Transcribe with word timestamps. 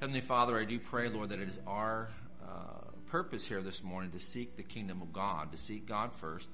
Heavenly 0.00 0.22
Father, 0.22 0.58
I 0.58 0.64
do 0.64 0.78
pray, 0.78 1.10
Lord, 1.10 1.28
that 1.28 1.40
it 1.40 1.48
is 1.50 1.60
our 1.66 2.08
uh, 2.42 2.88
purpose 3.10 3.44
here 3.44 3.60
this 3.60 3.84
morning 3.84 4.10
to 4.12 4.18
seek 4.18 4.56
the 4.56 4.62
kingdom 4.62 5.02
of 5.02 5.12
God, 5.12 5.52
to 5.52 5.58
seek 5.58 5.84
God 5.84 6.14
first, 6.14 6.48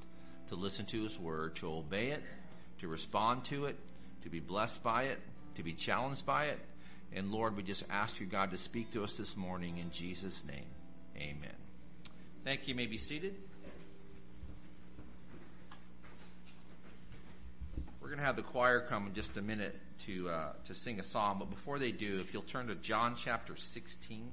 to 0.49 0.57
listen 0.57 0.85
to 0.87 1.05
His 1.05 1.17
word, 1.17 1.55
to 1.57 1.71
obey 1.71 2.09
it, 2.09 2.25
to 2.81 2.89
respond 2.89 3.45
to 3.45 3.67
it, 3.67 3.79
to 4.25 4.31
be 4.31 4.41
blessed 4.41 4.83
by 4.83 5.05
it, 5.05 5.21
to 5.55 5.63
be 5.63 5.75
challenged 5.75 6.27
by 6.27 6.47
it. 6.47 6.59
And 7.13 7.31
Lord, 7.31 7.57
we 7.57 7.63
just 7.63 7.85
ask 7.89 8.19
you, 8.19 8.27
God, 8.27 8.51
to 8.51 8.57
speak 8.57 8.93
to 8.95 9.05
us 9.05 9.17
this 9.17 9.37
morning 9.37 9.79
in 9.79 9.93
Jesus' 9.93 10.43
name. 10.45 10.67
Amen. 11.17 11.55
Thank 12.43 12.63
you. 12.63 12.73
you 12.73 12.75
may 12.75 12.87
be 12.87 12.99
seated. 12.99 13.37
We're 18.01 18.09
going 18.09 18.19
to 18.19 18.27
have 18.27 18.35
the 18.35 18.43
choir 18.43 18.81
come 18.81 19.07
in 19.07 19.15
just 19.15 19.37
a 19.37 19.43
minute 19.43 19.81
to 20.07 20.29
uh, 20.29 20.53
to 20.65 20.75
sing 20.75 21.01
a 21.01 21.03
song, 21.03 21.37
but 21.39 21.51
before 21.51 21.79
they 21.79 21.93
do, 21.93 22.19
if 22.21 22.33
you'll 22.33 22.43
turn 22.43 22.69
to 22.69 22.75
John 22.75 23.17
chapter 23.17 23.57
16. 23.57 24.31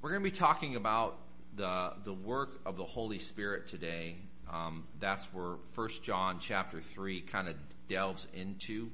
We're 0.00 0.10
going 0.10 0.22
to 0.22 0.30
be 0.30 0.36
talking 0.36 0.76
about 0.76 1.18
the 1.56 1.92
the 2.04 2.12
work 2.12 2.60
of 2.64 2.76
the 2.76 2.84
Holy 2.84 3.18
Spirit 3.18 3.66
today. 3.66 4.16
Um, 4.50 4.84
that's 5.00 5.26
where 5.34 5.56
First 5.74 6.02
John 6.02 6.38
chapter 6.40 6.80
three 6.80 7.20
kind 7.20 7.48
of 7.48 7.56
delves 7.88 8.26
into, 8.32 8.90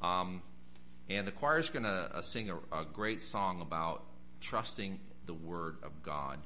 um, 0.00 0.40
and 1.08 1.26
the 1.26 1.32
choir 1.32 1.58
is 1.58 1.68
going 1.68 1.82
to 1.82 2.10
uh, 2.14 2.22
sing 2.22 2.48
a, 2.48 2.56
a 2.74 2.84
great 2.84 3.22
song 3.22 3.60
about 3.60 4.04
trusting 4.40 4.98
the 5.26 5.34
Word 5.34 5.76
of 5.82 6.02
God. 6.02 6.38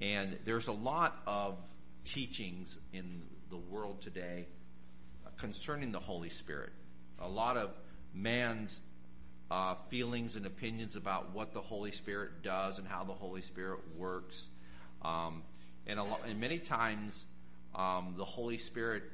And 0.00 0.38
there's 0.44 0.68
a 0.68 0.72
lot 0.72 1.20
of 1.26 1.56
teachings 2.04 2.78
in 2.92 3.22
the 3.50 3.56
world 3.56 4.00
today 4.00 4.46
concerning 5.38 5.92
the 5.92 6.00
Holy 6.00 6.30
Spirit. 6.30 6.70
A 7.20 7.28
lot 7.28 7.56
of 7.56 7.70
man's 8.14 8.80
uh, 9.50 9.74
feelings 9.88 10.36
and 10.36 10.46
opinions 10.46 10.94
about 10.94 11.34
what 11.34 11.52
the 11.52 11.60
Holy 11.60 11.90
Spirit 11.90 12.42
does 12.42 12.78
and 12.78 12.86
how 12.86 13.04
the 13.04 13.12
Holy 13.12 13.40
Spirit 13.40 13.80
works. 13.96 14.50
Um, 15.02 15.42
and, 15.86 15.98
lot, 15.98 16.20
and, 16.28 16.40
many 16.40 16.58
times 16.58 17.26
um, 17.74 18.14
the 18.16 18.24
Holy 18.24 18.58
Spirit 18.58 19.04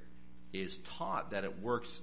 is 0.52 0.78
taught 0.78 1.30
that 1.30 1.44
it 1.44 1.62
works 1.62 2.00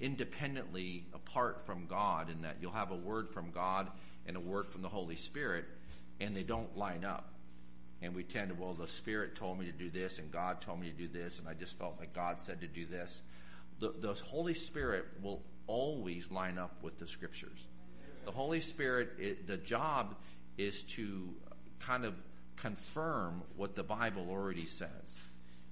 independently 0.00 1.06
apart 1.14 1.64
from 1.66 1.86
God, 1.86 2.28
and 2.28 2.44
that 2.44 2.56
you'll 2.60 2.72
have 2.72 2.90
a 2.90 2.96
word 2.96 3.28
from 3.28 3.50
God 3.50 3.88
and 4.26 4.36
a 4.36 4.40
word 4.40 4.66
from 4.66 4.82
the 4.82 4.88
Holy 4.88 5.16
Spirit, 5.16 5.64
and 6.20 6.36
they 6.36 6.42
don't 6.42 6.76
line 6.76 7.04
up 7.04 7.32
and 8.00 8.14
we 8.14 8.22
tend 8.22 8.50
to, 8.50 8.54
well, 8.54 8.74
the 8.74 8.88
Spirit 8.88 9.34
told 9.34 9.58
me 9.58 9.66
to 9.66 9.72
do 9.72 9.90
this, 9.90 10.18
and 10.18 10.30
God 10.30 10.60
told 10.60 10.80
me 10.80 10.90
to 10.90 10.96
do 10.96 11.08
this, 11.08 11.38
and 11.38 11.48
I 11.48 11.54
just 11.54 11.78
felt 11.78 11.96
like 11.98 12.12
God 12.12 12.38
said 12.38 12.60
to 12.60 12.68
do 12.68 12.86
this. 12.86 13.22
The, 13.80 13.92
the 13.98 14.14
Holy 14.14 14.54
Spirit 14.54 15.06
will 15.22 15.42
always 15.66 16.30
line 16.30 16.58
up 16.58 16.82
with 16.82 16.98
the 16.98 17.06
Scriptures. 17.06 17.66
The 18.24 18.30
Holy 18.30 18.60
Spirit, 18.60 19.10
it, 19.18 19.46
the 19.46 19.56
job 19.56 20.14
is 20.56 20.82
to 20.82 21.34
kind 21.80 22.04
of 22.04 22.14
confirm 22.56 23.42
what 23.56 23.74
the 23.74 23.84
Bible 23.84 24.26
already 24.30 24.66
says. 24.66 25.18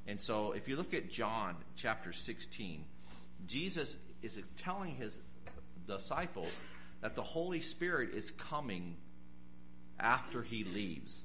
And 0.06 0.20
so 0.20 0.52
if 0.52 0.68
you 0.68 0.76
look 0.76 0.94
at 0.94 1.10
John 1.10 1.56
chapter 1.76 2.12
16, 2.12 2.84
Jesus 3.46 3.96
is 4.22 4.40
telling 4.56 4.94
his 4.94 5.18
disciples 5.86 6.50
that 7.00 7.14
the 7.14 7.22
Holy 7.22 7.60
Spirit 7.60 8.14
is 8.14 8.30
coming 8.30 8.96
after 9.98 10.42
he 10.42 10.64
leaves. 10.64 11.22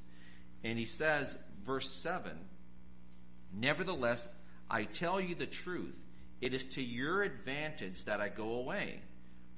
And 0.64 0.78
he 0.78 0.86
says, 0.86 1.38
verse 1.66 1.90
7 1.90 2.31
Nevertheless, 3.54 4.28
I 4.70 4.84
tell 4.84 5.20
you 5.20 5.36
the 5.36 5.45
truth. 5.45 5.98
It 6.40 6.53
is 6.53 6.66
to 6.68 6.81
your 6.81 7.22
advantage 7.22 8.06
that 8.06 8.22
I 8.22 8.30
go 8.30 8.56
away. 8.56 9.02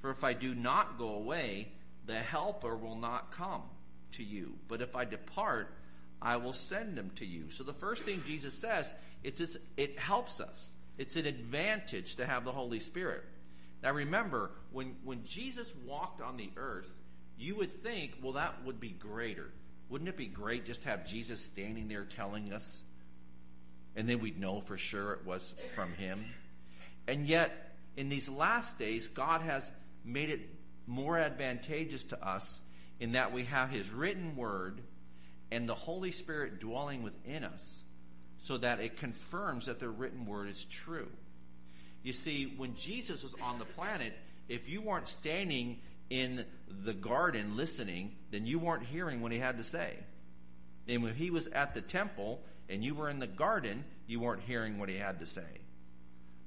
For 0.01 0.09
if 0.11 0.23
I 0.23 0.33
do 0.33 0.53
not 0.53 0.97
go 0.97 1.15
away, 1.15 1.71
the 2.05 2.15
Helper 2.15 2.75
will 2.75 2.97
not 2.97 3.31
come 3.31 3.61
to 4.13 4.23
you. 4.23 4.53
But 4.67 4.81
if 4.81 4.95
I 4.95 5.05
depart, 5.05 5.73
I 6.21 6.37
will 6.37 6.53
send 6.53 6.97
him 6.97 7.11
to 7.15 7.25
you. 7.25 7.49
So 7.51 7.63
the 7.63 7.73
first 7.73 8.03
thing 8.03 8.23
Jesus 8.25 8.53
says, 8.53 8.93
it's 9.23 9.39
this, 9.39 9.57
it 9.77 9.97
helps 9.99 10.41
us. 10.41 10.69
It's 10.97 11.15
an 11.15 11.25
advantage 11.25 12.15
to 12.17 12.25
have 12.25 12.43
the 12.43 12.51
Holy 12.51 12.79
Spirit. 12.79 13.23
Now 13.81 13.91
remember, 13.91 14.51
when, 14.71 14.95
when 15.03 15.23
Jesus 15.23 15.73
walked 15.85 16.21
on 16.21 16.37
the 16.37 16.49
earth, 16.57 16.91
you 17.37 17.55
would 17.55 17.83
think, 17.83 18.13
well, 18.21 18.33
that 18.33 18.63
would 18.65 18.79
be 18.79 18.89
greater. 18.89 19.51
Wouldn't 19.93 20.09
it 20.09 20.17
be 20.17 20.25
great 20.25 20.65
just 20.65 20.81
to 20.81 20.89
have 20.89 21.05
Jesus 21.05 21.39
standing 21.39 21.87
there 21.87 22.03
telling 22.03 22.51
us, 22.51 22.81
and 23.95 24.09
then 24.09 24.21
we'd 24.21 24.39
know 24.39 24.59
for 24.59 24.75
sure 24.75 25.13
it 25.13 25.23
was 25.23 25.53
from 25.75 25.93
Him? 25.93 26.25
And 27.07 27.27
yet, 27.27 27.75
in 27.95 28.09
these 28.09 28.27
last 28.27 28.79
days, 28.79 29.07
God 29.07 29.41
has 29.41 29.71
made 30.03 30.31
it 30.31 30.49
more 30.87 31.19
advantageous 31.19 32.05
to 32.05 32.27
us 32.27 32.59
in 32.99 33.11
that 33.11 33.33
we 33.33 33.43
have 33.43 33.69
His 33.69 33.87
written 33.91 34.35
word 34.35 34.81
and 35.51 35.69
the 35.69 35.75
Holy 35.75 36.09
Spirit 36.09 36.59
dwelling 36.59 37.03
within 37.03 37.43
us 37.43 37.83
so 38.39 38.57
that 38.57 38.79
it 38.79 38.97
confirms 38.97 39.67
that 39.67 39.79
the 39.79 39.89
written 39.89 40.25
word 40.25 40.49
is 40.49 40.65
true. 40.65 41.09
You 42.01 42.13
see, 42.13 42.51
when 42.57 42.73
Jesus 42.73 43.21
was 43.21 43.35
on 43.43 43.59
the 43.59 43.65
planet, 43.65 44.13
if 44.49 44.67
you 44.67 44.81
weren't 44.81 45.07
standing 45.07 45.81
in 46.13 46.45
the 46.69 46.93
garden 46.93 47.57
listening, 47.57 48.15
then 48.29 48.45
you 48.45 48.59
weren't 48.59 48.85
hearing 48.85 49.21
what 49.21 49.31
he 49.31 49.39
had 49.39 49.57
to 49.57 49.63
say. 49.63 49.97
And 50.87 51.01
when 51.01 51.15
he 51.15 51.31
was 51.31 51.47
at 51.47 51.73
the 51.73 51.81
temple 51.81 52.39
and 52.69 52.83
you 52.83 52.93
were 52.93 53.09
in 53.09 53.17
the 53.17 53.25
garden, 53.25 53.83
you 54.05 54.19
weren't 54.19 54.43
hearing 54.43 54.77
what 54.77 54.89
he 54.89 54.95
had 54.95 55.21
to 55.21 55.25
say. 55.25 55.41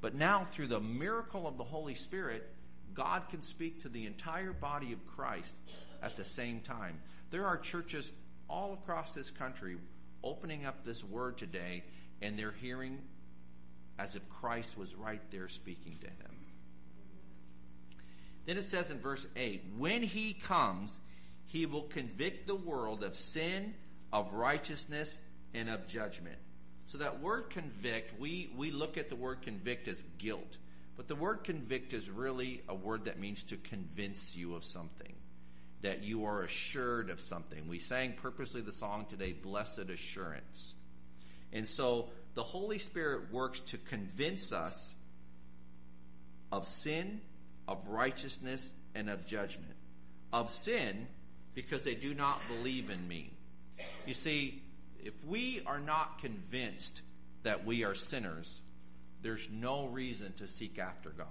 But 0.00 0.14
now, 0.14 0.44
through 0.44 0.68
the 0.68 0.78
miracle 0.78 1.48
of 1.48 1.58
the 1.58 1.64
Holy 1.64 1.96
Spirit, 1.96 2.48
God 2.94 3.28
can 3.28 3.42
speak 3.42 3.82
to 3.82 3.88
the 3.88 4.06
entire 4.06 4.52
body 4.52 4.92
of 4.92 5.04
Christ 5.04 5.52
at 6.00 6.16
the 6.16 6.24
same 6.24 6.60
time. 6.60 7.00
There 7.30 7.46
are 7.46 7.58
churches 7.58 8.12
all 8.48 8.74
across 8.74 9.14
this 9.14 9.32
country 9.32 9.78
opening 10.22 10.64
up 10.64 10.84
this 10.84 11.02
word 11.02 11.38
today, 11.38 11.82
and 12.22 12.38
they're 12.38 12.54
hearing 12.62 13.00
as 13.98 14.14
if 14.14 14.28
Christ 14.28 14.78
was 14.78 14.94
right 14.94 15.22
there 15.32 15.48
speaking 15.48 15.98
to 16.02 16.06
him. 16.06 16.35
Then 18.46 18.56
it 18.56 18.64
says 18.64 18.90
in 18.90 18.98
verse 18.98 19.26
8, 19.36 19.64
when 19.76 20.02
he 20.02 20.32
comes, 20.32 21.00
he 21.46 21.66
will 21.66 21.82
convict 21.82 22.46
the 22.46 22.54
world 22.54 23.02
of 23.02 23.16
sin, 23.16 23.74
of 24.12 24.32
righteousness, 24.32 25.18
and 25.52 25.68
of 25.68 25.86
judgment. 25.88 26.38
So 26.86 26.98
that 26.98 27.20
word 27.20 27.50
convict, 27.50 28.18
we, 28.20 28.50
we 28.56 28.70
look 28.70 28.96
at 28.96 29.08
the 29.08 29.16
word 29.16 29.42
convict 29.42 29.88
as 29.88 30.04
guilt. 30.18 30.58
But 30.96 31.08
the 31.08 31.16
word 31.16 31.44
convict 31.44 31.92
is 31.92 32.08
really 32.08 32.62
a 32.68 32.74
word 32.74 33.06
that 33.06 33.18
means 33.18 33.42
to 33.44 33.56
convince 33.56 34.36
you 34.36 34.54
of 34.54 34.64
something, 34.64 35.14
that 35.82 36.04
you 36.04 36.24
are 36.24 36.42
assured 36.42 37.10
of 37.10 37.20
something. 37.20 37.68
We 37.68 37.80
sang 37.80 38.14
purposely 38.14 38.60
the 38.60 38.72
song 38.72 39.06
today, 39.10 39.32
Blessed 39.32 39.90
Assurance. 39.90 40.74
And 41.52 41.68
so 41.68 42.10
the 42.34 42.44
Holy 42.44 42.78
Spirit 42.78 43.32
works 43.32 43.60
to 43.60 43.78
convince 43.78 44.52
us 44.52 44.94
of 46.52 46.66
sin, 46.66 47.20
of 47.68 47.88
righteousness 47.88 48.72
and 48.94 49.10
of 49.10 49.26
judgment. 49.26 49.74
Of 50.32 50.50
sin, 50.50 51.06
because 51.54 51.84
they 51.84 51.94
do 51.94 52.14
not 52.14 52.40
believe 52.48 52.90
in 52.90 53.06
me. 53.08 53.32
You 54.06 54.14
see, 54.14 54.62
if 55.02 55.14
we 55.24 55.62
are 55.66 55.80
not 55.80 56.18
convinced 56.20 57.02
that 57.42 57.64
we 57.64 57.84
are 57.84 57.94
sinners, 57.94 58.62
there's 59.22 59.48
no 59.50 59.86
reason 59.86 60.32
to 60.34 60.48
seek 60.48 60.78
after 60.78 61.10
God. 61.10 61.26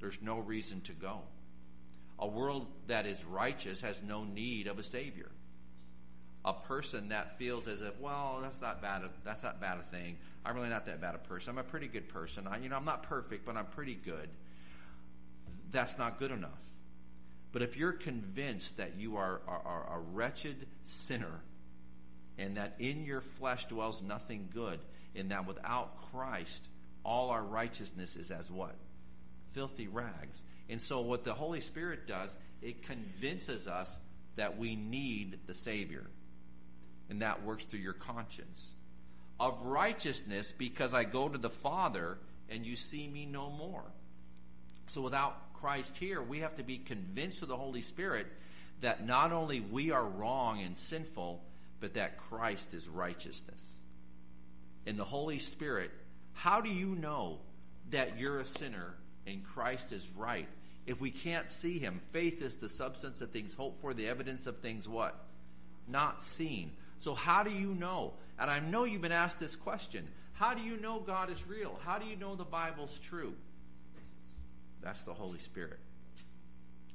There's 0.00 0.20
no 0.20 0.38
reason 0.38 0.80
to 0.82 0.92
go. 0.92 1.20
A 2.18 2.26
world 2.26 2.66
that 2.86 3.06
is 3.06 3.24
righteous 3.24 3.80
has 3.80 4.02
no 4.02 4.24
need 4.24 4.66
of 4.66 4.78
a 4.78 4.82
savior. 4.82 5.30
A 6.44 6.52
person 6.52 7.08
that 7.08 7.38
feels 7.38 7.66
as 7.66 7.82
if, 7.82 7.98
well, 7.98 8.38
that's 8.40 8.60
not 8.60 8.80
bad. 8.80 9.02
That's 9.24 9.42
not 9.42 9.60
bad 9.60 9.78
a 9.78 9.96
thing. 9.96 10.16
I'm 10.44 10.54
really 10.54 10.68
not 10.68 10.86
that 10.86 11.00
bad 11.00 11.14
a 11.14 11.18
person. 11.18 11.50
I'm 11.50 11.58
a 11.58 11.64
pretty 11.64 11.88
good 11.88 12.08
person. 12.08 12.46
I, 12.46 12.58
you 12.58 12.68
know, 12.68 12.76
I'm 12.76 12.84
not 12.84 13.02
perfect, 13.02 13.44
but 13.44 13.56
I'm 13.56 13.66
pretty 13.66 13.94
good 13.94 14.28
that's 15.70 15.98
not 15.98 16.18
good 16.18 16.30
enough. 16.30 16.50
But 17.52 17.62
if 17.62 17.76
you're 17.76 17.92
convinced 17.92 18.76
that 18.76 18.96
you 18.98 19.16
are, 19.16 19.40
are, 19.46 19.62
are, 19.64 19.96
a 19.96 20.00
wretched 20.00 20.66
sinner 20.84 21.42
and 22.38 22.56
that 22.56 22.74
in 22.78 23.04
your 23.04 23.20
flesh 23.20 23.64
dwells 23.66 24.02
nothing 24.02 24.50
good, 24.52 24.78
and 25.14 25.30
that 25.30 25.46
without 25.46 26.10
Christ, 26.12 26.68
all 27.02 27.30
our 27.30 27.42
righteousness 27.42 28.16
is 28.16 28.30
as 28.30 28.50
what? 28.50 28.76
Filthy 29.54 29.88
rags. 29.88 30.42
And 30.68 30.82
so 30.82 31.00
what 31.00 31.24
the 31.24 31.32
Holy 31.32 31.60
Spirit 31.60 32.06
does, 32.06 32.36
it 32.60 32.82
convinces 32.82 33.66
us 33.68 33.98
that 34.36 34.58
we 34.58 34.76
need 34.76 35.38
the 35.46 35.54
Savior. 35.54 36.04
And 37.08 37.22
that 37.22 37.42
works 37.42 37.64
through 37.64 37.80
your 37.80 37.94
conscience. 37.94 38.70
Of 39.40 39.62
righteousness, 39.62 40.52
because 40.52 40.92
I 40.92 41.04
go 41.04 41.28
to 41.28 41.38
the 41.38 41.48
Father 41.50 42.18
and 42.50 42.66
you 42.66 42.76
see 42.76 43.06
me 43.08 43.24
no 43.24 43.50
more. 43.50 43.84
So 44.88 45.00
without 45.00 45.45
Christ 45.60 45.96
here, 45.96 46.22
we 46.22 46.40
have 46.40 46.56
to 46.56 46.62
be 46.62 46.78
convinced 46.78 47.42
of 47.42 47.48
the 47.48 47.56
Holy 47.56 47.82
Spirit 47.82 48.26
that 48.80 49.06
not 49.06 49.32
only 49.32 49.60
we 49.60 49.90
are 49.90 50.04
wrong 50.04 50.60
and 50.60 50.76
sinful, 50.76 51.42
but 51.80 51.94
that 51.94 52.18
Christ 52.18 52.74
is 52.74 52.88
righteousness. 52.88 53.62
In 54.84 54.96
the 54.96 55.04
Holy 55.04 55.38
Spirit, 55.38 55.90
how 56.34 56.60
do 56.60 56.68
you 56.68 56.94
know 56.94 57.38
that 57.90 58.18
you're 58.18 58.40
a 58.40 58.44
sinner 58.44 58.94
and 59.26 59.44
Christ 59.44 59.92
is 59.92 60.08
right. 60.16 60.48
If 60.86 61.00
we 61.00 61.10
can't 61.10 61.50
see 61.50 61.78
him, 61.78 62.00
faith 62.10 62.42
is 62.42 62.56
the 62.56 62.68
substance 62.68 63.20
of 63.20 63.30
things 63.30 63.54
hoped 63.54 63.80
for, 63.80 63.92
the 63.92 64.08
evidence 64.08 64.46
of 64.46 64.58
things 64.58 64.88
what? 64.88 65.18
Not 65.88 66.22
seen. 66.22 66.72
So 67.00 67.14
how 67.14 67.42
do 67.42 67.50
you 67.50 67.74
know? 67.74 68.14
And 68.38 68.50
I 68.50 68.60
know 68.60 68.84
you've 68.84 69.02
been 69.02 69.12
asked 69.12 69.40
this 69.40 69.56
question. 69.56 70.06
How 70.34 70.54
do 70.54 70.62
you 70.62 70.76
know 70.76 71.00
God 71.00 71.30
is 71.30 71.46
real? 71.46 71.78
How 71.84 71.98
do 71.98 72.06
you 72.06 72.16
know 72.16 72.36
the 72.36 72.44
Bible's 72.44 72.98
true? 72.98 73.34
That's 74.86 75.02
the 75.02 75.14
Holy 75.14 75.40
Spirit. 75.40 75.80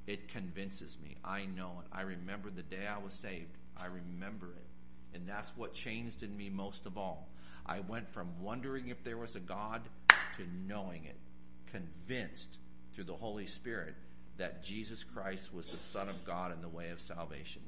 It 0.08 0.30
convinces 0.30 0.98
me. 1.04 1.18
I 1.26 1.44
know 1.44 1.82
it. 1.82 1.88
I 1.92 2.04
remember 2.04 2.50
the 2.50 2.64
day 2.64 2.88
I 2.88 3.04
was 3.04 3.14
saved. 3.14 3.58
I 3.76 3.88
remember 3.88 4.46
it. 4.46 5.18
And 5.18 5.28
that's 5.28 5.52
what 5.58 5.74
changed 5.74 6.24
in 6.24 6.38
me 6.38 6.50
most 6.50 6.86
of 6.86 6.98
all. 6.98 7.28
I 7.66 7.82
went 7.82 8.08
from 8.08 8.30
wondering 8.42 8.88
if 8.88 9.04
there 9.04 9.18
was 9.18 9.36
a 9.36 9.42
God 9.42 9.82
to 10.38 10.48
knowing 10.66 11.04
it, 11.04 11.18
convinced 11.70 12.60
through 12.94 13.04
the 13.04 13.14
Holy 13.14 13.46
Spirit 13.46 13.94
that 14.38 14.64
Jesus 14.64 15.04
Christ 15.04 15.54
was 15.54 15.68
the 15.68 15.76
Son 15.76 16.08
of 16.08 16.24
God 16.24 16.54
in 16.54 16.62
the 16.62 16.70
way 16.70 16.92
of 16.92 17.02
salvation. 17.02 17.62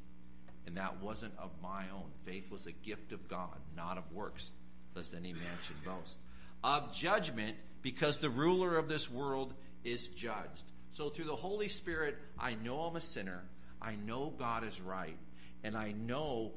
And 0.65 0.77
that 0.77 1.01
wasn't 1.01 1.33
of 1.37 1.51
my 1.61 1.83
own. 1.93 2.11
Faith 2.23 2.49
was 2.49 2.65
a 2.65 2.71
gift 2.71 3.11
of 3.11 3.27
God, 3.27 3.57
not 3.75 3.97
of 3.97 4.09
works, 4.13 4.51
lest 4.95 5.13
any 5.13 5.33
man 5.33 5.57
should 5.67 5.83
boast. 5.83 6.17
Of 6.63 6.95
judgment, 6.95 7.57
because 7.81 8.19
the 8.19 8.29
ruler 8.29 8.77
of 8.77 8.87
this 8.87 9.11
world 9.11 9.53
is 9.83 10.07
judged. 10.09 10.63
So 10.91 11.09
through 11.09 11.25
the 11.25 11.35
Holy 11.35 11.69
Spirit, 11.69 12.17
I 12.39 12.55
know 12.55 12.81
I'm 12.81 12.95
a 12.95 13.01
sinner. 13.01 13.43
I 13.81 13.95
know 13.95 14.33
God 14.37 14.63
is 14.63 14.79
right. 14.79 15.17
And 15.63 15.75
I 15.75 15.91
know 15.91 16.51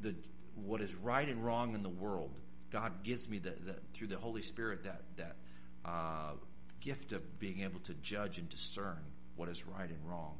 the, 0.00 0.14
what 0.54 0.80
is 0.80 0.94
right 0.94 1.28
and 1.28 1.44
wrong 1.44 1.74
in 1.74 1.82
the 1.82 1.88
world. 1.88 2.32
God 2.70 3.04
gives 3.04 3.28
me 3.28 3.38
the, 3.38 3.50
the 3.50 3.76
through 3.92 4.08
the 4.08 4.16
Holy 4.16 4.42
Spirit 4.42 4.84
that, 4.84 5.02
that, 5.16 5.36
uh, 5.84 6.32
gift 6.80 7.12
of 7.12 7.38
being 7.38 7.62
able 7.62 7.80
to 7.80 7.94
judge 7.94 8.38
and 8.38 8.48
discern 8.48 8.98
what 9.36 9.48
is 9.48 9.66
right 9.66 9.88
and 9.88 9.98
wrong. 10.04 10.36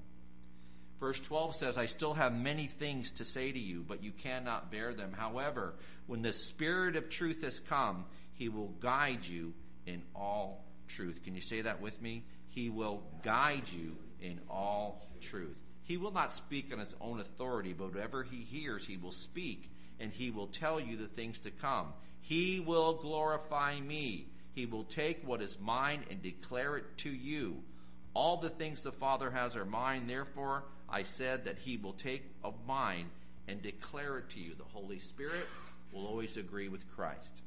Verse 1.00 1.18
12 1.20 1.56
says, 1.56 1.76
I 1.76 1.86
still 1.86 2.14
have 2.14 2.34
many 2.34 2.66
things 2.66 3.12
to 3.12 3.24
say 3.24 3.50
to 3.50 3.58
you, 3.58 3.84
but 3.86 4.02
you 4.02 4.12
cannot 4.12 4.70
bear 4.70 4.94
them. 4.94 5.12
However, 5.16 5.74
when 6.06 6.22
the 6.22 6.32
Spirit 6.32 6.96
of 6.96 7.08
truth 7.08 7.42
has 7.42 7.60
come, 7.60 8.04
he 8.34 8.48
will 8.48 8.68
guide 8.80 9.24
you 9.24 9.54
in 9.86 10.02
all 10.14 10.64
truth. 10.88 11.22
Can 11.22 11.34
you 11.34 11.40
say 11.40 11.62
that 11.62 11.80
with 11.80 12.00
me? 12.00 12.24
He 12.48 12.70
will 12.70 13.02
guide 13.22 13.68
you 13.68 13.96
in 14.20 14.40
all 14.48 15.08
truth. 15.20 15.56
He 15.82 15.96
will 15.96 16.12
not 16.12 16.32
speak 16.32 16.72
on 16.72 16.78
his 16.78 16.94
own 17.00 17.20
authority, 17.20 17.72
but 17.72 17.92
whatever 17.92 18.22
he 18.22 18.38
hears, 18.38 18.86
he 18.86 18.96
will 18.96 19.12
speak, 19.12 19.70
and 20.00 20.10
he 20.12 20.30
will 20.30 20.46
tell 20.46 20.80
you 20.80 20.96
the 20.96 21.08
things 21.08 21.40
to 21.40 21.50
come. 21.50 21.88
He 22.20 22.60
will 22.60 22.94
glorify 22.94 23.78
me. 23.80 24.28
He 24.54 24.66
will 24.66 24.84
take 24.84 25.26
what 25.26 25.42
is 25.42 25.58
mine 25.60 26.04
and 26.10 26.22
declare 26.22 26.76
it 26.76 26.96
to 26.98 27.10
you. 27.10 27.62
All 28.14 28.36
the 28.36 28.48
things 28.48 28.82
the 28.82 28.92
Father 28.92 29.30
has 29.30 29.56
are 29.56 29.64
mine. 29.64 30.06
Therefore, 30.06 30.64
I 30.88 31.02
said 31.02 31.44
that 31.46 31.58
he 31.58 31.76
will 31.76 31.92
take 31.92 32.22
of 32.42 32.54
mine 32.66 33.10
and 33.48 33.60
declare 33.60 34.18
it 34.18 34.30
to 34.30 34.40
you. 34.40 34.54
The 34.54 34.64
Holy 34.64 35.00
Spirit 35.00 35.46
will 35.92 36.06
always 36.06 36.36
agree 36.36 36.68
with 36.68 36.90
Christ. 36.94 37.42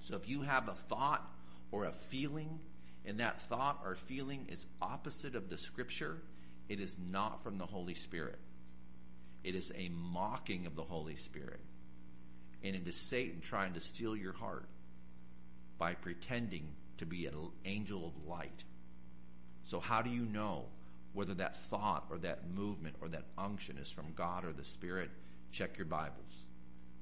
So 0.00 0.16
if 0.16 0.28
you 0.28 0.42
have 0.42 0.68
a 0.68 0.74
thought 0.74 1.28
or 1.70 1.84
a 1.84 1.92
feeling, 1.92 2.60
and 3.04 3.20
that 3.20 3.40
thought 3.42 3.80
or 3.84 3.94
feeling 3.94 4.46
is 4.48 4.66
opposite 4.80 5.34
of 5.34 5.48
the 5.48 5.58
scripture, 5.58 6.22
it 6.68 6.80
is 6.80 6.96
not 6.98 7.42
from 7.42 7.58
the 7.58 7.66
Holy 7.66 7.94
Spirit. 7.94 8.38
It 9.44 9.54
is 9.54 9.72
a 9.76 9.88
mocking 9.88 10.66
of 10.66 10.74
the 10.74 10.82
Holy 10.82 11.16
Spirit. 11.16 11.60
And 12.64 12.74
it 12.74 12.88
is 12.88 12.96
Satan 12.96 13.40
trying 13.40 13.74
to 13.74 13.80
steal 13.80 14.16
your 14.16 14.32
heart 14.32 14.66
by 15.78 15.94
pretending 15.94 16.72
to 16.98 17.06
be 17.06 17.26
an 17.26 17.34
angel 17.64 18.06
of 18.06 18.28
light. 18.28 18.64
So 19.64 19.78
how 19.78 20.02
do 20.02 20.10
you 20.10 20.24
know 20.24 20.64
whether 21.12 21.34
that 21.34 21.56
thought 21.56 22.06
or 22.10 22.18
that 22.18 22.50
movement 22.50 22.96
or 23.00 23.08
that 23.08 23.24
unction 23.38 23.78
is 23.78 23.90
from 23.90 24.12
God 24.14 24.44
or 24.44 24.52
the 24.52 24.64
Spirit? 24.64 25.10
Check 25.52 25.76
your 25.78 25.86
Bibles. 25.86 26.44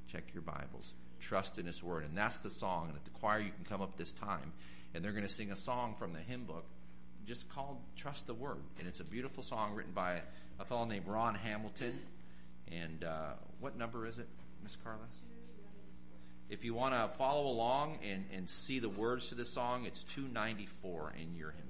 Check 0.06 0.34
your 0.34 0.42
Bibles. 0.42 0.92
Trust 1.24 1.58
in 1.58 1.66
His 1.66 1.82
Word. 1.82 2.04
And 2.04 2.16
that's 2.16 2.38
the 2.38 2.50
song. 2.50 2.88
And 2.88 2.96
at 2.96 3.04
the 3.04 3.10
choir, 3.10 3.40
you 3.40 3.50
can 3.50 3.64
come 3.64 3.80
up 3.80 3.96
this 3.96 4.12
time 4.12 4.52
and 4.94 5.04
they're 5.04 5.12
going 5.12 5.24
to 5.24 5.32
sing 5.32 5.50
a 5.50 5.56
song 5.56 5.94
from 5.98 6.12
the 6.12 6.20
hymn 6.20 6.44
book 6.44 6.64
just 7.26 7.48
called 7.48 7.78
Trust 7.96 8.26
the 8.26 8.34
Word. 8.34 8.62
And 8.78 8.86
it's 8.86 9.00
a 9.00 9.04
beautiful 9.04 9.42
song 9.42 9.74
written 9.74 9.92
by 9.92 10.20
a 10.60 10.64
fellow 10.64 10.84
named 10.84 11.06
Ron 11.06 11.34
Hamilton. 11.34 11.98
And 12.70 13.02
uh, 13.02 13.32
what 13.60 13.76
number 13.76 14.06
is 14.06 14.18
it, 14.18 14.28
Miss 14.62 14.76
Carlos? 14.76 15.08
If 16.50 16.64
you 16.64 16.74
want 16.74 16.94
to 16.94 17.16
follow 17.16 17.46
along 17.46 17.98
and, 18.08 18.26
and 18.32 18.48
see 18.48 18.78
the 18.78 18.90
words 18.90 19.28
to 19.28 19.34
the 19.34 19.46
song, 19.46 19.86
it's 19.86 20.04
294 20.04 21.14
in 21.18 21.34
your 21.34 21.50
hymn 21.50 21.68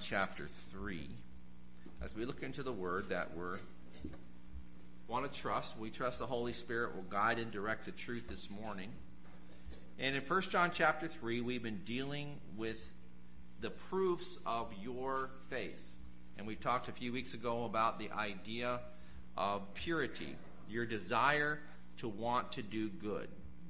Chapter 0.00 0.48
3. 0.70 1.08
As 2.02 2.14
we 2.14 2.24
look 2.24 2.42
into 2.42 2.62
the 2.62 2.72
word 2.72 3.08
that 3.08 3.36
we're 3.36 3.58
want 5.08 5.32
to 5.32 5.40
trust, 5.40 5.76
we 5.78 5.90
trust 5.90 6.18
the 6.18 6.26
Holy 6.26 6.52
Spirit 6.52 6.94
will 6.94 7.02
guide 7.02 7.38
and 7.38 7.50
direct 7.50 7.86
the 7.86 7.90
truth 7.90 8.28
this 8.28 8.48
morning. 8.50 8.90
And 9.98 10.14
in 10.14 10.22
1 10.22 10.42
John 10.42 10.70
chapter 10.72 11.08
3, 11.08 11.40
we've 11.40 11.62
been 11.62 11.80
dealing 11.84 12.38
with 12.56 12.78
the 13.60 13.70
proofs 13.70 14.38
of 14.46 14.72
your 14.82 15.30
faith. 15.48 15.82
And 16.36 16.46
we 16.46 16.54
talked 16.54 16.88
a 16.88 16.92
few 16.92 17.12
weeks 17.12 17.34
ago 17.34 17.64
about 17.64 17.98
the 17.98 18.10
idea 18.12 18.80
of 19.36 19.74
purity, 19.74 20.36
your 20.68 20.86
desire 20.86 21.58
to 21.98 22.08
want 22.08 22.52
to 22.52 22.62
do 22.62 22.88
good, 22.88 23.28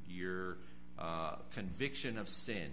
your 0.09 0.59
uh, 0.99 1.37
conviction 1.55 2.19
of 2.19 2.29
sin, 2.29 2.71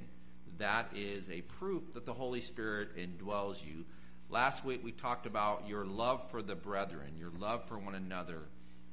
that 0.57 0.89
is 0.95 1.29
a 1.29 1.41
proof 1.41 1.93
that 1.93 2.05
the 2.05 2.13
Holy 2.13 2.41
Spirit 2.41 2.97
indwells 2.97 3.65
you. 3.65 3.85
Last 4.29 4.65
week 4.65 4.83
we 4.83 4.91
talked 4.91 5.25
about 5.25 5.67
your 5.67 5.85
love 5.85 6.29
for 6.31 6.41
the 6.41 6.55
brethren, 6.55 7.17
your 7.17 7.31
love 7.38 7.67
for 7.67 7.77
one 7.77 7.95
another 7.95 8.41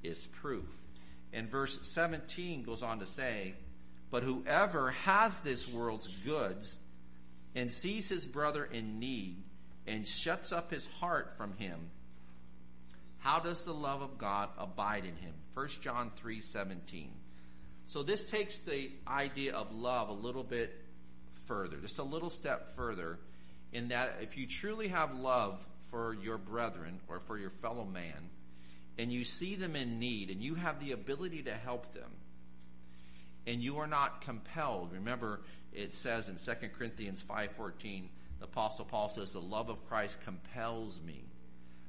is 0.03 0.27
proof. 0.27 0.69
And 1.33 1.51
verse 1.51 1.79
17 1.83 2.63
goes 2.63 2.83
on 2.83 3.01
to 3.01 3.07
say, 3.07 3.55
But 4.11 4.23
whoever 4.23 4.91
has 4.91 5.41
this 5.41 5.69
world's 5.73 6.09
goods 6.25 6.79
and 7.55 7.73
sees 7.73 8.09
his 8.09 8.27
brother 8.27 8.65
in 8.65 8.99
need 8.99 9.43
and 9.87 10.07
shuts 10.07 10.53
up 10.53 10.71
his 10.71 10.87
heart 10.87 11.37
from 11.37 11.57
him, 11.57 11.91
how 13.19 13.39
does 13.39 13.65
the 13.65 13.73
love 13.73 14.03
of 14.03 14.19
God 14.19 14.51
abide 14.59 15.05
in 15.05 15.17
him? 15.17 15.35
1 15.55 15.69
John 15.81 16.11
3:17. 16.23 17.11
So 17.87 18.03
this 18.03 18.25
takes 18.25 18.59
the 18.59 18.91
idea 19.07 19.55
of 19.55 19.73
love 19.73 20.09
a 20.09 20.13
little 20.15 20.45
bit 20.45 20.82
further, 21.53 21.77
just 21.77 21.99
a 21.99 22.03
little 22.03 22.31
step 22.31 22.71
further, 22.71 23.19
in 23.73 23.89
that 23.89 24.17
if 24.23 24.39
you 24.39 24.47
truly 24.47 24.89
have 24.89 25.15
love 25.15 25.61
for 25.91 26.15
your 26.15 26.39
brethren 26.39 26.99
or 27.09 27.21
for 27.21 27.37
your 27.37 27.51
fellow 27.51 27.85
man, 27.85 28.31
and 28.97 29.13
you 29.13 29.23
see 29.25 29.55
them 29.55 29.77
in 29.77 29.99
need, 29.99 30.31
and 30.31 30.43
you 30.43 30.55
have 30.55 30.81
the 30.81 30.93
ability 30.93 31.43
to 31.43 31.53
help 31.53 31.93
them, 31.93 32.11
and 33.47 33.63
you 33.63 33.79
are 33.79 33.87
not 33.87 34.23
compelled. 34.23 34.93
Remember, 34.93 35.43
it 35.75 35.95
says 35.95 36.29
in 36.29 36.37
2 36.37 36.69
Corinthians 36.69 37.23
5.14, 37.23 38.05
the 38.39 38.45
Apostle 38.45 38.87
Paul 38.87 39.11
says, 39.11 39.33
the 39.33 39.41
love 39.41 39.69
of 39.69 39.87
Christ 39.89 40.23
compels 40.23 41.01
me. 41.07 41.23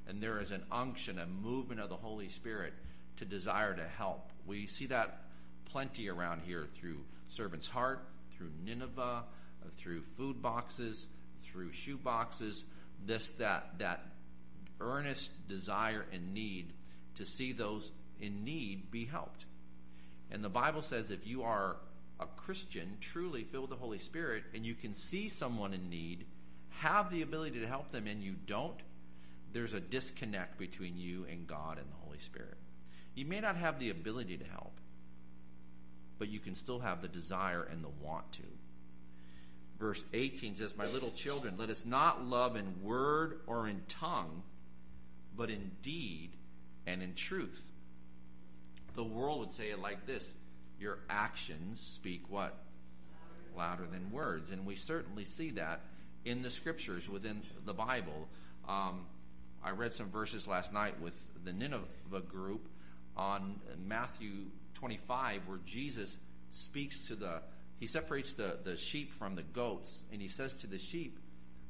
And 0.07 0.21
there 0.21 0.41
is 0.41 0.51
an 0.51 0.63
unction, 0.71 1.19
a 1.19 1.25
movement 1.25 1.79
of 1.79 1.87
the 1.87 1.95
Holy 1.95 2.27
Spirit 2.27 2.73
to 3.17 3.25
desire 3.25 3.73
to 3.73 3.87
help. 3.97 4.29
We 4.45 4.67
see 4.67 4.87
that 4.87 5.21
plenty 5.65 6.09
around 6.09 6.41
here 6.45 6.67
through 6.73 7.05
Servant's 7.29 7.67
Heart, 7.67 8.05
through 8.35 8.51
Nineveh, 8.65 9.23
through 9.71 10.01
food 10.01 10.41
boxes, 10.41 11.07
through 11.43 11.71
shoe 11.71 11.97
boxes, 11.97 12.63
this, 13.05 13.31
that, 13.33 13.77
that 13.79 14.05
earnest 14.79 15.31
desire 15.47 16.05
and 16.11 16.33
need 16.33 16.73
to 17.15 17.25
see 17.25 17.51
those 17.51 17.91
in 18.19 18.43
need 18.43 18.91
be 18.91 19.05
helped. 19.05 19.45
And 20.31 20.43
the 20.43 20.49
Bible 20.49 20.81
says 20.81 21.11
if 21.11 21.27
you 21.27 21.43
are 21.43 21.77
a 22.19 22.25
Christian, 22.25 22.97
truly 22.99 23.43
filled 23.43 23.69
with 23.69 23.79
the 23.79 23.83
Holy 23.83 23.99
Spirit, 23.99 24.43
and 24.53 24.65
you 24.65 24.73
can 24.73 24.95
see 24.95 25.29
someone 25.29 25.73
in 25.73 25.89
need, 25.89 26.25
have 26.69 27.11
the 27.11 27.21
ability 27.21 27.59
to 27.59 27.67
help 27.67 27.91
them, 27.91 28.07
and 28.07 28.23
you 28.23 28.35
don't, 28.47 28.79
there's 29.51 29.73
a 29.73 29.79
disconnect 29.79 30.57
between 30.57 30.97
you 30.97 31.25
and 31.29 31.47
God 31.47 31.77
and 31.77 31.87
the 31.87 32.05
Holy 32.05 32.19
Spirit. 32.19 32.57
You 33.15 33.25
may 33.25 33.39
not 33.39 33.57
have 33.57 33.79
the 33.79 33.91
ability 33.91 34.37
to 34.37 34.45
help, 34.45 34.79
but 36.17 36.29
you 36.29 36.39
can 36.39 36.55
still 36.55 36.79
have 36.79 37.01
the 37.01 37.07
desire 37.07 37.63
and 37.63 37.83
the 37.83 37.89
want 38.01 38.31
to 38.33 38.43
verse 39.83 40.03
18 40.13 40.55
says, 40.55 40.77
My 40.77 40.85
little 40.87 41.11
children, 41.11 41.55
let 41.57 41.69
us 41.69 41.85
not 41.85 42.23
love 42.23 42.55
in 42.55 42.81
word 42.81 43.41
or 43.47 43.67
in 43.67 43.81
tongue, 43.89 44.41
but 45.35 45.49
in 45.49 45.71
deed 45.81 46.29
and 46.87 47.03
in 47.03 47.13
truth. 47.15 47.61
The 48.95 49.03
world 49.03 49.41
would 49.41 49.51
say 49.51 49.71
it 49.71 49.79
like 49.79 50.05
this 50.05 50.33
Your 50.79 50.99
actions 51.09 51.81
speak 51.81 52.23
what? 52.29 52.57
Louder 53.57 53.85
than 53.91 54.09
words. 54.09 54.51
And 54.51 54.65
we 54.65 54.77
certainly 54.77 55.25
see 55.25 55.51
that 55.51 55.81
in 56.23 56.41
the 56.41 56.49
scriptures 56.49 57.09
within 57.09 57.41
the 57.65 57.73
Bible. 57.73 58.29
Um, 58.69 59.01
I 59.61 59.71
read 59.71 59.91
some 59.91 60.09
verses 60.09 60.47
last 60.47 60.71
night 60.71 61.01
with 61.01 61.21
the 61.43 61.51
Nineveh 61.51 62.21
group 62.29 62.69
on 63.17 63.59
Matthew 63.85 64.45
25 64.75 65.41
where 65.45 65.59
Jesus 65.65 66.17
speaks 66.51 66.99
to 67.07 67.15
the 67.15 67.41
he 67.83 67.87
separates 67.87 68.35
the, 68.35 68.57
the 68.63 68.77
sheep 68.77 69.11
from 69.11 69.35
the 69.35 69.41
goats, 69.41 70.05
and 70.13 70.21
he 70.21 70.29
says 70.29 70.53
to 70.53 70.67
the 70.67 70.77
sheep, 70.77 71.19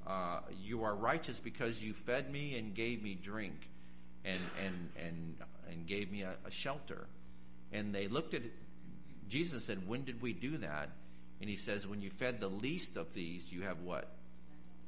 uh, 0.05 0.41
You 0.61 0.83
are 0.83 0.93
righteous 0.93 1.39
because 1.39 1.83
you 1.83 1.93
fed 1.93 2.31
me 2.31 2.55
and 2.55 2.75
gave 2.75 3.01
me 3.01 3.15
drink 3.15 3.55
and, 4.23 4.39
and, 4.63 4.89
and, 5.03 5.35
and 5.71 5.87
gave 5.87 6.11
me 6.11 6.21
a, 6.21 6.35
a 6.45 6.51
shelter. 6.51 7.07
And 7.71 7.95
they 7.95 8.07
looked 8.07 8.35
at 8.35 8.43
Jesus 9.27 9.53
and 9.53 9.61
said, 9.63 9.87
When 9.87 10.03
did 10.03 10.21
we 10.21 10.33
do 10.33 10.57
that? 10.57 10.89
And 11.41 11.49
he 11.49 11.55
says, 11.55 11.87
When 11.87 12.03
you 12.03 12.11
fed 12.11 12.39
the 12.39 12.47
least 12.47 12.95
of 12.95 13.15
these, 13.15 13.51
you 13.51 13.63
have 13.63 13.81
what? 13.81 14.07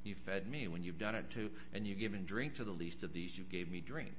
You 0.03 0.13
fed 0.13 0.47
me. 0.47 0.67
When 0.67 0.83
you've 0.83 0.99
done 0.99 1.15
it 1.15 1.31
to, 1.31 1.49
and 1.73 1.87
you've 1.87 1.97
given 1.97 2.25
drink 2.25 2.57
to 2.57 2.63
the 2.63 2.69
least 2.69 3.01
of 3.01 3.13
these, 3.13 3.35
you 3.35 3.45
gave 3.45 3.71
me 3.71 3.81
drink. 3.81 4.13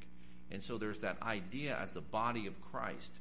And 0.51 0.61
so 0.61 0.77
there's 0.77 0.99
that 0.99 1.23
idea 1.23 1.79
as 1.81 1.93
the 1.93 2.01
body 2.01 2.49
of 2.49 2.61
Christ 2.73 3.13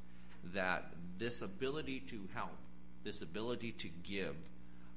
that 0.54 0.90
this 1.18 1.40
ability 1.40 2.00
to 2.10 2.18
help 2.34 2.50
this 3.06 3.22
ability 3.22 3.70
to 3.70 3.88
give 4.02 4.34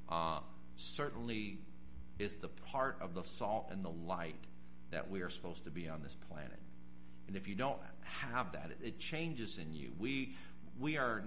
uh, 0.10 0.40
certainly 0.76 1.60
is 2.18 2.36
the 2.38 2.48
part 2.48 2.98
of 3.02 3.14
the 3.14 3.24
salt 3.24 3.68
and 3.72 3.86
the 3.86 3.94
light 4.08 4.44
that 4.90 5.10
we 5.10 5.22
are 5.22 5.30
supposed 5.30 5.64
to 5.66 5.70
be 5.70 5.88
on 5.88 6.02
this 6.02 6.16
planet. 6.28 6.60
And 7.28 7.38
if 7.38 7.48
you 7.48 7.54
don't 7.54 7.78
have 8.02 8.54
that, 8.54 8.72
it, 8.72 8.88
it 8.88 9.00
changes 9.00 9.60
in 9.60 9.74
you. 9.74 9.92
We 10.00 10.36
we 10.80 10.98
are 10.98 11.24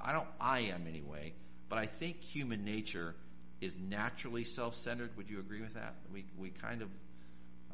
I 0.00 0.12
don't 0.12 0.26
I 0.40 0.60
am 0.60 0.86
anyway, 0.88 1.34
but 1.68 1.78
I 1.78 1.86
think 1.86 2.20
human 2.20 2.64
nature 2.64 3.14
is 3.60 3.76
naturally 3.76 4.44
self-centered. 4.44 5.10
Would 5.18 5.28
you 5.28 5.38
agree 5.38 5.60
with 5.60 5.74
that? 5.74 5.94
We 6.10 6.24
we 6.38 6.48
kind 6.48 6.80
of 6.80 6.88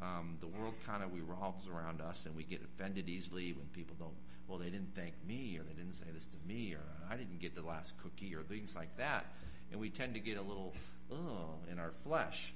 um, 0.01 0.37
the 0.41 0.47
world 0.47 0.75
kind 0.85 1.01
of 1.01 1.13
revolves 1.13 1.65
around 1.67 2.01
us, 2.01 2.25
and 2.25 2.35
we 2.35 2.43
get 2.43 2.61
offended 2.61 3.07
easily 3.07 3.53
when 3.53 3.67
people 3.67 3.95
don't 3.97 4.13
well, 4.49 4.57
they 4.57 4.69
didn't 4.69 4.95
thank 4.95 5.13
me, 5.27 5.57
or 5.59 5.63
they 5.63 5.73
didn't 5.73 5.93
say 5.93 6.07
this 6.13 6.25
to 6.25 6.37
me, 6.47 6.73
or 6.73 6.81
I 7.09 7.15
didn't 7.15 7.39
get 7.39 7.55
the 7.55 7.61
last 7.61 7.93
cookie, 7.99 8.35
or 8.35 8.41
things 8.41 8.75
like 8.75 8.97
that. 8.97 9.27
And 9.71 9.79
we 9.79 9.91
tend 9.91 10.15
to 10.15 10.19
get 10.19 10.37
a 10.37 10.41
little, 10.41 10.73
oh, 11.11 11.59
in 11.71 11.77
our 11.77 11.91
flesh. 12.03 12.53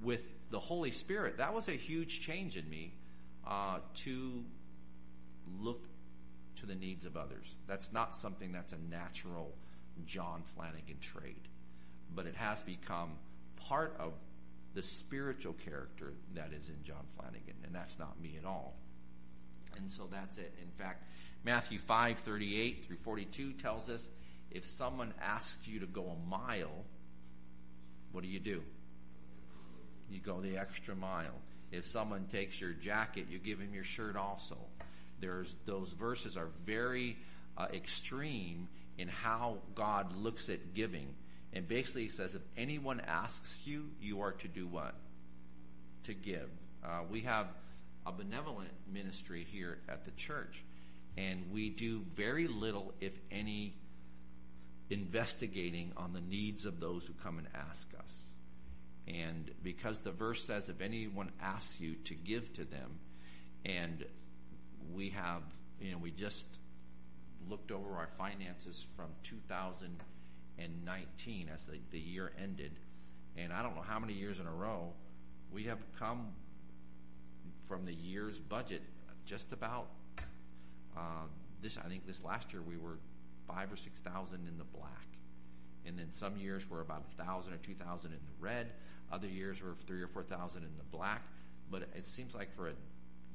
With 0.00 0.22
the 0.50 0.60
Holy 0.60 0.92
Spirit, 0.92 1.38
that 1.38 1.52
was 1.52 1.68
a 1.68 1.72
huge 1.72 2.20
change 2.20 2.56
in 2.56 2.68
me 2.70 2.92
uh, 3.46 3.78
to 4.04 4.44
look 5.60 5.84
to 6.56 6.66
the 6.66 6.74
needs 6.74 7.04
of 7.04 7.16
others. 7.16 7.54
That's 7.66 7.92
not 7.92 8.14
something 8.14 8.52
that's 8.52 8.72
a 8.72 8.78
natural 8.90 9.52
John 10.06 10.42
Flanagan 10.54 10.98
trait, 11.00 11.44
but 12.14 12.26
it 12.26 12.36
has 12.36 12.62
become 12.62 13.12
part 13.68 13.96
of 13.98 14.12
the 14.74 14.82
spiritual 14.82 15.54
character 15.54 16.12
that 16.34 16.52
is 16.52 16.68
in 16.68 16.82
John 16.84 17.04
Flanagan, 17.16 17.54
and 17.64 17.74
that's 17.74 17.98
not 17.98 18.20
me 18.20 18.36
at 18.38 18.46
all. 18.46 18.74
And 19.76 19.90
so 19.90 20.08
that's 20.10 20.38
it. 20.38 20.54
In 20.62 20.70
fact, 20.70 21.04
Matthew 21.44 21.78
5 21.78 22.18
38 22.18 22.84
through 22.86 22.96
42 22.96 23.52
tells 23.52 23.88
us 23.88 24.08
if 24.50 24.66
someone 24.66 25.12
asks 25.20 25.68
you 25.68 25.80
to 25.80 25.86
go 25.86 26.06
a 26.06 26.28
mile, 26.28 26.84
what 28.12 28.22
do 28.22 28.28
you 28.28 28.40
do? 28.40 28.62
You 30.10 30.20
go 30.20 30.40
the 30.40 30.58
extra 30.58 30.94
mile. 30.94 31.34
If 31.72 31.86
someone 31.86 32.26
takes 32.26 32.60
your 32.60 32.72
jacket, 32.72 33.26
you 33.28 33.38
give 33.38 33.58
him 33.58 33.74
your 33.74 33.84
shirt 33.84 34.16
also. 34.16 34.56
There's 35.20 35.54
those 35.66 35.92
verses 35.92 36.36
are 36.36 36.48
very 36.64 37.16
uh, 37.56 37.66
extreme 37.72 38.68
in 38.98 39.08
how 39.08 39.58
God 39.74 40.16
looks 40.16 40.48
at 40.48 40.74
giving. 40.74 41.14
And 41.52 41.66
basically, 41.66 42.02
he 42.02 42.08
says, 42.08 42.34
if 42.34 42.42
anyone 42.56 43.00
asks 43.00 43.66
you, 43.66 43.90
you 44.00 44.22
are 44.22 44.32
to 44.32 44.48
do 44.48 44.66
what? 44.66 44.94
To 46.04 46.14
give. 46.14 46.50
Uh, 46.84 47.00
we 47.10 47.22
have 47.22 47.46
a 48.06 48.12
benevolent 48.12 48.70
ministry 48.92 49.46
here 49.50 49.78
at 49.88 50.04
the 50.04 50.10
church. 50.12 50.64
And 51.16 51.50
we 51.50 51.70
do 51.70 52.04
very 52.14 52.46
little, 52.46 52.92
if 53.00 53.18
any, 53.30 53.74
investigating 54.90 55.92
on 55.96 56.12
the 56.12 56.20
needs 56.20 56.66
of 56.66 56.78
those 56.78 57.06
who 57.06 57.14
come 57.14 57.38
and 57.38 57.48
ask 57.54 57.88
us. 57.98 58.28
And 59.08 59.50
because 59.62 60.00
the 60.00 60.12
verse 60.12 60.44
says, 60.44 60.68
if 60.68 60.80
anyone 60.80 61.30
asks 61.40 61.80
you 61.80 61.94
to 62.04 62.14
give 62.14 62.52
to 62.54 62.64
them, 62.64 62.98
and 63.64 64.04
we 64.94 65.10
have, 65.10 65.42
you 65.80 65.92
know, 65.92 65.98
we 65.98 66.10
just 66.10 66.46
looked 67.48 67.70
over 67.70 67.96
our 67.96 68.08
finances 68.18 68.84
from 68.96 69.06
2019 69.22 71.50
as 71.52 71.66
the, 71.66 71.78
the 71.90 72.00
year 72.00 72.32
ended, 72.42 72.72
and 73.36 73.52
I 73.52 73.62
don't 73.62 73.76
know 73.76 73.82
how 73.82 73.98
many 73.98 74.14
years 74.14 74.40
in 74.40 74.46
a 74.46 74.52
row 74.52 74.94
we 75.52 75.64
have 75.64 75.78
come 75.98 76.28
from 77.68 77.84
the 77.84 77.94
year's 77.94 78.38
budget 78.38 78.82
just 79.24 79.52
about 79.52 79.88
uh, 80.96 81.26
this. 81.62 81.78
I 81.78 81.88
think 81.88 82.06
this 82.06 82.22
last 82.24 82.52
year 82.52 82.62
we 82.62 82.76
were 82.76 82.98
five 83.46 83.72
or 83.72 83.76
six 83.76 84.00
thousand 84.00 84.46
in 84.48 84.58
the 84.58 84.64
black, 84.64 85.06
And 85.86 85.98
then 85.98 86.12
some 86.12 86.36
years 86.36 86.68
we're 86.68 86.80
about 86.80 87.04
a 87.12 87.22
thousand 87.22 87.54
or 87.54 87.58
two 87.58 87.74
thousand 87.74 88.12
in 88.12 88.18
the 88.18 88.44
red. 88.44 88.72
Other 89.12 89.28
years 89.28 89.62
we're 89.62 89.74
three 89.74 90.02
or 90.02 90.08
four 90.08 90.22
thousand 90.22 90.62
in 90.62 90.76
the 90.78 90.96
black. 90.96 91.22
But 91.70 91.88
it 91.96 92.06
seems 92.06 92.34
like 92.34 92.54
for 92.54 92.68
a, 92.68 92.72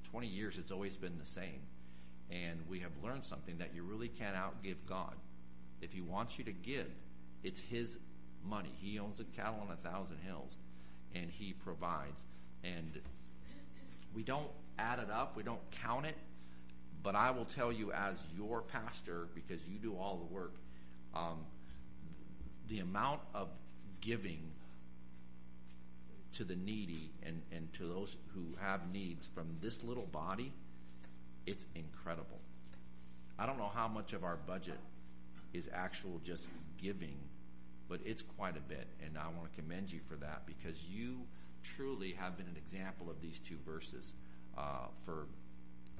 20 0.10 0.28
years 0.28 0.58
it's 0.58 0.72
always 0.72 0.98
been 0.98 1.18
the 1.18 1.26
same. 1.26 1.62
And 2.30 2.60
we 2.70 2.80
have 2.80 2.92
learned 3.04 3.26
something 3.26 3.58
that 3.58 3.74
you 3.76 3.84
really 3.84 4.08
can't 4.08 4.36
outgive 4.36 4.78
God. 4.88 5.14
If 5.82 5.92
He 5.92 6.02
wants 6.02 6.38
you 6.38 6.46
to 6.46 6.54
give, 6.54 6.88
it's 7.44 7.60
His 7.60 8.00
money. 8.48 8.72
He 8.80 9.00
owns 9.00 9.18
the 9.18 9.26
cattle 9.26 9.60
on 9.62 9.72
a 9.72 9.90
thousand 9.90 10.18
hills, 10.26 10.58
and 11.14 11.30
He 11.30 11.54
provides. 11.54 12.22
And 12.64 13.02
we 14.16 14.24
don't 14.24 14.50
add 14.78 15.00
it 15.00 15.10
up, 15.10 15.36
we 15.36 15.44
don't 15.44 15.60
count 15.84 16.06
it, 16.06 16.16
but 17.04 17.16
I 17.16 17.32
will 17.32 17.46
tell 17.46 17.72
you 17.72 17.92
as 17.92 18.22
your 18.36 18.62
pastor, 18.62 19.28
because 19.34 19.66
you 19.68 19.78
do 19.78 19.96
all 19.96 20.18
the 20.18 20.34
work, 20.34 20.54
um, 21.16 21.40
the 22.70 22.80
amount 22.80 23.22
of 23.34 23.50
giving 24.02 24.40
to 26.34 26.44
the 26.44 26.56
needy 26.56 27.12
and, 27.24 27.42
and 27.52 27.72
to 27.74 27.88
those 27.88 28.16
who 28.34 28.56
have 28.62 28.92
needs 28.92 29.26
from 29.26 29.48
this 29.62 29.84
little 29.84 30.08
body, 30.12 30.52
it's 31.46 31.66
incredible. 31.76 32.40
I 33.38 33.46
don't 33.46 33.58
know 33.58 33.72
how 33.74 33.88
much 33.88 34.14
of 34.14 34.24
our 34.24 34.38
budget 34.48 34.78
is 35.54 35.70
actual 35.74 36.22
just 36.24 36.48
giving, 36.82 37.18
but 37.90 38.00
it's 38.06 38.22
quite 38.22 38.56
a 38.56 38.62
bit, 38.62 38.88
and 39.04 39.18
I 39.18 39.28
want 39.38 39.54
to 39.54 39.62
commend 39.62 39.92
you 39.92 40.00
for 40.08 40.16
that 40.16 40.44
because 40.46 40.86
you 40.86 41.22
truly 41.64 42.14
have 42.14 42.38
been 42.38 42.48
an 42.48 42.58
example 42.58 43.10
of 43.10 43.22
these 43.22 43.40
two 43.40 43.58
verses 43.66 44.14
uh, 44.58 44.88
for 45.06 45.28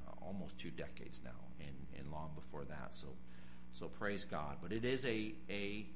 uh, 0.06 0.26
almost 0.26 0.58
two 0.58 0.70
decades 0.70 1.20
now, 1.24 1.30
and, 1.60 1.74
and 1.98 2.10
long 2.10 2.30
before 2.34 2.64
that. 2.64 2.90
So, 2.92 3.08
so 3.72 3.88
praise 3.88 4.24
God. 4.24 4.58
But 4.62 4.72
it 4.72 4.84
is 4.84 5.04
a 5.04 5.34
a 5.48 5.86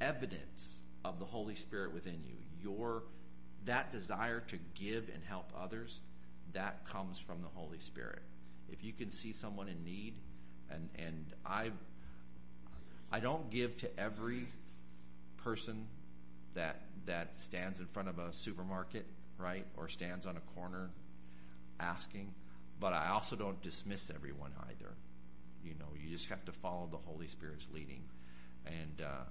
evidence 0.00 0.80
of 1.04 1.18
the 1.18 1.24
Holy 1.24 1.54
Spirit 1.54 1.92
within 1.94 2.22
you. 2.24 2.36
Your 2.60 3.04
that 3.64 3.92
desire 3.92 4.40
to 4.40 4.58
give 4.74 5.08
and 5.12 5.22
help 5.24 5.52
others, 5.60 6.00
that 6.52 6.84
comes 6.86 7.18
from 7.18 7.42
the 7.42 7.48
Holy 7.54 7.78
Spirit. 7.78 8.22
If 8.70 8.84
you 8.84 8.92
can 8.92 9.10
see 9.10 9.32
someone 9.32 9.68
in 9.68 9.84
need, 9.84 10.14
and 10.70 10.88
and 10.98 11.26
I 11.44 11.70
I 13.10 13.20
don't 13.20 13.50
give 13.50 13.76
to 13.78 14.00
every 14.00 14.48
person 15.38 15.86
that 16.54 16.80
that 17.06 17.40
stands 17.40 17.80
in 17.80 17.86
front 17.86 18.08
of 18.08 18.18
a 18.18 18.32
supermarket, 18.32 19.06
right, 19.38 19.66
or 19.76 19.88
stands 19.88 20.26
on 20.26 20.36
a 20.36 20.40
corner 20.58 20.90
asking, 21.80 22.34
but 22.78 22.92
I 22.92 23.08
also 23.08 23.36
don't 23.36 23.60
dismiss 23.62 24.10
everyone 24.14 24.52
either. 24.68 24.92
You 25.64 25.74
know, 25.78 25.86
you 26.00 26.10
just 26.10 26.28
have 26.28 26.44
to 26.44 26.52
follow 26.52 26.88
the 26.90 26.98
Holy 26.98 27.28
Spirit's 27.28 27.66
leading, 27.72 28.02
and 28.66 29.02
uh, 29.04 29.24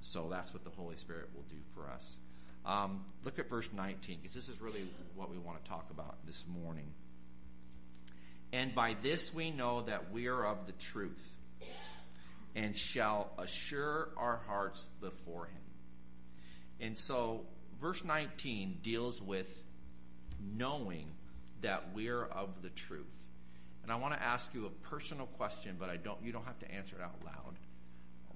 so 0.00 0.28
that's 0.30 0.52
what 0.52 0.64
the 0.64 0.70
Holy 0.70 0.96
Spirit 0.96 1.28
will 1.34 1.44
do 1.48 1.56
for 1.74 1.90
us. 1.90 2.18
Um, 2.64 3.04
look 3.24 3.38
at 3.38 3.48
verse 3.48 3.68
19, 3.72 4.18
because 4.20 4.34
this 4.34 4.48
is 4.48 4.60
really 4.60 4.88
what 5.16 5.30
we 5.30 5.38
want 5.38 5.62
to 5.62 5.68
talk 5.68 5.90
about 5.90 6.24
this 6.26 6.44
morning. 6.62 6.92
And 8.52 8.74
by 8.74 8.96
this 9.02 9.34
we 9.34 9.50
know 9.50 9.82
that 9.82 10.12
we 10.12 10.28
are 10.28 10.46
of 10.46 10.66
the 10.66 10.72
truth, 10.72 11.28
and 12.54 12.76
shall 12.76 13.32
assure 13.38 14.10
our 14.16 14.40
hearts 14.46 14.88
before 15.00 15.46
Him. 15.46 15.61
And 16.82 16.98
so, 16.98 17.42
verse 17.80 18.04
19 18.04 18.78
deals 18.82 19.22
with 19.22 19.48
knowing 20.56 21.06
that 21.60 21.94
we're 21.94 22.24
of 22.24 22.60
the 22.60 22.70
truth. 22.70 23.28
And 23.84 23.92
I 23.92 23.94
want 23.96 24.14
to 24.14 24.22
ask 24.22 24.52
you 24.52 24.66
a 24.66 24.88
personal 24.88 25.26
question, 25.26 25.76
but 25.78 25.88
I 25.88 25.96
don't. 25.96 26.18
You 26.24 26.32
don't 26.32 26.44
have 26.44 26.58
to 26.58 26.70
answer 26.72 26.96
it 26.96 27.02
out 27.02 27.14
loud. 27.24 27.54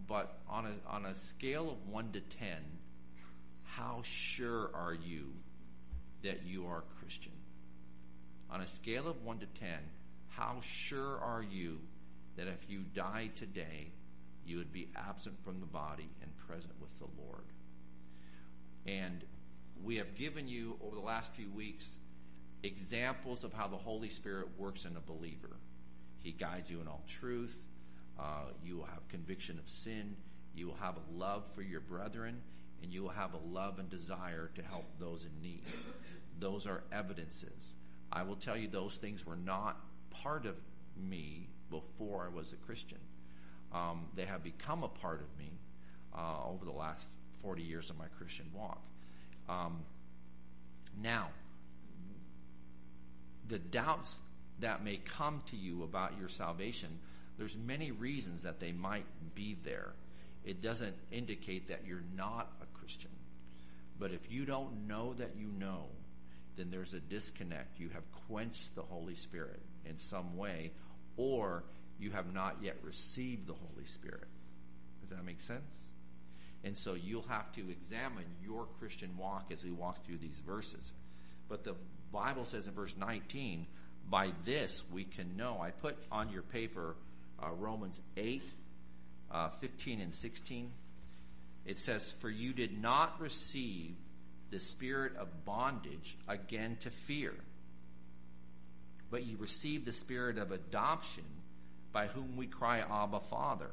But 0.06 0.38
on 0.48 0.66
a 0.66 0.72
on 0.88 1.06
a 1.06 1.14
scale 1.16 1.70
of 1.70 1.92
one 1.92 2.12
to 2.12 2.20
ten, 2.20 2.62
how 3.64 4.00
sure 4.04 4.70
are 4.74 4.94
you 4.94 5.32
that 6.22 6.44
you 6.46 6.66
are 6.66 6.84
Christian? 7.00 7.32
On 8.48 8.60
a 8.60 8.66
scale 8.68 9.08
of 9.08 9.24
one 9.24 9.40
to 9.40 9.46
ten, 9.58 9.80
how 10.28 10.58
sure 10.60 11.18
are 11.18 11.42
you 11.42 11.80
that 12.36 12.46
if 12.46 12.64
you 12.68 12.84
die 12.94 13.30
today, 13.34 13.88
you 14.46 14.58
would 14.58 14.72
be 14.72 14.88
absent 14.94 15.34
from 15.44 15.58
the 15.58 15.66
body 15.66 16.08
and 16.22 16.30
present 16.46 16.74
with 16.80 16.96
the 16.98 17.08
Lord? 17.20 17.44
And 18.86 19.24
we 19.82 19.96
have 19.96 20.14
given 20.14 20.48
you 20.48 20.76
over 20.82 20.94
the 20.94 21.02
last 21.02 21.32
few 21.32 21.50
weeks 21.50 21.96
examples 22.62 23.44
of 23.44 23.52
how 23.52 23.68
the 23.68 23.76
Holy 23.76 24.08
Spirit 24.08 24.48
works 24.58 24.84
in 24.84 24.96
a 24.96 25.00
believer. 25.00 25.56
He 26.22 26.32
guides 26.32 26.70
you 26.70 26.80
in 26.80 26.88
all 26.88 27.04
truth. 27.06 27.56
Uh, 28.18 28.46
you 28.64 28.76
will 28.76 28.86
have 28.86 29.06
conviction 29.08 29.58
of 29.58 29.68
sin. 29.68 30.16
You 30.54 30.68
will 30.68 30.76
have 30.76 30.96
a 30.96 31.18
love 31.18 31.44
for 31.54 31.62
your 31.62 31.80
brethren, 31.80 32.40
and 32.82 32.92
you 32.92 33.02
will 33.02 33.10
have 33.10 33.34
a 33.34 33.40
love 33.52 33.78
and 33.78 33.88
desire 33.90 34.50
to 34.54 34.62
help 34.62 34.86
those 34.98 35.24
in 35.24 35.42
need. 35.42 35.62
Those 36.38 36.66
are 36.66 36.82
evidences. 36.92 37.74
I 38.10 38.22
will 38.22 38.36
tell 38.36 38.56
you 38.56 38.68
those 38.68 38.96
things 38.96 39.26
were 39.26 39.36
not 39.36 39.76
part 40.10 40.46
of 40.46 40.56
me 40.96 41.48
before 41.70 42.24
I 42.24 42.34
was 42.34 42.52
a 42.52 42.56
Christian. 42.56 42.98
Um, 43.72 44.06
they 44.14 44.24
have 44.24 44.42
become 44.42 44.82
a 44.82 44.88
part 44.88 45.20
of 45.20 45.38
me 45.38 45.50
uh, 46.16 46.48
over 46.48 46.64
the 46.64 46.72
last 46.72 47.06
40 47.42 47.62
years 47.62 47.90
of 47.90 47.98
my 47.98 48.06
Christian 48.18 48.46
walk. 48.54 48.82
Um, 49.48 49.80
now, 51.00 51.28
the 53.48 53.58
doubts 53.58 54.20
that 54.60 54.82
may 54.82 54.96
come 54.96 55.42
to 55.46 55.56
you 55.56 55.82
about 55.82 56.18
your 56.18 56.28
salvation, 56.28 56.98
there's 57.38 57.56
many 57.56 57.90
reasons 57.90 58.42
that 58.42 58.60
they 58.60 58.72
might 58.72 59.06
be 59.34 59.56
there. 59.64 59.92
It 60.44 60.62
doesn't 60.62 60.94
indicate 61.12 61.68
that 61.68 61.82
you're 61.86 62.04
not 62.16 62.50
a 62.62 62.78
Christian. 62.78 63.10
But 63.98 64.12
if 64.12 64.30
you 64.30 64.44
don't 64.44 64.86
know 64.86 65.14
that 65.14 65.32
you 65.36 65.48
know, 65.48 65.86
then 66.56 66.70
there's 66.70 66.94
a 66.94 67.00
disconnect. 67.00 67.78
You 67.78 67.90
have 67.90 68.04
quenched 68.28 68.74
the 68.74 68.82
Holy 68.82 69.14
Spirit 69.14 69.60
in 69.84 69.98
some 69.98 70.36
way, 70.36 70.72
or 71.16 71.64
you 71.98 72.10
have 72.10 72.32
not 72.32 72.56
yet 72.62 72.76
received 72.82 73.46
the 73.46 73.54
Holy 73.54 73.86
Spirit. 73.86 74.28
Does 75.00 75.10
that 75.10 75.24
make 75.24 75.40
sense? 75.40 75.85
And 76.64 76.76
so 76.76 76.94
you'll 76.94 77.22
have 77.28 77.52
to 77.52 77.70
examine 77.70 78.24
your 78.42 78.66
Christian 78.78 79.16
walk 79.16 79.52
as 79.52 79.64
we 79.64 79.70
walk 79.70 80.04
through 80.04 80.18
these 80.18 80.40
verses. 80.44 80.92
But 81.48 81.64
the 81.64 81.76
Bible 82.12 82.44
says 82.44 82.66
in 82.66 82.74
verse 82.74 82.94
19, 82.98 83.66
by 84.08 84.32
this 84.44 84.82
we 84.92 85.04
can 85.04 85.36
know. 85.36 85.60
I 85.60 85.70
put 85.70 85.96
on 86.10 86.30
your 86.30 86.42
paper 86.42 86.96
uh, 87.42 87.50
Romans 87.50 88.00
8, 88.16 88.42
uh, 89.30 89.48
15 89.60 90.00
and 90.00 90.14
16. 90.14 90.70
It 91.64 91.78
says, 91.78 92.10
For 92.10 92.30
you 92.30 92.52
did 92.52 92.80
not 92.80 93.20
receive 93.20 93.96
the 94.50 94.60
spirit 94.60 95.16
of 95.16 95.44
bondage 95.44 96.16
again 96.28 96.76
to 96.80 96.90
fear, 96.90 97.34
but 99.10 99.24
you 99.24 99.36
received 99.36 99.86
the 99.86 99.92
spirit 99.92 100.38
of 100.38 100.52
adoption 100.52 101.24
by 101.92 102.06
whom 102.06 102.36
we 102.36 102.46
cry, 102.46 102.78
Abba, 102.78 103.20
Father. 103.20 103.70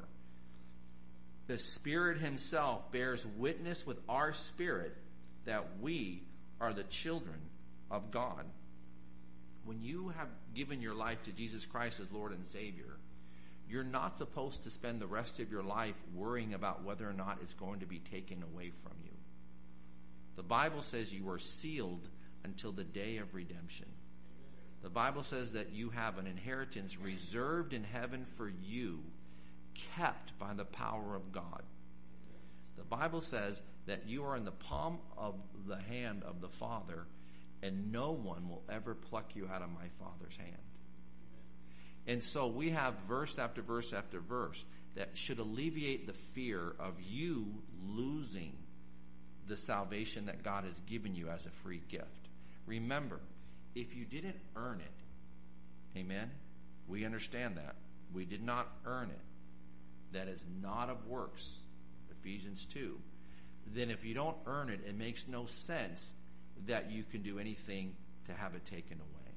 The 1.46 1.58
Spirit 1.58 2.18
Himself 2.18 2.90
bears 2.90 3.26
witness 3.36 3.86
with 3.86 3.98
our 4.08 4.32
spirit 4.32 4.96
that 5.44 5.78
we 5.80 6.22
are 6.60 6.72
the 6.72 6.84
children 6.84 7.38
of 7.90 8.10
God. 8.10 8.44
When 9.64 9.82
you 9.82 10.10
have 10.16 10.28
given 10.54 10.80
your 10.80 10.94
life 10.94 11.22
to 11.24 11.32
Jesus 11.32 11.66
Christ 11.66 12.00
as 12.00 12.10
Lord 12.10 12.32
and 12.32 12.46
Savior, 12.46 12.96
you're 13.68 13.84
not 13.84 14.18
supposed 14.18 14.62
to 14.64 14.70
spend 14.70 15.00
the 15.00 15.06
rest 15.06 15.40
of 15.40 15.50
your 15.50 15.62
life 15.62 15.94
worrying 16.14 16.54
about 16.54 16.84
whether 16.84 17.08
or 17.08 17.14
not 17.14 17.38
it's 17.42 17.54
going 17.54 17.80
to 17.80 17.86
be 17.86 17.98
taken 17.98 18.42
away 18.42 18.70
from 18.82 18.92
you. 19.02 19.10
The 20.36 20.42
Bible 20.42 20.82
says 20.82 21.12
you 21.12 21.30
are 21.30 21.38
sealed 21.38 22.08
until 22.44 22.72
the 22.72 22.84
day 22.84 23.18
of 23.18 23.34
redemption. 23.34 23.86
The 24.82 24.90
Bible 24.90 25.22
says 25.22 25.52
that 25.52 25.72
you 25.72 25.90
have 25.90 26.18
an 26.18 26.26
inheritance 26.26 26.98
reserved 26.98 27.72
in 27.72 27.84
heaven 27.84 28.26
for 28.36 28.52
you, 28.62 29.00
kept 29.96 30.38
by 30.38 30.54
the 30.54 30.64
power 30.64 31.14
of 31.14 31.32
God. 31.32 31.62
The 32.76 32.84
Bible 32.84 33.20
says 33.20 33.62
that 33.86 34.08
you 34.08 34.24
are 34.24 34.36
in 34.36 34.44
the 34.44 34.50
palm 34.50 34.98
of 35.16 35.36
the 35.66 35.78
hand 35.78 36.22
of 36.24 36.40
the 36.40 36.48
Father 36.48 37.06
and 37.62 37.92
no 37.92 38.12
one 38.12 38.48
will 38.48 38.62
ever 38.68 38.94
pluck 38.94 39.34
you 39.34 39.48
out 39.52 39.62
of 39.62 39.70
my 39.70 39.88
Father's 39.98 40.36
hand. 40.36 40.58
And 42.06 42.22
so 42.22 42.46
we 42.46 42.70
have 42.70 42.94
verse 43.08 43.38
after 43.38 43.62
verse 43.62 43.92
after 43.92 44.20
verse 44.20 44.62
that 44.96 45.10
should 45.14 45.38
alleviate 45.38 46.06
the 46.06 46.12
fear 46.12 46.74
of 46.78 47.00
you 47.00 47.62
losing 47.86 48.52
the 49.46 49.56
salvation 49.56 50.26
that 50.26 50.42
God 50.42 50.64
has 50.64 50.78
given 50.80 51.14
you 51.14 51.28
as 51.28 51.46
a 51.46 51.50
free 51.50 51.82
gift. 51.88 52.28
Remember, 52.66 53.20
if 53.74 53.94
you 53.94 54.04
didn't 54.04 54.40
earn 54.56 54.80
it, 54.80 55.98
amen, 55.98 56.30
we 56.86 57.04
understand 57.04 57.56
that. 57.56 57.76
We 58.12 58.24
did 58.24 58.42
not 58.42 58.68
earn 58.84 59.10
it. 59.10 59.20
That 60.14 60.28
is 60.28 60.46
not 60.62 60.88
of 60.88 61.06
works, 61.06 61.58
Ephesians 62.10 62.64
2. 62.66 62.98
Then 63.74 63.90
if 63.90 64.04
you 64.04 64.14
don't 64.14 64.36
earn 64.46 64.70
it, 64.70 64.80
it 64.88 64.96
makes 64.96 65.26
no 65.28 65.46
sense 65.46 66.10
that 66.66 66.90
you 66.90 67.02
can 67.02 67.22
do 67.22 67.38
anything 67.38 67.94
to 68.26 68.32
have 68.32 68.54
it 68.54 68.64
taken 68.64 68.98
away. 68.98 69.32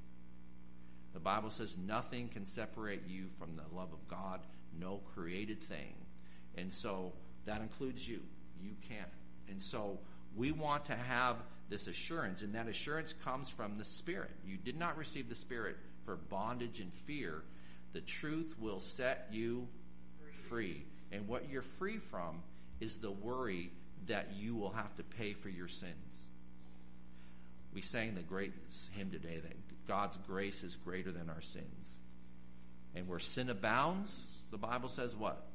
The 1.14 1.20
Bible 1.20 1.50
says 1.50 1.78
nothing 1.78 2.30
can 2.30 2.46
separate 2.46 3.08
you 3.08 3.26
from 3.40 3.56
the 3.56 3.76
love 3.76 3.92
of 3.92 4.08
God, 4.08 4.42
no 4.80 5.02
created 5.16 5.64
thing. 5.64 5.96
And 6.56 6.72
so 6.72 7.14
that 7.46 7.62
includes 7.62 8.08
you. 8.08 8.22
You 8.62 8.74
can't. 8.88 9.10
And 9.50 9.62
so 9.62 10.00
we 10.36 10.52
want 10.52 10.86
to 10.86 10.96
have 10.96 11.38
this 11.70 11.88
assurance, 11.88 12.44
and 12.44 12.54
that 12.56 12.68
assurance 12.68 13.14
comes 13.26 13.50
from 13.50 13.78
the 13.78 13.86
Spirit. 13.86 14.32
You 14.46 14.58
did 14.58 14.78
not 14.78 14.98
receive 14.98 15.28
the 15.28 15.36
Spirit 15.36 15.78
for 16.06 16.16
bondage 16.16 16.80
and 16.80 16.94
fear. 16.94 17.44
The 17.94 18.02
truth 18.02 18.56
will 18.60 18.80
set 18.80 19.28
you 19.32 19.68
free. 20.50 20.84
And 21.12 21.28
what 21.28 21.50
you're 21.50 21.62
free 21.62 21.98
from 21.98 22.42
is 22.80 22.98
the 22.98 23.12
worry 23.12 23.72
that 24.08 24.30
you 24.38 24.56
will 24.56 24.72
have 24.72 24.96
to 24.96 25.04
pay 25.04 25.34
for 25.34 25.50
your 25.50 25.68
sins. 25.68 25.94
We 27.74 27.82
sang 27.82 28.16
the 28.16 28.22
great 28.22 28.54
hymn 28.96 29.12
today 29.12 29.40
that 29.40 29.88
God's 29.88 30.18
grace 30.28 30.64
is 30.64 30.76
greater 30.76 31.12
than 31.12 31.30
our 31.30 31.42
sins. 31.42 31.98
And 32.96 33.08
where 33.08 33.20
sin 33.20 33.50
abounds, 33.50 34.24
the 34.52 34.58
Bible 34.58 34.90
says 34.90 35.16
what? 35.16 35.46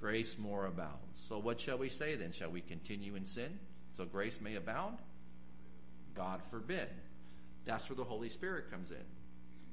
Grace 0.00 0.36
more 0.38 0.66
abounds. 0.66 1.24
So 1.28 1.38
what 1.38 1.60
shall 1.60 1.78
we 1.78 1.88
say 1.88 2.16
then? 2.16 2.32
Shall 2.32 2.50
we 2.50 2.60
continue 2.60 3.14
in 3.14 3.26
sin 3.26 3.58
so 3.96 4.04
grace 4.04 4.40
may 4.40 4.56
abound? 4.56 4.98
God 6.14 6.40
forbid. 6.50 6.88
That's 7.64 7.88
where 7.88 7.96
the 7.96 8.04
Holy 8.04 8.28
Spirit 8.28 8.70
comes 8.70 8.90
in. 8.90 8.96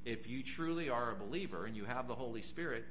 If 0.05 0.27
you 0.29 0.43
truly 0.43 0.89
are 0.89 1.11
a 1.11 1.15
believer 1.15 1.65
and 1.65 1.75
you 1.75 1.85
have 1.85 2.07
the 2.07 2.15
Holy 2.15 2.41
Spirit, 2.41 2.85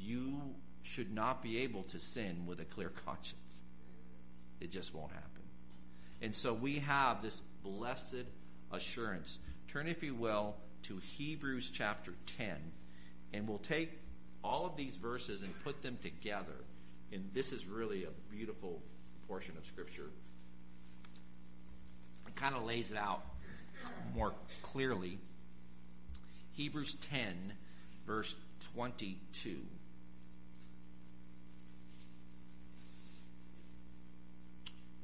you 0.00 0.40
should 0.82 1.12
not 1.12 1.42
be 1.42 1.58
able 1.58 1.82
to 1.84 2.00
sin 2.00 2.46
with 2.46 2.60
a 2.60 2.64
clear 2.64 2.90
conscience. 3.04 3.60
It 4.60 4.70
just 4.70 4.94
won't 4.94 5.12
happen. 5.12 5.42
And 6.22 6.34
so 6.34 6.52
we 6.52 6.80
have 6.80 7.22
this 7.22 7.40
blessed 7.62 8.26
assurance. 8.72 9.38
Turn, 9.68 9.86
if 9.86 10.02
you 10.02 10.14
will, 10.14 10.56
to 10.82 10.98
Hebrews 10.98 11.70
chapter 11.72 12.12
10, 12.38 12.56
and 13.32 13.48
we'll 13.48 13.58
take 13.58 13.90
all 14.42 14.66
of 14.66 14.76
these 14.76 14.96
verses 14.96 15.42
and 15.42 15.52
put 15.64 15.82
them 15.82 15.98
together. 16.02 16.64
And 17.12 17.30
this 17.34 17.52
is 17.52 17.66
really 17.66 18.04
a 18.04 18.34
beautiful 18.34 18.82
portion 19.28 19.56
of 19.56 19.64
Scripture. 19.66 20.10
It 22.26 22.36
kind 22.36 22.54
of 22.54 22.64
lays 22.64 22.90
it 22.90 22.96
out 22.96 23.22
more 24.14 24.32
clearly. 24.62 25.18
Hebrews 26.52 26.96
10, 27.10 27.52
verse 28.06 28.34
22. 28.74 29.58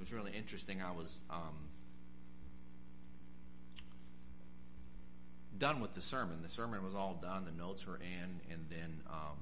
Was 0.06 0.12
really 0.12 0.36
interesting. 0.36 0.80
I 0.80 0.92
was 0.92 1.22
um, 1.28 1.66
done 5.58 5.80
with 5.80 5.94
the 5.94 6.00
sermon. 6.00 6.42
The 6.46 6.54
sermon 6.54 6.84
was 6.84 6.94
all 6.94 7.18
done. 7.20 7.44
The 7.44 7.50
notes 7.50 7.88
were 7.88 7.96
in, 7.96 8.40
and 8.52 8.66
then 8.70 9.00
um, 9.10 9.36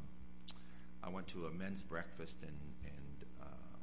I 1.03 1.11
went 1.11 1.27
to 1.29 1.45
a 1.47 1.51
men's 1.51 1.83
breakfast, 1.83 2.37
and 2.41 2.59
and 2.83 3.25
uh, 3.43 3.77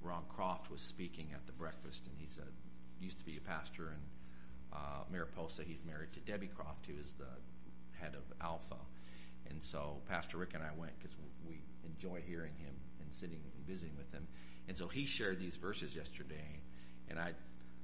Ron 0.00 0.22
Croft 0.28 0.70
was 0.70 0.80
speaking 0.82 1.30
at 1.34 1.44
the 1.46 1.52
breakfast, 1.52 2.04
and 2.06 2.14
he's 2.16 2.38
a 2.38 3.04
used 3.04 3.18
to 3.18 3.24
be 3.24 3.36
a 3.36 3.40
pastor 3.40 3.88
in 3.88 4.78
uh, 4.78 5.02
Mariposa. 5.10 5.64
He's 5.66 5.82
married 5.84 6.12
to 6.12 6.20
Debbie 6.20 6.50
Croft, 6.54 6.86
who 6.86 6.94
is 7.02 7.14
the 7.14 7.98
head 8.00 8.14
of 8.14 8.22
Alpha, 8.40 8.78
and 9.50 9.60
so 9.60 9.96
Pastor 10.08 10.36
Rick 10.36 10.54
and 10.54 10.62
I 10.62 10.70
went 10.76 10.92
because 11.00 11.16
we 11.44 11.58
enjoy 11.84 12.22
hearing 12.24 12.54
him 12.54 12.74
and 13.00 13.12
sitting 13.12 13.40
and 13.56 13.66
visiting 13.66 13.96
with 13.96 14.12
him, 14.12 14.28
and 14.68 14.76
so 14.76 14.86
he 14.86 15.06
shared 15.06 15.40
these 15.40 15.56
verses 15.56 15.96
yesterday, 15.96 16.60
and 17.08 17.18
I 17.18 17.32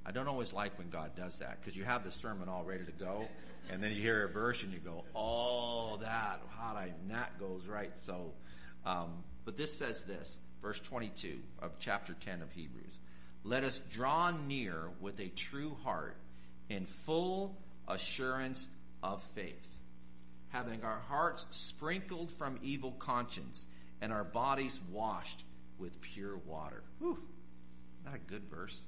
I 0.05 0.11
don't 0.11 0.27
always 0.27 0.53
like 0.53 0.77
when 0.77 0.89
God 0.89 1.15
does 1.15 1.39
that 1.39 1.59
because 1.59 1.75
you 1.75 1.83
have 1.83 2.03
the 2.03 2.11
sermon 2.11 2.47
all 2.47 2.63
ready 2.63 2.85
to 2.85 2.91
go, 2.91 3.27
and 3.71 3.83
then 3.83 3.91
you 3.91 3.99
hear 4.01 4.25
a 4.25 4.29
verse 4.29 4.61
and 4.61 4.71
you 4.71 4.79
go, 4.79 5.03
"Oh, 5.15 5.97
that 5.97 6.41
how 6.57 6.75
I 6.75 6.93
that 7.09 7.39
goes 7.39 7.65
right." 7.65 7.97
So, 7.97 8.33
um, 8.85 9.23
but 9.45 9.57
this 9.57 9.75
says 9.77 10.03
this, 10.03 10.37
verse 10.61 10.79
22 10.79 11.39
of 11.59 11.71
chapter 11.79 12.13
10 12.13 12.43
of 12.43 12.51
Hebrews: 12.51 12.99
"Let 13.43 13.63
us 13.63 13.79
draw 13.91 14.29
near 14.31 14.91
with 15.01 15.19
a 15.19 15.29
true 15.29 15.75
heart, 15.83 16.17
in 16.69 16.85
full 16.85 17.57
assurance 17.87 18.67
of 19.01 19.23
faith, 19.33 19.67
having 20.49 20.83
our 20.83 20.99
hearts 20.99 21.47
sprinkled 21.49 22.29
from 22.31 22.59
evil 22.61 22.91
conscience 22.91 23.65
and 24.01 24.13
our 24.13 24.23
bodies 24.23 24.79
washed 24.91 25.43
with 25.77 26.01
pure 26.01 26.37
water." 26.37 26.83
Whew, 26.99 27.17
not 28.03 28.15
a 28.15 28.19
good 28.19 28.43
verse. 28.45 28.85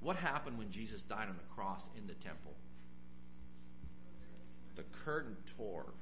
What 0.00 0.16
happened 0.16 0.58
when 0.58 0.70
Jesus 0.70 1.02
died 1.04 1.28
on 1.28 1.36
the 1.36 1.54
cross 1.54 1.88
in 1.96 2.06
the 2.06 2.14
temple? 2.14 2.54
The 4.74 4.84
curtain 5.04 5.36
tore. 5.56 5.92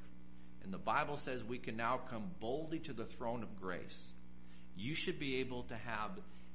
And 0.63 0.73
the 0.73 0.79
Bible 0.79 1.17
says 1.17 1.43
we 1.45 1.59
can 1.59 1.77
now 1.77 1.99
come 2.11 2.31
boldly 2.41 2.79
to 2.81 2.93
the 2.93 3.05
throne 3.05 3.43
of 3.43 3.61
grace. 3.61 4.13
You 4.77 4.95
should 4.95 5.19
be 5.19 5.37
able 5.37 5.65
to 5.65 5.77
have 5.77 6.13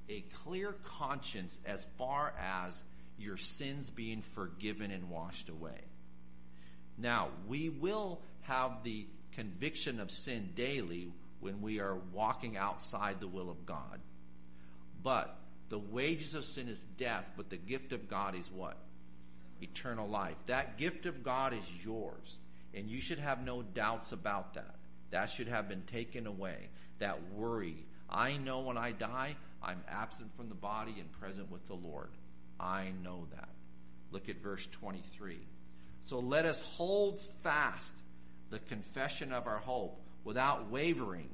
a 0.09 0.21
clear 0.21 0.73
conscience 0.83 1.57
as 1.65 1.85
far 1.97 2.33
as 2.39 2.83
your 3.17 3.37
sins 3.37 3.89
being 3.89 4.21
forgiven 4.21 4.91
and 4.91 5.09
washed 5.09 5.49
away. 5.49 5.81
Now, 6.97 7.29
we 7.47 7.69
will 7.69 8.21
have 8.43 8.83
the 8.83 9.07
conviction 9.33 9.99
of 9.99 10.11
sin 10.11 10.51
daily 10.55 11.11
when 11.45 11.62
we 11.62 11.79
are 11.79 11.99
walking 12.12 12.58
outside 12.58 13.19
the 13.19 13.27
will 13.27 13.51
of 13.51 13.67
God. 13.67 13.99
But 15.03 15.38
the 15.69 15.77
wages 15.77 16.34
of 16.34 16.43
sin 16.43 16.67
is 16.67 16.81
death, 16.97 17.29
but 17.38 17.51
the 17.51 17.55
gift 17.55 17.93
of 17.93 18.10
God 18.10 18.34
is 18.34 18.51
what? 18.51 18.77
Eternal 19.62 20.10
life. 20.10 20.38
That 20.47 20.79
gift 20.79 21.05
of 21.05 21.21
God 21.21 21.53
is 21.53 21.86
yours, 21.86 22.39
and 22.73 22.89
you 22.89 22.99
should 22.99 23.19
have 23.19 23.45
no 23.45 23.62
doubts 23.62 24.12
about 24.12 24.55
that. 24.55 24.73
That 25.12 25.29
should 25.29 25.47
have 25.47 25.69
been 25.69 25.84
taken 25.84 26.25
away. 26.25 26.69
That 26.97 27.19
worry. 27.36 27.86
I 28.10 28.38
know 28.38 28.62
when 28.62 28.79
I 28.79 28.91
die, 28.91 29.36
I'm 29.62 29.84
absent 29.88 30.36
from 30.36 30.49
the 30.49 30.55
body 30.55 30.95
and 30.99 31.12
present 31.12 31.51
with 31.51 31.67
the 31.67 31.75
Lord. 31.75 32.10
I 32.60 32.91
know 33.03 33.27
that. 33.36 33.49
Look 34.10 34.29
at 34.29 34.41
verse 34.41 34.67
23. 34.71 35.38
So 36.05 36.17
let 36.17 36.45
us 36.45 36.60
hold 36.62 37.19
fast 37.43 37.93
the 38.49 38.58
confession 38.58 39.31
of 39.31 39.45
our 39.45 39.60
hope 39.60 40.01
without 40.25 40.69
wavering. 40.69 41.29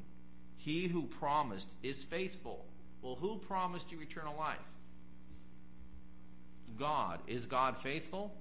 He 0.58 0.88
who 0.88 1.08
promised 1.08 1.71
is 1.82 2.04
faithful. 2.04 2.63
Well, 3.01 3.15
who 3.15 3.39
promised 3.39 3.91
you 3.91 3.99
eternal 3.99 4.36
life? 4.38 4.60
God. 6.77 7.19
Is 7.25 7.47
God 7.47 7.80
faithful? 7.80 8.32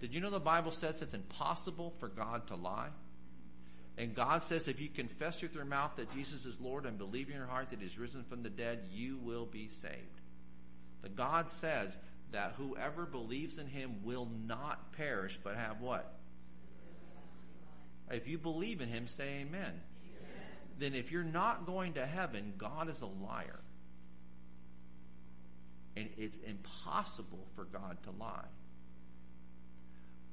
Did 0.00 0.14
you 0.14 0.20
know 0.20 0.30
the 0.30 0.38
Bible 0.38 0.70
says 0.70 1.02
it's 1.02 1.14
impossible 1.14 1.92
for 1.98 2.08
God 2.08 2.46
to 2.48 2.56
lie? 2.56 2.90
And 3.98 4.14
God 4.14 4.44
says 4.44 4.68
if 4.68 4.80
you 4.80 4.88
confess 4.88 5.42
with 5.42 5.54
your 5.54 5.64
mouth 5.64 5.96
that 5.96 6.12
Jesus 6.12 6.46
is 6.46 6.60
Lord 6.60 6.86
and 6.86 6.96
believe 6.96 7.28
in 7.28 7.34
your 7.34 7.46
heart 7.46 7.70
that 7.70 7.80
He's 7.80 7.98
risen 7.98 8.22
from 8.24 8.42
the 8.42 8.48
dead, 8.48 8.84
you 8.92 9.18
will 9.18 9.44
be 9.44 9.68
saved. 9.68 10.20
But 11.02 11.16
God 11.16 11.50
says 11.50 11.98
that 12.32 12.54
whoever 12.56 13.04
believes 13.04 13.58
in 13.58 13.66
Him 13.66 13.96
will 14.04 14.28
not 14.46 14.92
perish 14.92 15.38
but 15.42 15.56
have 15.56 15.80
what? 15.80 16.19
If 18.10 18.26
you 18.26 18.38
believe 18.38 18.80
in 18.80 18.88
Him, 18.88 19.06
say 19.06 19.40
amen. 19.40 19.62
amen. 19.62 19.80
Then 20.78 20.94
if 20.94 21.12
you're 21.12 21.22
not 21.22 21.66
going 21.66 21.94
to 21.94 22.06
heaven, 22.06 22.54
God 22.58 22.88
is 22.90 23.02
a 23.02 23.06
liar. 23.06 23.60
And 25.96 26.08
it's 26.16 26.38
impossible 26.38 27.46
for 27.54 27.64
God 27.64 27.98
to 28.04 28.10
lie. 28.18 28.48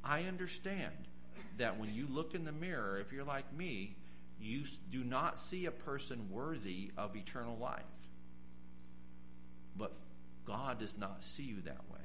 I 0.04 0.24
understand 0.24 0.94
that 1.58 1.80
when 1.80 1.94
you 1.94 2.08
look 2.10 2.34
in 2.34 2.46
the 2.46 2.52
mirror, 2.52 3.00
if 3.00 3.12
you're 3.12 3.26
like 3.26 3.52
me, 3.54 3.96
you 4.40 4.64
do 4.92 5.04
not 5.04 5.40
see 5.40 5.66
a 5.66 5.72
person 5.72 6.30
worthy 6.30 6.92
of 6.98 7.16
eternal 7.16 7.58
life. 7.58 7.82
But 9.76 9.94
God 10.46 10.80
does 10.80 10.98
not 10.98 11.24
see 11.24 11.44
you 11.44 11.62
that 11.66 11.90
way. 11.92 12.00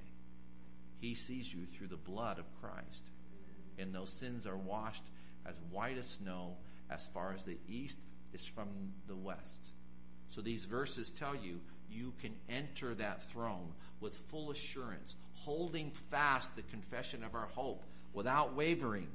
He 1.01 1.15
sees 1.15 1.53
you 1.53 1.67
through 1.67 1.89
the 1.89 1.97
blood 1.97 2.39
of 2.39 2.45
Christ. 2.61 3.05
And 3.79 3.95
those 3.95 4.11
sins 4.11 4.47
are 4.47 4.57
washed 4.57 5.03
as 5.47 5.57
white 5.71 5.99
as 5.99 6.09
snow, 6.09 6.57
as 6.91 7.09
far 7.09 7.33
as 7.33 7.45
the 7.45 7.59
east 7.69 7.99
is 8.33 8.47
from 8.47 8.69
the 9.07 9.17
west. 9.17 9.61
So 10.29 10.41
these 10.41 10.65
verses 10.65 11.11
tell 11.11 11.35
you 11.35 11.61
you 11.91 12.13
can 12.21 12.33
enter 12.49 12.95
that 12.95 13.23
throne 13.31 13.73
with 14.01 14.15
full 14.15 14.51
assurance, 14.51 15.15
holding 15.35 15.91
fast 16.11 16.55
the 16.57 16.63
confession 16.63 17.23
of 17.23 17.35
our 17.35 17.47
hope 17.47 17.85
without 18.15 18.55
wavering. 18.55 19.09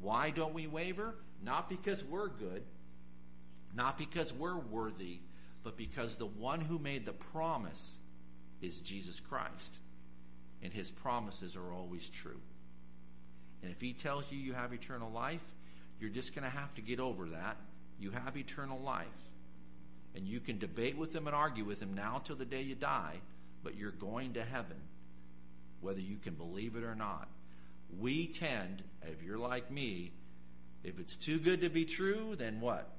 Why 0.00 0.30
don't 0.30 0.54
we 0.54 0.66
waver? 0.66 1.14
Not 1.44 1.68
because 1.68 2.04
we're 2.04 2.28
good, 2.28 2.64
not 3.74 3.96
because 3.96 4.32
we're 4.32 4.58
worthy, 4.58 5.20
but 5.62 5.76
because 5.76 6.16
the 6.16 6.26
one 6.26 6.60
who 6.60 6.78
made 6.78 7.06
the 7.06 7.12
promise 7.12 8.00
is 8.60 8.78
Jesus 8.78 9.20
Christ. 9.20 9.78
And 10.62 10.72
his 10.72 10.90
promises 10.90 11.56
are 11.56 11.72
always 11.72 12.08
true. 12.08 12.40
And 13.62 13.70
if 13.70 13.80
he 13.80 13.92
tells 13.92 14.30
you 14.30 14.38
you 14.38 14.54
have 14.54 14.72
eternal 14.72 15.10
life, 15.10 15.42
you're 16.00 16.10
just 16.10 16.34
going 16.34 16.44
to 16.44 16.56
have 16.56 16.74
to 16.74 16.80
get 16.80 17.00
over 17.00 17.26
that. 17.28 17.56
You 18.00 18.10
have 18.10 18.36
eternal 18.36 18.80
life. 18.80 19.06
And 20.14 20.26
you 20.26 20.40
can 20.40 20.58
debate 20.58 20.96
with 20.96 21.14
him 21.14 21.26
and 21.26 21.36
argue 21.36 21.64
with 21.64 21.80
him 21.80 21.94
now 21.94 22.20
till 22.24 22.36
the 22.36 22.44
day 22.44 22.62
you 22.62 22.74
die, 22.74 23.20
but 23.62 23.76
you're 23.76 23.92
going 23.92 24.34
to 24.34 24.44
heaven, 24.44 24.76
whether 25.80 26.00
you 26.00 26.16
can 26.16 26.34
believe 26.34 26.76
it 26.76 26.84
or 26.84 26.94
not. 26.94 27.28
We 27.98 28.26
tend, 28.26 28.82
if 29.02 29.22
you're 29.22 29.38
like 29.38 29.70
me, 29.70 30.12
if 30.82 30.98
it's 30.98 31.16
too 31.16 31.38
good 31.38 31.60
to 31.60 31.68
be 31.68 31.84
true, 31.84 32.34
then 32.36 32.60
what? 32.60 32.90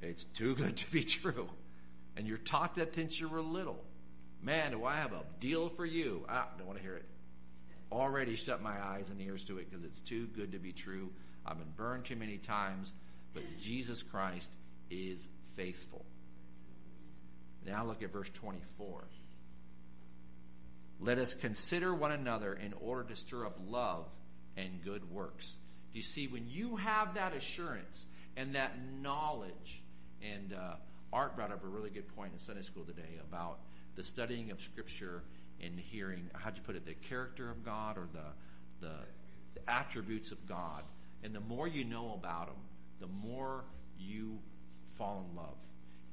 It's 0.00 0.24
too 0.24 0.54
good 0.54 0.76
to 0.76 0.90
be 0.90 1.02
true. 1.02 1.48
And 2.16 2.26
you're 2.26 2.36
taught 2.36 2.76
that 2.76 2.94
since 2.94 3.20
you 3.20 3.28
were 3.28 3.42
little. 3.42 3.82
Man, 4.42 4.70
do 4.70 4.84
I 4.84 4.96
have 4.96 5.12
a 5.12 5.24
deal 5.40 5.68
for 5.68 5.84
you? 5.84 6.24
Ah, 6.28 6.48
don't 6.56 6.66
want 6.66 6.78
to 6.78 6.84
hear 6.84 6.96
it. 6.96 7.04
Already 7.90 8.36
shut 8.36 8.62
my 8.62 8.80
eyes 8.82 9.10
and 9.10 9.20
ears 9.20 9.44
to 9.44 9.58
it 9.58 9.70
because 9.70 9.84
it's 9.84 10.00
too 10.00 10.26
good 10.26 10.52
to 10.52 10.58
be 10.58 10.72
true. 10.72 11.10
I've 11.46 11.58
been 11.58 11.72
burned 11.76 12.04
too 12.04 12.16
many 12.16 12.36
times, 12.36 12.92
but 13.32 13.42
Jesus 13.60 14.02
Christ 14.02 14.50
is 14.90 15.26
faithful. 15.56 16.04
Now 17.66 17.84
look 17.84 18.02
at 18.02 18.12
verse 18.12 18.30
24. 18.30 19.04
Let 21.00 21.18
us 21.18 21.34
consider 21.34 21.94
one 21.94 22.12
another 22.12 22.54
in 22.54 22.74
order 22.80 23.08
to 23.10 23.16
stir 23.16 23.46
up 23.46 23.58
love 23.66 24.06
and 24.56 24.82
good 24.82 25.10
works. 25.10 25.56
Do 25.92 25.98
you 25.98 26.04
see, 26.04 26.26
when 26.26 26.48
you 26.48 26.76
have 26.76 27.14
that 27.14 27.34
assurance 27.34 28.04
and 28.36 28.54
that 28.54 28.72
knowledge, 29.00 29.82
and 30.22 30.52
uh, 30.52 30.74
Art 31.12 31.36
brought 31.36 31.52
up 31.52 31.64
a 31.64 31.68
really 31.68 31.90
good 31.90 32.08
point 32.14 32.32
in 32.32 32.38
Sunday 32.38 32.62
school 32.62 32.84
today 32.84 33.18
about 33.28 33.60
the 33.94 34.04
studying 34.04 34.50
of 34.50 34.60
Scripture 34.60 35.22
and 35.62 35.78
hearing, 35.78 36.30
how'd 36.34 36.56
you 36.56 36.62
put 36.62 36.76
it, 36.76 36.86
the 36.86 36.94
character 36.94 37.50
of 37.50 37.64
God 37.64 37.98
or 37.98 38.08
the, 38.12 38.86
the, 38.86 38.94
the 39.54 39.70
attributes 39.70 40.30
of 40.32 40.46
God. 40.46 40.82
And 41.22 41.34
the 41.34 41.40
more 41.40 41.66
you 41.66 41.84
know 41.84 42.14
about 42.14 42.46
them, 42.46 42.62
the 43.00 43.08
more 43.08 43.64
you 43.98 44.38
fall 44.96 45.26
in 45.28 45.36
love. 45.36 45.56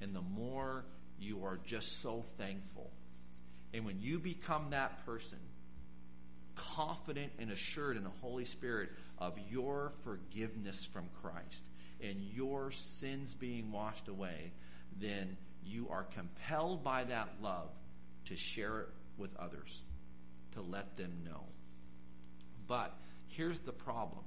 And 0.02 0.16
the 0.16 0.22
more 0.22 0.86
you 1.20 1.46
are 1.46 1.60
just 1.66 2.02
so 2.02 2.24
thankful. 2.38 2.92
And 3.74 3.86
when 3.86 4.02
you 4.02 4.20
become 4.20 4.72
that 4.72 5.06
person, 5.06 5.40
confident 6.56 7.34
and 7.40 7.52
assured 7.52 7.98
in 7.98 8.04
the 8.04 8.12
Holy 8.22 8.46
Spirit 8.46 8.90
of 9.18 9.34
your 9.50 9.94
forgiveness 10.04 10.86
from 10.86 11.06
Christ 11.22 11.62
and 12.02 12.22
your 12.34 12.72
sins 12.72 13.34
being 13.34 13.72
washed 13.72 14.08
away, 14.08 14.52
then 15.00 15.38
you 15.64 15.88
are 15.90 16.04
compelled 16.04 16.84
by 16.84 17.04
that 17.06 17.30
love 17.42 17.70
to 18.26 18.36
share 18.36 18.82
it 18.82 18.90
with 19.18 19.36
others, 19.38 19.82
to 20.54 20.62
let 20.62 20.98
them 20.98 21.12
know. 21.24 21.44
But 22.68 22.96
here's 23.28 23.60
the 23.60 23.74
problem 23.74 24.24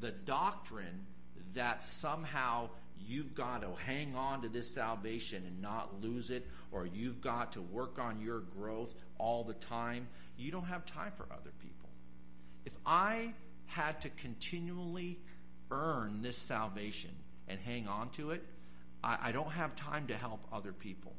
the 0.00 0.10
doctrine 0.12 1.06
that 1.54 1.84
somehow 1.84 2.68
you've 3.06 3.34
got 3.34 3.62
to 3.62 3.68
hang 3.84 4.14
on 4.14 4.42
to 4.42 4.48
this 4.48 4.68
salvation 4.70 5.44
and 5.46 5.60
not 5.60 6.00
lose 6.02 6.30
it, 6.30 6.46
or 6.72 6.86
you've 6.86 7.20
got 7.20 7.52
to 7.52 7.62
work 7.62 7.98
on 7.98 8.20
your 8.20 8.40
growth 8.40 8.94
all 9.18 9.44
the 9.44 9.54
time, 9.54 10.06
you 10.36 10.50
don't 10.50 10.66
have 10.66 10.86
time 10.86 11.12
for 11.16 11.26
other 11.32 11.50
people. 11.60 11.88
If 12.64 12.72
I 12.86 13.32
had 13.66 14.00
to 14.02 14.10
continually 14.10 15.18
earn 15.70 16.22
this 16.22 16.36
salvation 16.36 17.10
and 17.48 17.58
hang 17.60 17.88
on 17.88 18.10
to 18.10 18.30
it, 18.30 18.42
I, 19.02 19.18
I 19.22 19.32
don't 19.32 19.50
have 19.50 19.74
time 19.76 20.06
to 20.08 20.16
help 20.16 20.46
other 20.52 20.72
people. 20.72 21.14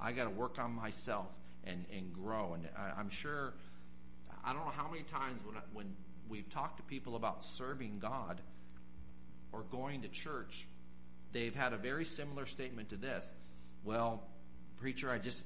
I 0.00 0.12
got 0.12 0.24
to 0.24 0.30
work 0.30 0.58
on 0.58 0.72
myself 0.72 1.26
and, 1.64 1.84
and 1.94 2.12
grow. 2.12 2.54
And 2.54 2.68
I, 2.76 3.00
am 3.00 3.10
sure, 3.10 3.54
I 4.44 4.52
don't 4.52 4.64
know 4.64 4.72
how 4.74 4.88
many 4.88 5.04
times 5.04 5.40
when, 5.44 5.56
when 5.72 5.96
we've 6.28 6.48
talked 6.50 6.78
to 6.78 6.82
people 6.84 7.16
about 7.16 7.44
serving 7.44 7.98
God 8.00 8.40
or 9.52 9.62
going 9.62 10.02
to 10.02 10.08
church, 10.08 10.66
they've 11.32 11.54
had 11.54 11.72
a 11.72 11.76
very 11.76 12.04
similar 12.04 12.46
statement 12.46 12.90
to 12.90 12.96
this. 12.96 13.32
Well, 13.84 14.22
preacher, 14.76 15.10
I 15.10 15.18
just, 15.18 15.44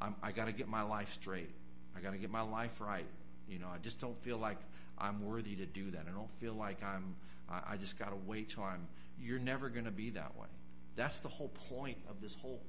I'm, 0.00 0.14
I 0.22 0.32
got 0.32 0.46
to 0.46 0.52
get 0.52 0.68
my 0.68 0.82
life 0.82 1.12
straight. 1.12 1.50
I 1.96 2.00
got 2.00 2.12
to 2.12 2.18
get 2.18 2.30
my 2.30 2.42
life 2.42 2.80
right. 2.80 3.06
You 3.48 3.58
know, 3.58 3.68
I 3.72 3.78
just 3.78 4.00
don't 4.00 4.18
feel 4.20 4.38
like 4.38 4.58
I'm 4.98 5.24
worthy 5.24 5.56
to 5.56 5.66
do 5.66 5.90
that. 5.92 6.04
I 6.08 6.12
don't 6.12 6.30
feel 6.32 6.54
like 6.54 6.82
I'm, 6.82 7.16
I, 7.50 7.72
I 7.72 7.76
just 7.76 7.98
got 7.98 8.10
to 8.10 8.18
wait 8.26 8.50
till 8.50 8.64
I'm, 8.64 8.86
you're 9.20 9.38
never 9.38 9.68
going 9.68 9.86
to 9.86 9.90
be 9.90 10.10
that 10.10 10.36
way. 10.36 10.48
That's 10.96 11.20
the 11.20 11.28
whole 11.28 11.50
point 11.70 11.98
of 12.08 12.20
this 12.20 12.34
whole 12.34 12.60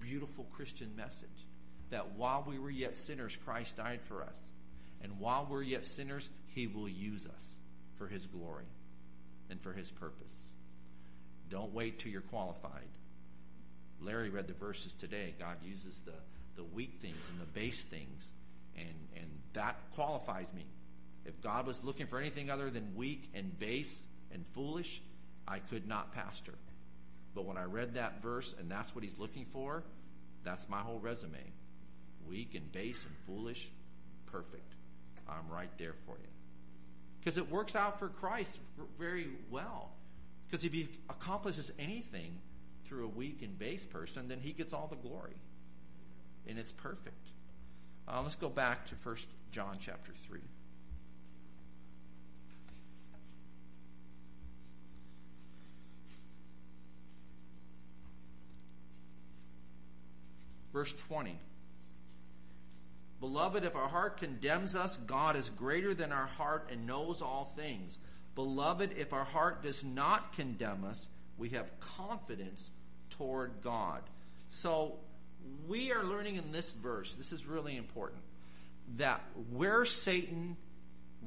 beautiful 0.00 0.44
Christian 0.52 0.94
message. 0.96 1.46
That 1.90 2.12
while 2.12 2.44
we 2.46 2.58
were 2.58 2.70
yet 2.70 2.96
sinners, 2.96 3.36
Christ 3.36 3.76
died 3.76 4.00
for 4.02 4.22
us. 4.22 4.36
And 5.02 5.20
while 5.20 5.46
we're 5.48 5.62
yet 5.62 5.86
sinners, 5.86 6.28
He 6.48 6.66
will 6.66 6.88
use 6.88 7.26
us 7.26 7.54
for 7.96 8.06
His 8.06 8.26
glory 8.26 8.66
and 9.50 9.60
for 9.60 9.72
His 9.72 9.90
purpose. 9.90 10.46
Don't 11.48 11.72
wait 11.72 11.98
till 11.98 12.10
you're 12.10 12.22
qualified. 12.22 12.88
Larry 14.00 14.30
read 14.30 14.46
the 14.46 14.52
verses 14.52 14.92
today. 14.92 15.34
God 15.38 15.56
uses 15.64 16.00
the, 16.04 16.12
the 16.56 16.64
weak 16.64 16.98
things 17.00 17.30
and 17.30 17.40
the 17.40 17.46
base 17.46 17.84
things, 17.84 18.32
and, 18.76 18.94
and 19.16 19.26
that 19.52 19.76
qualifies 19.94 20.52
me. 20.52 20.66
If 21.24 21.40
God 21.40 21.66
was 21.66 21.82
looking 21.82 22.06
for 22.06 22.18
anything 22.18 22.50
other 22.50 22.70
than 22.70 22.94
weak 22.94 23.30
and 23.34 23.58
base 23.58 24.06
and 24.32 24.46
foolish, 24.46 25.02
I 25.46 25.58
could 25.58 25.86
not 25.86 26.12
pastor. 26.12 26.54
But 27.34 27.44
when 27.44 27.56
I 27.56 27.64
read 27.64 27.94
that 27.94 28.22
verse 28.22 28.54
and 28.58 28.70
that's 28.70 28.94
what 28.94 29.04
he's 29.04 29.18
looking 29.18 29.44
for, 29.44 29.84
that's 30.44 30.68
my 30.68 30.80
whole 30.80 30.98
resume. 30.98 31.52
Weak 32.28 32.54
and 32.54 32.70
base 32.72 33.04
and 33.04 33.14
foolish, 33.26 33.70
perfect. 34.26 34.74
I'm 35.28 35.48
right 35.50 35.70
there 35.78 35.94
for 36.04 36.12
you. 36.12 36.28
Because 37.20 37.38
it 37.38 37.50
works 37.50 37.74
out 37.74 37.98
for 37.98 38.08
Christ 38.08 38.58
very 38.98 39.28
well. 39.50 39.90
Because 40.46 40.64
if 40.64 40.72
he 40.72 40.88
accomplishes 41.10 41.72
anything 41.78 42.38
through 42.84 43.06
a 43.06 43.08
weak 43.08 43.42
and 43.42 43.58
base 43.58 43.84
person, 43.84 44.28
then 44.28 44.38
he 44.40 44.52
gets 44.52 44.72
all 44.72 44.86
the 44.86 45.08
glory. 45.08 45.36
And 46.46 46.58
it's 46.58 46.72
perfect. 46.72 47.30
Uh, 48.08 48.22
let's 48.22 48.36
go 48.36 48.48
back 48.48 48.86
to 48.86 48.94
1 48.94 49.16
John 49.50 49.78
chapter 49.80 50.12
3. 50.28 50.40
Verse 60.72 60.92
20. 60.92 61.36
Beloved, 63.20 63.64
if 63.64 63.74
our 63.74 63.88
heart 63.88 64.18
condemns 64.18 64.74
us, 64.74 64.96
God 65.06 65.36
is 65.36 65.48
greater 65.50 65.94
than 65.94 66.12
our 66.12 66.26
heart 66.26 66.68
and 66.70 66.86
knows 66.86 67.22
all 67.22 67.52
things. 67.56 67.98
Beloved, 68.34 68.92
if 68.98 69.12
our 69.12 69.24
heart 69.24 69.62
does 69.62 69.82
not 69.82 70.34
condemn 70.34 70.84
us, 70.84 71.08
we 71.38 71.50
have 71.50 71.80
confidence 71.80 72.70
toward 73.10 73.62
God. 73.62 74.02
So 74.50 74.98
we 75.66 75.92
are 75.92 76.04
learning 76.04 76.36
in 76.36 76.52
this 76.52 76.72
verse, 76.72 77.14
this 77.14 77.32
is 77.32 77.46
really 77.46 77.76
important, 77.76 78.20
that 78.96 79.24
where 79.50 79.84
Satan 79.84 80.56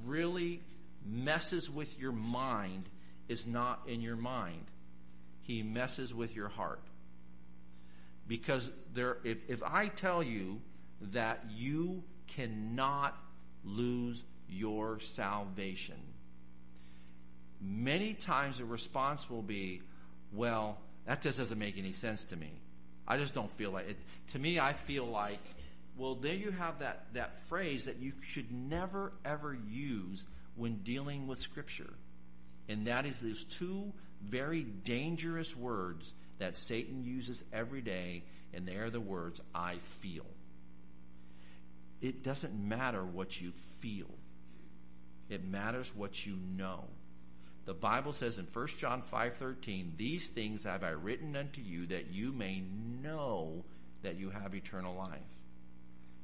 really 0.06 0.62
messes 1.06 1.70
with 1.70 2.00
your 2.00 2.12
mind 2.12 2.88
is 3.28 3.46
not 3.46 3.82
in 3.88 4.02
your 4.02 4.16
mind. 4.16 4.66
He 5.42 5.64
messes 5.64 6.14
with 6.14 6.36
your 6.36 6.50
heart. 6.50 6.82
Because 8.28 8.70
there, 8.94 9.18
if, 9.24 9.38
if 9.48 9.64
I 9.64 9.88
tell 9.88 10.22
you 10.22 10.62
that 11.02 11.46
you 11.50 12.04
cannot 12.28 13.18
lose 13.64 14.24
your 14.48 15.00
salvation, 15.00 16.00
many 17.62 18.14
times 18.14 18.58
the 18.58 18.66
response 18.66 19.30
will 19.30 19.42
be, 19.42 19.82
well, 20.34 20.80
that 21.06 21.22
just 21.22 21.38
doesn't 21.38 21.60
make 21.60 21.78
any 21.78 21.92
sense 21.92 22.26
to 22.26 22.36
me. 22.36 22.52
I 23.08 23.18
just 23.18 23.34
don't 23.34 23.52
feel 23.52 23.72
like 23.72 23.90
it. 23.90 23.98
To 24.34 24.40
me, 24.40 24.60
I 24.60 24.74
feel 24.74 25.06
like, 25.06 25.42
well, 25.98 26.16
there 26.16 26.36
you 26.36 26.52
have 26.52 26.80
that, 26.80 27.08
that 27.14 27.36
phrase 27.48 27.86
that 27.86 27.98
you 27.98 28.14
should 28.22 28.52
never 28.52 29.12
ever 29.26 29.58
use 29.68 30.24
when 30.56 30.78
dealing 30.84 31.28
with 31.28 31.40
Scripture. 31.40 31.94
And 32.68 32.88
that 32.88 33.06
is 33.06 33.20
those 33.20 33.44
two 33.46 33.92
very 34.22 34.62
dangerous 34.64 35.56
words 35.56 36.14
that 36.38 36.56
Satan 36.56 37.04
uses 37.04 37.44
every 37.52 37.82
day, 37.82 38.24
and 38.54 38.68
they 38.68 38.76
are 38.76 38.90
the 38.90 39.02
words, 39.02 39.42
I 39.54 39.76
feel. 40.02 40.26
It 42.02 42.24
doesn't 42.24 42.54
matter 42.54 43.04
what 43.04 43.40
you 43.42 43.52
feel. 43.52 44.10
It 45.30 45.44
matters 45.44 45.94
what 45.96 46.26
you 46.26 46.36
know. 46.36 46.86
The 47.66 47.74
Bible 47.74 48.14
says 48.14 48.40
in 48.40 48.46
1 48.46 48.80
John 48.80 49.02
5:13, 49.02 49.96
"These 49.96 50.30
things 50.30 50.64
have 50.64 50.84
I 50.84 50.90
written 50.90 51.36
unto 51.36 51.62
you 51.62 51.86
that 51.88 52.08
you 52.08 52.32
may 52.32 52.62
know 52.62 53.66
that 54.02 54.16
you 54.16 54.32
have 54.32 54.56
eternal 54.56 54.96
life." 54.96 55.44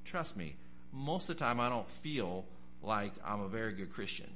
Trust 0.05 0.35
me, 0.35 0.55
most 0.91 1.29
of 1.29 1.35
the 1.35 1.39
time 1.39 1.59
I 1.59 1.69
don't 1.69 1.89
feel 1.89 2.47
like 2.81 3.13
I'm 3.23 3.41
a 3.41 3.49
very 3.49 3.73
good 3.73 3.91
Christian. 3.91 4.31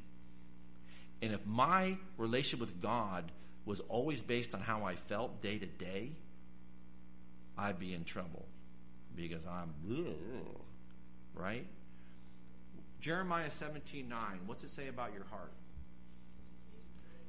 And 1.22 1.34
if 1.34 1.46
my 1.46 1.98
relationship 2.18 2.60
with 2.60 2.82
God 2.82 3.32
was 3.66 3.80
always 3.82 4.22
based 4.22 4.54
on 4.54 4.62
how 4.62 4.84
I 4.84 4.96
felt 4.96 5.42
day 5.42 5.58
to 5.58 5.66
day, 5.66 6.16
I'd 7.58 7.80
be 7.80 7.94
in 7.94 8.06
trouble 8.06 8.48
because 9.16 9.46
I'm 9.46 9.74
ugh, 9.90 10.62
right. 11.34 11.66
Jeremiah 13.00 13.52
17 13.52 14.10
9, 14.10 14.20
what's 14.46 14.64
it 14.64 14.70
say 14.70 14.88
about 14.88 15.14
your 15.14 15.26
heart? 15.26 15.54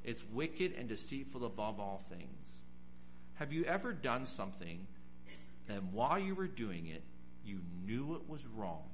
It's 0.03 0.25
wicked 0.33 0.75
and 0.79 0.89
deceitful 0.89 1.45
above 1.45 1.79
all 1.79 2.03
things. 2.09 2.61
Have 3.35 3.53
you 3.53 3.65
ever 3.65 3.93
done 3.93 4.27
something 4.27 4.87
and 5.69 5.93
while 5.93 6.19
you 6.19 6.35
were 6.35 6.49
doing 6.49 6.89
it, 6.89 7.03
you 7.45 7.61
knew 7.85 8.15
it 8.17 8.29
was 8.29 8.47
wrong, 8.47 8.89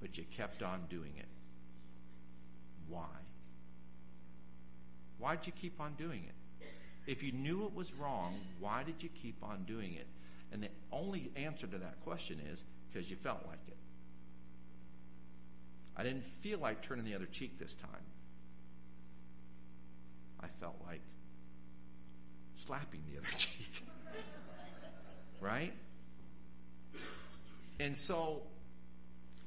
but 0.00 0.16
you 0.16 0.24
kept 0.36 0.62
on 0.62 0.82
doing 0.88 1.12
it? 1.18 1.26
Why? 2.88 3.06
Why'd 5.18 5.46
you 5.46 5.52
keep 5.52 5.80
on 5.80 5.94
doing 5.94 6.22
it? 6.28 6.68
If 7.10 7.22
you 7.22 7.32
knew 7.32 7.64
it 7.64 7.74
was 7.74 7.92
wrong, 7.94 8.34
why 8.60 8.84
did 8.84 9.02
you 9.02 9.08
keep 9.08 9.42
on 9.42 9.64
doing 9.64 9.94
it? 9.94 10.06
And 10.52 10.62
the 10.62 10.68
only 10.92 11.30
answer 11.36 11.66
to 11.66 11.78
that 11.78 12.00
question 12.04 12.40
is 12.52 12.62
because 12.88 13.10
you 13.10 13.16
felt 13.16 13.44
like 13.46 13.58
it. 13.66 13.77
I 15.98 16.04
didn't 16.04 16.24
feel 16.24 16.60
like 16.60 16.80
turning 16.80 17.04
the 17.04 17.16
other 17.16 17.26
cheek 17.26 17.58
this 17.58 17.74
time. 17.74 17.90
I 20.40 20.46
felt 20.60 20.76
like 20.86 21.00
slapping 22.54 23.02
the 23.12 23.18
other 23.18 23.28
cheek. 23.36 23.84
right? 25.40 25.72
And 27.80 27.96
so 27.96 28.42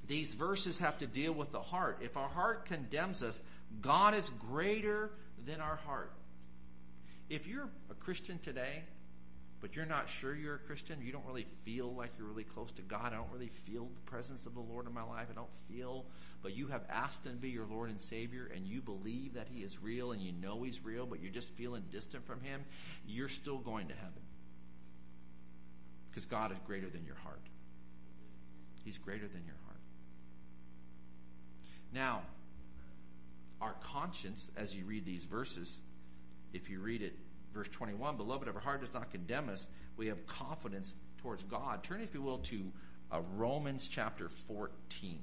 these 0.07 0.33
verses 0.33 0.79
have 0.79 0.97
to 0.99 1.07
deal 1.07 1.31
with 1.31 1.53
the 1.53 1.61
heart. 1.61 1.99
If 2.01 2.17
our 2.17 2.27
heart 2.27 2.65
condemns 2.65 3.23
us, 3.23 3.39
God 3.79 4.13
is 4.13 4.29
greater 4.29 5.11
than 5.45 5.61
our 5.61 5.77
heart. 5.77 6.11
If 7.29 7.47
you're 7.47 7.69
a 7.89 7.93
Christian 7.93 8.39
today, 8.39 8.83
but 9.61 9.75
you're 9.75 9.85
not 9.85 10.09
sure 10.09 10.35
you're 10.35 10.55
a 10.55 10.59
Christian, 10.59 10.99
you 11.01 11.11
don't 11.11 11.25
really 11.25 11.45
feel 11.63 11.93
like 11.93 12.11
you're 12.17 12.27
really 12.27 12.43
close 12.43 12.71
to 12.71 12.81
God, 12.81 13.13
I 13.13 13.17
don't 13.17 13.31
really 13.31 13.47
feel 13.47 13.85
the 13.85 14.11
presence 14.11 14.47
of 14.47 14.55
the 14.55 14.59
Lord 14.59 14.87
in 14.87 14.93
my 14.93 15.03
life, 15.03 15.27
I 15.29 15.33
don't 15.33 15.55
feel, 15.69 16.05
but 16.41 16.55
you 16.55 16.67
have 16.67 16.83
asked 16.89 17.23
Him 17.23 17.33
to 17.33 17.37
be 17.37 17.49
your 17.49 17.67
Lord 17.67 17.91
and 17.91 18.01
Savior, 18.01 18.51
and 18.53 18.65
you 18.65 18.81
believe 18.81 19.35
that 19.35 19.47
He 19.53 19.61
is 19.61 19.81
real, 19.81 20.11
and 20.11 20.21
you 20.21 20.31
know 20.31 20.63
He's 20.63 20.83
real, 20.83 21.05
but 21.05 21.21
you're 21.21 21.31
just 21.31 21.51
feeling 21.51 21.83
distant 21.91 22.25
from 22.25 22.41
Him, 22.41 22.65
you're 23.05 23.29
still 23.29 23.59
going 23.59 23.87
to 23.87 23.93
heaven. 23.93 24.23
Because 26.09 26.25
God 26.25 26.51
is 26.51 26.57
greater 26.65 26.89
than 26.89 27.05
your 27.05 27.15
heart. 27.15 27.41
He's 28.83 28.97
greater 28.97 29.27
than 29.27 29.45
your 29.45 29.55
heart. 29.65 29.79
Now, 31.93 32.23
our 33.61 33.75
conscience, 33.83 34.49
as 34.57 34.75
you 34.75 34.85
read 34.85 35.05
these 35.05 35.25
verses, 35.25 35.77
if 36.51 36.69
you 36.69 36.79
read 36.79 37.01
it, 37.03 37.13
verse 37.53 37.67
21, 37.69 38.17
beloved, 38.17 38.47
if 38.47 38.55
our 38.55 38.61
heart 38.61 38.81
does 38.81 38.93
not 38.93 39.11
condemn 39.11 39.49
us, 39.49 39.67
we 39.97 40.07
have 40.07 40.25
confidence 40.27 40.93
towards 41.17 41.43
God. 41.43 41.83
Turn, 41.83 42.01
if 42.01 42.13
you 42.13 42.21
will, 42.21 42.39
to 42.39 42.71
uh, 43.11 43.21
Romans 43.35 43.87
chapter 43.87 44.29
14. 44.29 45.19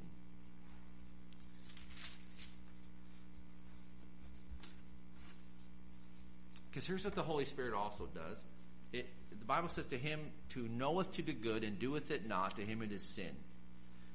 Because 6.70 6.86
here's 6.86 7.04
what 7.04 7.14
the 7.14 7.22
Holy 7.22 7.44
Spirit 7.44 7.74
also 7.74 8.08
does. 8.14 8.44
It, 8.92 9.08
the 9.36 9.44
Bible 9.44 9.68
says, 9.68 9.86
To 9.86 9.98
him 9.98 10.20
to 10.50 10.68
knoweth 10.68 11.12
to 11.14 11.22
do 11.22 11.32
good 11.32 11.64
and 11.64 11.78
doeth 11.78 12.10
it 12.10 12.28
not, 12.28 12.56
to 12.56 12.62
him 12.62 12.82
it 12.82 12.92
is 12.92 13.02
sin. 13.02 13.34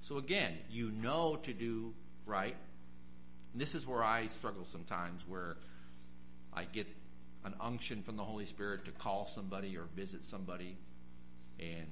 So 0.01 0.17
again, 0.17 0.53
you 0.69 0.91
know 0.91 1.37
to 1.43 1.53
do 1.53 1.93
right. 2.25 2.55
And 3.51 3.61
this 3.61 3.75
is 3.75 3.87
where 3.87 4.03
I 4.03 4.27
struggle 4.27 4.65
sometimes, 4.65 5.27
where 5.27 5.57
I 6.53 6.65
get 6.65 6.87
an 7.45 7.53
unction 7.59 8.03
from 8.03 8.17
the 8.17 8.23
Holy 8.23 8.45
Spirit 8.45 8.85
to 8.85 8.91
call 8.91 9.27
somebody 9.27 9.77
or 9.77 9.83
visit 9.95 10.23
somebody, 10.23 10.77
and 11.59 11.87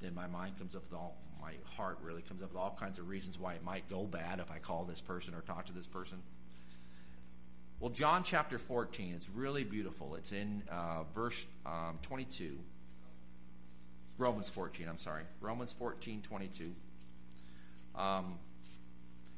then 0.00 0.14
my 0.14 0.26
mind 0.26 0.58
comes 0.58 0.76
up 0.76 0.82
with 0.90 0.98
all, 0.98 1.16
my 1.40 1.52
heart 1.76 1.98
really 2.02 2.22
comes 2.22 2.42
up 2.42 2.50
with 2.50 2.58
all 2.58 2.76
kinds 2.78 2.98
of 2.98 3.08
reasons 3.08 3.38
why 3.38 3.54
it 3.54 3.64
might 3.64 3.88
go 3.88 4.04
bad 4.04 4.40
if 4.40 4.50
I 4.50 4.58
call 4.58 4.84
this 4.84 5.00
person 5.00 5.34
or 5.34 5.40
talk 5.40 5.66
to 5.66 5.72
this 5.72 5.86
person. 5.86 6.18
Well, 7.80 7.90
John 7.90 8.24
chapter 8.24 8.58
14, 8.58 9.14
it's 9.14 9.28
really 9.28 9.62
beautiful. 9.62 10.14
It's 10.14 10.32
in 10.32 10.62
uh, 10.70 11.04
verse 11.14 11.44
um, 11.66 11.98
22. 12.02 12.58
Romans 14.18 14.48
14, 14.48 14.88
I'm 14.88 14.98
sorry. 14.98 15.24
Romans 15.40 15.74
14, 15.78 16.22
22. 16.22 16.72
Um, 17.94 18.38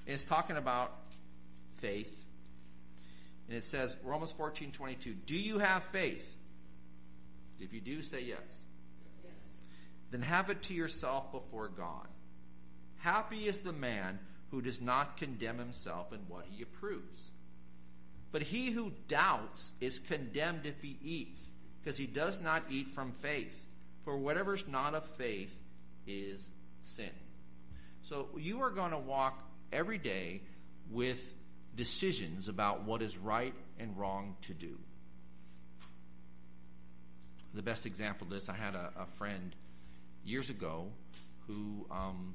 it's 0.07 0.22
talking 0.24 0.57
about 0.57 0.92
faith. 1.78 2.24
And 3.49 3.57
it 3.57 3.65
says, 3.65 3.97
Romans 4.05 4.33
14, 4.33 4.73
22, 4.73 5.15
Do 5.27 5.37
you 5.37 5.59
have 5.59 5.83
faith? 5.85 6.37
If 7.59 7.73
you 7.73 7.81
do, 7.81 8.03
say 8.03 8.23
yes. 8.23 8.39
yes. 9.25 9.33
Then 10.11 10.23
have 10.23 10.51
it 10.51 10.63
to 10.65 10.75
yourself 10.75 11.33
before 11.33 11.69
God. 11.69 12.07
Happy 12.99 13.49
is 13.49 13.61
the 13.61 13.73
man 13.73 14.19
who 14.51 14.61
does 14.61 14.81
not 14.81 15.17
condemn 15.17 15.59
himself 15.59 16.13
in 16.13 16.21
what 16.29 16.45
he 16.51 16.63
approves. 16.63 17.31
But 18.31 18.43
he 18.43 18.71
who 18.71 18.93
doubts 19.09 19.73
is 19.81 19.99
condemned 19.99 20.67
if 20.67 20.81
he 20.83 20.99
eats, 21.03 21.47
because 21.81 21.97
he 21.97 22.07
does 22.07 22.41
not 22.41 22.65
eat 22.69 22.91
from 22.91 23.13
faith. 23.13 23.65
For 24.05 24.17
whatever's 24.17 24.67
not 24.69 24.95
of 24.95 25.07
faith 25.17 25.55
is 26.07 26.49
sin. 26.83 27.11
So 28.03 28.29
you 28.39 28.63
are 28.63 28.71
going 28.71 28.93
to 28.93 28.99
walk 28.99 29.43
every 29.73 29.99
day 29.99 30.43
with 30.91 31.35
decisions 31.79 32.49
about 32.49 32.83
what 32.83 33.01
is 33.01 33.17
right 33.17 33.55
and 33.79 33.97
wrong 33.97 34.37
to 34.43 34.53
do. 34.53 34.77
The 37.55 37.62
best 37.62 37.87
example 37.87 38.27
of 38.27 38.31
this, 38.31 38.48
I 38.48 38.55
had 38.55 38.75
a, 38.75 38.92
a 38.98 39.07
friend 39.07 39.55
years 40.25 40.50
ago 40.50 40.88
who 41.46 41.87
um, 41.90 42.35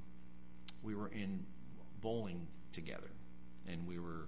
we 0.82 0.96
were 0.96 1.10
in 1.10 1.46
bowling 2.02 2.48
together, 2.72 3.12
and 3.68 3.86
we 3.86 4.00
were 4.00 4.28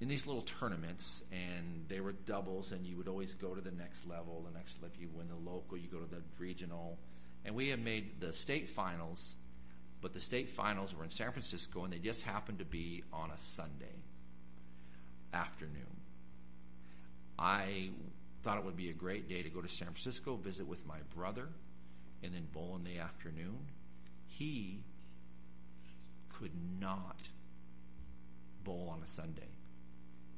in 0.00 0.08
these 0.08 0.26
little 0.26 0.42
tournaments, 0.42 1.24
and 1.32 1.84
they 1.88 2.00
were 2.00 2.12
doubles, 2.12 2.70
and 2.70 2.86
you 2.86 2.96
would 2.96 3.08
always 3.08 3.34
go 3.34 3.54
to 3.54 3.60
the 3.60 3.72
next 3.72 4.06
level. 4.06 4.46
The 4.46 4.56
next, 4.56 4.78
if 4.84 5.00
you 5.00 5.08
win 5.12 5.28
the 5.28 5.50
local, 5.50 5.76
you 5.76 5.88
go 5.88 5.98
to 5.98 6.10
the 6.10 6.22
regional, 6.38 6.96
and 7.44 7.54
we 7.54 7.70
had 7.70 7.82
made 7.82 8.20
the 8.20 8.32
state 8.32 8.68
finals, 8.68 9.36
but 10.00 10.12
the 10.12 10.20
state 10.20 10.50
finals 10.50 10.94
were 10.94 11.04
in 11.04 11.10
San 11.10 11.32
Francisco, 11.32 11.84
and 11.84 11.92
they 11.92 11.98
just 11.98 12.22
happened 12.22 12.58
to 12.58 12.64
be 12.64 13.02
on 13.12 13.30
a 13.30 13.38
Sunday 13.38 14.02
afternoon. 15.32 16.00
I 17.38 17.90
thought 18.42 18.58
it 18.58 18.64
would 18.64 18.76
be 18.76 18.90
a 18.90 18.94
great 18.94 19.28
day 19.28 19.42
to 19.42 19.50
go 19.50 19.60
to 19.60 19.68
San 19.68 19.88
Francisco, 19.88 20.36
visit 20.36 20.66
with 20.66 20.86
my 20.86 20.98
brother, 21.14 21.48
and 22.22 22.32
then 22.34 22.46
bowl 22.52 22.76
in 22.76 22.84
the 22.84 23.00
afternoon. 23.00 23.58
He 24.26 24.80
could 26.32 26.52
not 26.80 27.16
bowl 28.64 28.90
on 28.92 29.02
a 29.02 29.08
Sunday 29.08 29.48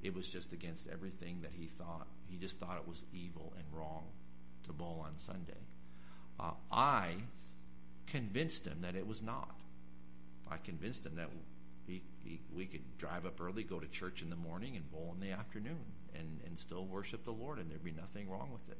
it 0.02 0.14
was 0.14 0.28
just 0.28 0.52
against 0.52 0.88
everything 0.88 1.40
that 1.42 1.50
he 1.52 1.66
thought. 1.66 2.06
He 2.30 2.36
just 2.36 2.58
thought 2.58 2.76
it 2.76 2.88
was 2.88 3.02
evil 3.12 3.52
and 3.56 3.64
wrong 3.72 4.04
to 4.64 4.72
bowl 4.72 5.04
on 5.04 5.18
Sunday. 5.18 5.60
Uh, 6.38 6.52
I 6.70 7.14
convinced 8.10 8.66
him 8.66 8.78
that 8.82 8.94
it 8.94 9.06
was 9.06 9.22
not. 9.22 9.60
I 10.50 10.56
convinced 10.56 11.04
him 11.04 11.16
that 11.16 11.30
he, 11.86 12.02
he, 12.24 12.40
we 12.54 12.66
could 12.66 12.98
drive 12.98 13.26
up 13.26 13.40
early, 13.40 13.62
go 13.62 13.78
to 13.78 13.86
church 13.88 14.22
in 14.22 14.30
the 14.30 14.36
morning, 14.36 14.76
and 14.76 14.90
bowl 14.90 15.14
in 15.14 15.26
the 15.26 15.32
afternoon, 15.32 15.84
and, 16.14 16.40
and 16.46 16.58
still 16.58 16.86
worship 16.86 17.24
the 17.24 17.32
Lord, 17.32 17.58
and 17.58 17.70
there'd 17.70 17.84
be 17.84 17.92
nothing 17.92 18.28
wrong 18.28 18.50
with 18.52 18.68
it. 18.70 18.78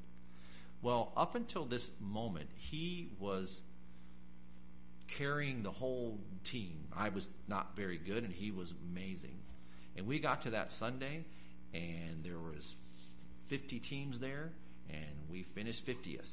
Well, 0.83 1.13
up 1.17 1.35
until 1.35 1.65
this 1.65 1.91
moment, 2.01 2.49
he 2.55 3.11
was 3.19 3.63
carrying 5.09 5.63
the 5.63 5.71
whole 5.71 6.19
team. 6.45 6.87
I 6.95 7.09
was 7.09 7.29
not 7.49 7.75
very 7.75 7.99
good, 7.99 8.25
and 8.25 8.33
he 8.33 8.51
was 8.51 8.73
amazing. 8.91 9.39
And 9.97 10.07
we 10.07 10.19
got 10.21 10.43
to 10.43 10.51
that 10.51 10.71
Sunday, 10.71 11.25
and 11.75 12.23
there 12.23 12.39
was 12.39 12.75
50 13.49 13.81
teams 13.81 14.21
there, 14.21 14.53
and 14.89 15.29
we 15.31 15.43
finished 15.43 15.87
50th 15.87 16.29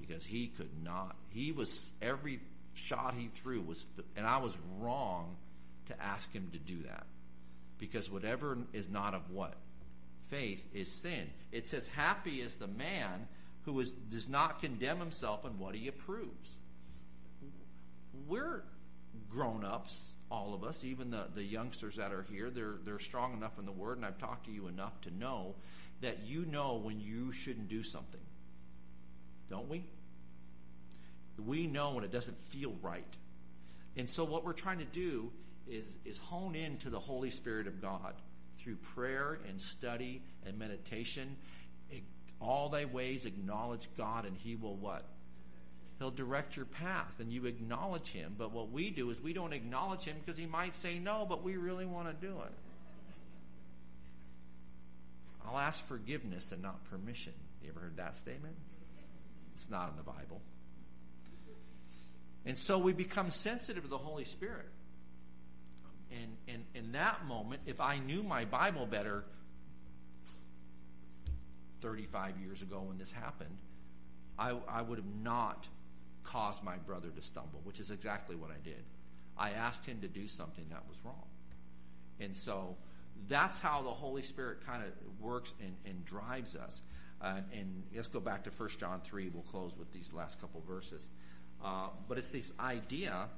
because 0.00 0.24
he 0.24 0.48
could 0.48 0.70
not. 0.82 1.16
He 1.30 1.52
was 1.52 1.92
every 2.00 2.40
shot 2.74 3.14
he 3.14 3.28
threw 3.28 3.60
was, 3.60 3.84
and 4.16 4.26
I 4.26 4.38
was 4.38 4.56
wrong 4.78 5.36
to 5.86 6.02
ask 6.02 6.32
him 6.32 6.50
to 6.52 6.58
do 6.58 6.82
that 6.84 7.06
because 7.78 8.10
whatever 8.10 8.58
is 8.72 8.88
not 8.88 9.14
of 9.14 9.30
what 9.30 9.54
faith 10.28 10.62
is 10.74 10.90
sin. 10.90 11.28
It 11.52 11.68
says, 11.68 11.86
"Happy 11.88 12.40
is 12.40 12.54
the 12.56 12.68
man 12.68 13.26
who 13.64 13.78
is, 13.80 13.90
does 13.92 14.28
not 14.28 14.60
condemn 14.60 14.98
himself 14.98 15.44
in 15.44 15.58
what 15.58 15.74
he 15.74 15.88
approves." 15.88 16.56
We're 18.26 18.62
grown 19.30 19.64
ups 19.64 20.14
all 20.30 20.54
of 20.54 20.62
us, 20.62 20.84
even 20.84 21.10
the, 21.10 21.26
the 21.34 21.42
youngsters 21.42 21.96
that 21.96 22.12
are 22.12 22.24
here, 22.30 22.50
they're, 22.50 22.76
they're 22.84 23.00
strong 23.00 23.32
enough 23.32 23.58
in 23.58 23.66
the 23.66 23.72
Word, 23.72 23.96
and 23.96 24.06
I've 24.06 24.18
talked 24.18 24.46
to 24.46 24.52
you 24.52 24.68
enough 24.68 24.98
to 25.02 25.10
know 25.10 25.56
that 26.02 26.20
you 26.24 26.46
know 26.46 26.76
when 26.76 27.00
you 27.00 27.32
shouldn't 27.32 27.68
do 27.68 27.82
something. 27.82 28.20
Don't 29.50 29.68
we? 29.68 29.84
We 31.44 31.66
know 31.66 31.94
when 31.94 32.04
it 32.04 32.12
doesn't 32.12 32.38
feel 32.48 32.72
right. 32.80 33.04
And 33.96 34.08
so 34.08 34.24
what 34.24 34.44
we're 34.44 34.52
trying 34.52 34.78
to 34.78 34.84
do 34.84 35.30
is, 35.68 35.96
is 36.04 36.16
hone 36.18 36.54
in 36.54 36.78
to 36.78 36.90
the 36.90 37.00
Holy 37.00 37.30
Spirit 37.30 37.66
of 37.66 37.82
God 37.82 38.14
through 38.60 38.76
prayer 38.76 39.38
and 39.48 39.60
study 39.60 40.22
and 40.46 40.58
meditation. 40.58 41.36
All 42.40 42.70
thy 42.70 42.86
ways 42.86 43.26
acknowledge 43.26 43.88
God, 43.98 44.24
and 44.24 44.36
he 44.36 44.54
will 44.54 44.76
what? 44.76 45.04
He'll 45.98 46.10
direct 46.10 46.56
your 46.56 46.64
path 46.64 47.12
and 47.18 47.30
you 47.30 47.44
acknowledge 47.44 48.08
him. 48.08 48.34
But 48.38 48.52
what 48.52 48.70
we 48.70 48.88
do 48.88 49.10
is 49.10 49.20
we 49.20 49.34
don't 49.34 49.52
acknowledge 49.52 50.04
him 50.04 50.16
because 50.24 50.38
he 50.38 50.46
might 50.46 50.74
say 50.76 50.98
no, 50.98 51.26
but 51.28 51.42
we 51.42 51.58
really 51.58 51.84
want 51.84 52.08
to 52.08 52.26
do 52.26 52.32
it. 52.32 52.52
I'll 55.46 55.58
ask 55.58 55.86
forgiveness 55.86 56.52
and 56.52 56.62
not 56.62 56.82
permission. 56.84 57.34
You 57.62 57.70
ever 57.70 57.80
heard 57.80 57.96
that 57.98 58.16
statement? 58.16 58.54
It's 59.60 59.70
not 59.70 59.90
in 59.90 59.96
the 59.96 60.02
Bible. 60.02 60.40
And 62.46 62.56
so 62.56 62.78
we 62.78 62.94
become 62.94 63.30
sensitive 63.30 63.82
to 63.82 63.90
the 63.90 63.98
Holy 63.98 64.24
Spirit. 64.24 64.70
And, 66.48 66.64
in 66.74 66.92
that 66.92 67.26
moment, 67.26 67.62
if 67.66 67.80
I 67.80 67.98
knew 67.98 68.22
my 68.22 68.44
Bible 68.46 68.86
better 68.86 69.24
35 71.82 72.38
years 72.38 72.62
ago 72.62 72.82
when 72.86 72.96
this 72.96 73.12
happened, 73.12 73.56
I, 74.38 74.56
I 74.66 74.80
would 74.80 74.98
have 74.98 75.14
not 75.22 75.68
caused 76.24 76.64
my 76.64 76.76
brother 76.78 77.08
to 77.10 77.22
stumble, 77.22 77.60
which 77.64 77.80
is 77.80 77.90
exactly 77.90 78.36
what 78.36 78.50
I 78.50 78.58
did. 78.64 78.82
I 79.36 79.50
asked 79.50 79.84
him 79.84 80.00
to 80.00 80.08
do 80.08 80.26
something 80.26 80.64
that 80.70 80.82
was 80.88 81.04
wrong. 81.04 81.26
And 82.18 82.34
so 82.36 82.76
that's 83.28 83.60
how 83.60 83.82
the 83.82 83.90
Holy 83.90 84.22
Spirit 84.22 84.66
kind 84.66 84.82
of 84.82 84.90
works 85.20 85.52
and, 85.60 85.76
and 85.84 86.04
drives 86.04 86.56
us. 86.56 86.80
Uh, 87.20 87.40
and 87.52 87.82
let's 87.94 88.08
go 88.08 88.20
back 88.20 88.44
to 88.44 88.50
1 88.50 88.68
John 88.78 89.00
3. 89.00 89.28
We'll 89.28 89.42
close 89.42 89.76
with 89.78 89.92
these 89.92 90.12
last 90.12 90.40
couple 90.40 90.62
verses. 90.66 91.08
Uh, 91.62 91.88
but 92.08 92.16
it's 92.16 92.30
this 92.30 92.52
idea 92.58 93.28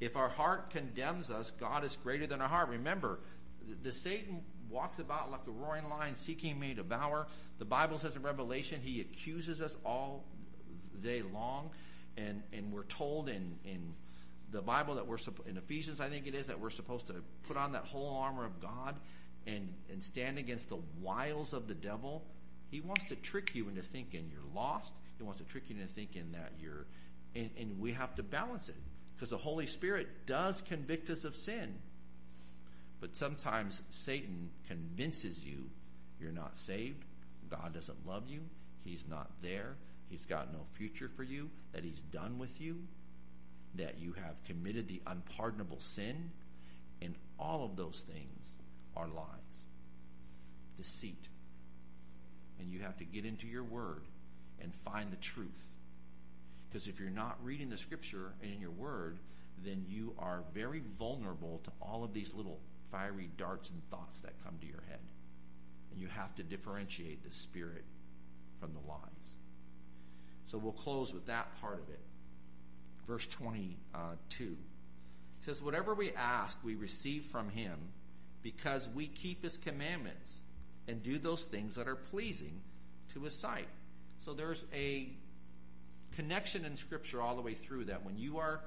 if 0.00 0.16
our 0.16 0.30
heart 0.30 0.70
condemns 0.70 1.30
us, 1.30 1.52
God 1.60 1.84
is 1.84 1.96
greater 2.02 2.26
than 2.26 2.40
our 2.40 2.48
heart. 2.48 2.70
Remember, 2.70 3.20
the, 3.68 3.74
the 3.82 3.92
Satan 3.92 4.40
walks 4.70 4.98
about 4.98 5.30
like 5.30 5.40
a 5.46 5.50
roaring 5.50 5.88
lion 5.90 6.14
seeking 6.14 6.58
me 6.58 6.70
to 6.70 6.76
devour. 6.76 7.26
The 7.58 7.64
Bible 7.66 7.98
says 7.98 8.16
in 8.16 8.22
Revelation, 8.22 8.80
he 8.82 9.00
accuses 9.02 9.60
us 9.60 9.76
all 9.84 10.24
day 11.02 11.22
long. 11.22 11.70
And, 12.16 12.42
and 12.52 12.72
we're 12.72 12.84
told 12.84 13.28
in, 13.28 13.58
in 13.64 13.94
the 14.50 14.62
Bible 14.62 14.94
that 14.94 15.06
we're 15.06 15.18
in 15.46 15.56
Ephesians, 15.58 16.00
I 16.00 16.08
think 16.08 16.26
it 16.26 16.34
is, 16.34 16.46
that 16.46 16.58
we're 16.58 16.70
supposed 16.70 17.06
to 17.08 17.14
put 17.46 17.56
on 17.56 17.72
that 17.72 17.84
whole 17.84 18.16
armor 18.16 18.46
of 18.46 18.60
God 18.60 18.96
and, 19.46 19.72
and 19.90 20.02
stand 20.02 20.38
against 20.38 20.70
the 20.70 20.78
wiles 21.00 21.52
of 21.52 21.68
the 21.68 21.74
devil. 21.74 22.24
He 22.70 22.80
wants 22.80 23.04
to 23.06 23.16
trick 23.16 23.54
you 23.54 23.68
into 23.68 23.82
thinking 23.82 24.30
you're 24.32 24.54
lost. 24.54 24.94
He 25.18 25.24
wants 25.24 25.40
to 25.40 25.46
trick 25.46 25.64
you 25.68 25.76
into 25.76 25.92
thinking 25.92 26.32
that 26.32 26.52
you're, 26.60 26.86
and, 27.34 27.50
and 27.58 27.80
we 27.80 27.92
have 27.92 28.14
to 28.16 28.22
balance 28.22 28.68
it 28.68 28.76
because 29.14 29.30
the 29.30 29.38
Holy 29.38 29.66
Spirit 29.66 30.26
does 30.26 30.62
convict 30.62 31.10
us 31.10 31.24
of 31.24 31.36
sin. 31.36 31.74
But 33.00 33.16
sometimes 33.16 33.82
Satan 33.90 34.50
convinces 34.68 35.44
you 35.44 35.70
you're 36.20 36.32
not 36.32 36.56
saved, 36.56 37.04
God 37.48 37.74
doesn't 37.74 38.06
love 38.06 38.28
you, 38.28 38.40
He's 38.84 39.06
not 39.08 39.30
there, 39.42 39.76
He's 40.08 40.26
got 40.26 40.52
no 40.52 40.60
future 40.72 41.10
for 41.16 41.22
you, 41.22 41.50
that 41.72 41.82
He's 41.82 42.00
done 42.00 42.38
with 42.38 42.60
you, 42.60 42.78
that 43.76 43.98
you 43.98 44.12
have 44.12 44.42
committed 44.44 44.88
the 44.88 45.00
unpardonable 45.06 45.80
sin, 45.80 46.30
and 47.00 47.14
all 47.38 47.64
of 47.64 47.76
those 47.76 48.04
things 48.06 48.52
are 48.96 49.08
lies, 49.08 49.64
deceit. 50.76 51.28
And 52.60 52.70
you 52.70 52.80
have 52.80 52.96
to 52.98 53.04
get 53.04 53.24
into 53.24 53.46
your 53.46 53.64
word 53.64 54.02
and 54.60 54.74
find 54.74 55.10
the 55.10 55.16
truth. 55.16 55.72
Because 56.68 56.86
if 56.86 57.00
you're 57.00 57.10
not 57.10 57.38
reading 57.42 57.70
the 57.70 57.76
scripture 57.76 58.32
and 58.42 58.52
in 58.52 58.60
your 58.60 58.70
word, 58.70 59.18
then 59.64 59.84
you 59.88 60.14
are 60.18 60.44
very 60.54 60.82
vulnerable 60.98 61.60
to 61.64 61.70
all 61.80 62.04
of 62.04 62.12
these 62.12 62.34
little 62.34 62.60
fiery 62.92 63.30
darts 63.36 63.70
and 63.70 63.82
thoughts 63.90 64.20
that 64.20 64.32
come 64.44 64.56
to 64.60 64.66
your 64.66 64.82
head. 64.88 65.00
And 65.90 66.00
you 66.00 66.08
have 66.08 66.34
to 66.36 66.42
differentiate 66.42 67.24
the 67.24 67.30
spirit 67.30 67.84
from 68.60 68.72
the 68.72 68.88
lies. 68.88 69.34
So 70.46 70.58
we'll 70.58 70.72
close 70.72 71.12
with 71.12 71.26
that 71.26 71.60
part 71.60 71.80
of 71.80 71.88
it. 71.88 72.00
Verse 73.06 73.26
22 73.26 74.56
it 75.40 75.46
says, 75.46 75.62
Whatever 75.62 75.94
we 75.94 76.12
ask, 76.12 76.58
we 76.62 76.74
receive 76.74 77.24
from 77.24 77.48
him 77.48 77.78
because 78.42 78.88
we 78.94 79.06
keep 79.06 79.42
his 79.42 79.56
commandments 79.56 80.40
and 80.90 81.02
do 81.02 81.18
those 81.18 81.44
things 81.44 81.76
that 81.76 81.86
are 81.86 81.94
pleasing 81.96 82.60
to 83.14 83.20
his 83.20 83.34
sight. 83.34 83.68
So 84.18 84.34
there's 84.34 84.66
a 84.74 85.08
connection 86.16 86.64
in 86.64 86.76
Scripture 86.76 87.22
all 87.22 87.36
the 87.36 87.42
way 87.42 87.54
through 87.54 87.84
that 87.84 88.04
when 88.04 88.18
you 88.18 88.38
are 88.38 88.60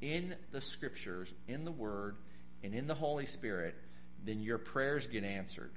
in 0.00 0.34
the 0.50 0.60
Scriptures, 0.60 1.32
in 1.46 1.64
the 1.64 1.70
Word, 1.70 2.16
and 2.64 2.74
in 2.74 2.86
the 2.86 2.94
Holy 2.94 3.26
Spirit, 3.26 3.74
then 4.24 4.40
your 4.40 4.58
prayers 4.58 5.06
get 5.06 5.22
answered. 5.22 5.70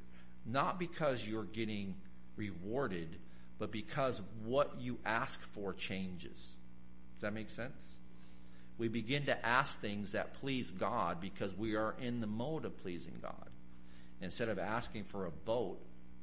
Not 0.45 0.79
because 0.79 1.27
you're 1.27 1.43
getting 1.43 1.95
rewarded, 2.37 3.17
but 3.59 3.71
because 3.71 4.21
what 4.43 4.79
you 4.79 4.97
ask 5.05 5.41
for 5.41 5.73
changes. 5.73 6.51
Does 7.15 7.21
that 7.21 7.33
make 7.33 7.49
sense? 7.49 7.85
We 8.77 8.87
begin 8.87 9.25
to 9.25 9.45
ask 9.45 9.79
things 9.79 10.13
that 10.13 10.33
please 10.35 10.71
God 10.71 11.21
because 11.21 11.55
we 11.55 11.75
are 11.75 11.93
in 12.01 12.21
the 12.21 12.27
mode 12.27 12.65
of 12.65 12.77
pleasing 12.81 13.19
God. 13.21 13.49
Instead 14.21 14.49
of 14.49 14.59
asking 14.59 15.03
for 15.03 15.25
a 15.25 15.31
boat, 15.31 15.79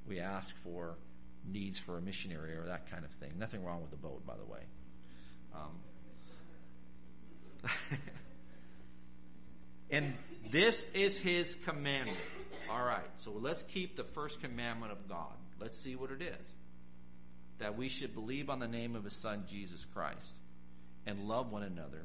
we 0.06 0.20
ask 0.20 0.56
for 0.58 0.96
needs 1.46 1.78
for 1.78 1.98
a 1.98 2.00
missionary 2.00 2.56
or 2.56 2.66
that 2.66 2.90
kind 2.90 3.04
of 3.04 3.10
thing. 3.12 3.32
Nothing 3.38 3.64
wrong 3.64 3.80
with 3.80 3.90
the 3.90 3.96
boat, 3.96 4.26
by 4.26 4.36
the 4.36 4.44
way. 4.44 4.60
Um, 5.54 5.78
and 9.90 10.14
this 10.50 10.86
is 10.94 11.18
his 11.18 11.56
commandment. 11.64 12.18
All 12.70 12.84
right, 12.84 13.08
so 13.18 13.32
let's 13.32 13.62
keep 13.64 13.96
the 13.96 14.04
first 14.04 14.40
commandment 14.40 14.92
of 14.92 15.08
God. 15.08 15.34
Let's 15.60 15.78
see 15.78 15.96
what 15.96 16.10
it 16.10 16.22
is. 16.22 16.54
That 17.58 17.76
we 17.76 17.88
should 17.88 18.14
believe 18.14 18.48
on 18.48 18.58
the 18.58 18.68
name 18.68 18.96
of 18.96 19.04
his 19.04 19.14
son, 19.14 19.44
Jesus 19.48 19.84
Christ, 19.92 20.34
and 21.06 21.28
love 21.28 21.50
one 21.50 21.62
another 21.62 22.04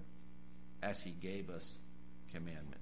as 0.82 1.02
he 1.02 1.12
gave 1.12 1.50
us 1.50 1.80
commandment. 2.34 2.82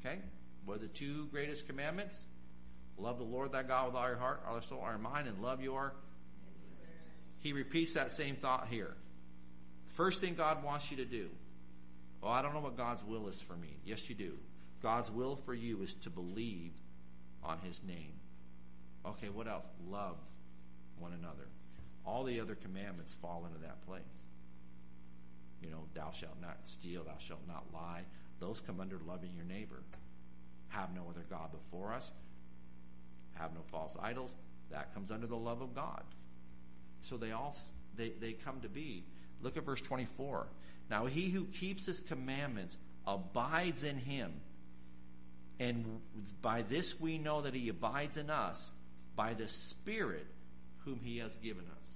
Okay? 0.00 0.18
What 0.66 0.76
are 0.76 0.80
the 0.80 0.88
two 0.88 1.28
greatest 1.30 1.66
commandments? 1.66 2.26
Love 2.98 3.18
the 3.18 3.24
Lord 3.24 3.52
thy 3.52 3.62
God 3.62 3.86
with 3.86 3.94
all 3.94 4.08
your 4.08 4.16
heart, 4.16 4.42
all 4.46 4.54
your 4.54 4.62
soul, 4.62 4.80
all 4.80 4.90
your 4.90 4.98
mind, 4.98 5.28
and 5.28 5.40
love 5.40 5.62
your. 5.62 5.94
He 7.42 7.52
repeats 7.52 7.94
that 7.94 8.12
same 8.12 8.36
thought 8.36 8.66
here. 8.68 8.94
First 9.94 10.20
thing 10.20 10.34
God 10.34 10.64
wants 10.64 10.90
you 10.90 10.98
to 10.98 11.04
do. 11.04 11.30
Well, 12.20 12.32
I 12.32 12.42
don't 12.42 12.52
know 12.52 12.60
what 12.60 12.76
God's 12.76 13.04
will 13.04 13.28
is 13.28 13.40
for 13.40 13.54
me. 13.54 13.76
Yes, 13.84 14.08
you 14.08 14.14
do. 14.14 14.32
God's 14.82 15.10
will 15.10 15.36
for 15.36 15.54
you 15.54 15.82
is 15.82 15.94
to 16.02 16.10
believe 16.10 16.72
on 17.42 17.58
his 17.60 17.80
name. 17.86 18.12
Okay, 19.06 19.28
what 19.28 19.46
else? 19.46 19.66
Love 19.88 20.16
one 20.98 21.12
another. 21.12 21.48
All 22.04 22.24
the 22.24 22.40
other 22.40 22.54
commandments 22.54 23.14
fall 23.14 23.46
into 23.46 23.60
that 23.60 23.86
place. 23.86 24.02
You 25.62 25.70
know, 25.70 25.84
thou 25.94 26.10
shalt 26.10 26.40
not 26.40 26.58
steal, 26.64 27.04
thou 27.04 27.18
shalt 27.18 27.46
not 27.46 27.64
lie. 27.72 28.02
Those 28.40 28.60
come 28.60 28.80
under 28.80 28.98
loving 29.06 29.30
your 29.34 29.44
neighbor. 29.44 29.82
Have 30.68 30.94
no 30.94 31.02
other 31.08 31.24
God 31.28 31.50
before 31.52 31.92
us 31.92 32.10
have 33.38 33.54
no 33.54 33.60
false 33.66 33.96
idols. 34.00 34.34
That 34.70 34.92
comes 34.94 35.10
under 35.10 35.26
the 35.26 35.36
love 35.36 35.60
of 35.60 35.74
God. 35.74 36.02
So 37.02 37.16
they 37.16 37.32
all 37.32 37.56
they, 37.96 38.12
they 38.20 38.32
come 38.32 38.60
to 38.60 38.68
be. 38.68 39.04
Look 39.40 39.56
at 39.56 39.64
verse 39.64 39.80
24. 39.80 40.46
Now 40.90 41.06
he 41.06 41.30
who 41.30 41.44
keeps 41.46 41.86
his 41.86 42.00
commandments 42.00 42.76
abides 43.06 43.84
in 43.84 43.98
him. 43.98 44.32
And 45.58 46.00
by 46.42 46.62
this 46.62 46.98
we 47.00 47.18
know 47.18 47.42
that 47.42 47.54
he 47.54 47.68
abides 47.68 48.16
in 48.16 48.30
us 48.30 48.70
by 49.14 49.34
the 49.34 49.48
Spirit 49.48 50.26
whom 50.84 51.00
he 51.02 51.18
has 51.18 51.36
given 51.36 51.64
us. 51.64 51.90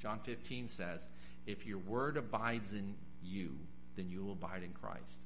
John 0.00 0.20
15 0.24 0.68
says, 0.68 1.08
If 1.46 1.66
your 1.66 1.78
word 1.78 2.16
abides 2.16 2.72
in 2.72 2.94
you, 3.22 3.56
then 3.96 4.10
you 4.10 4.22
will 4.24 4.32
abide 4.32 4.62
in 4.62 4.72
Christ. 4.72 5.24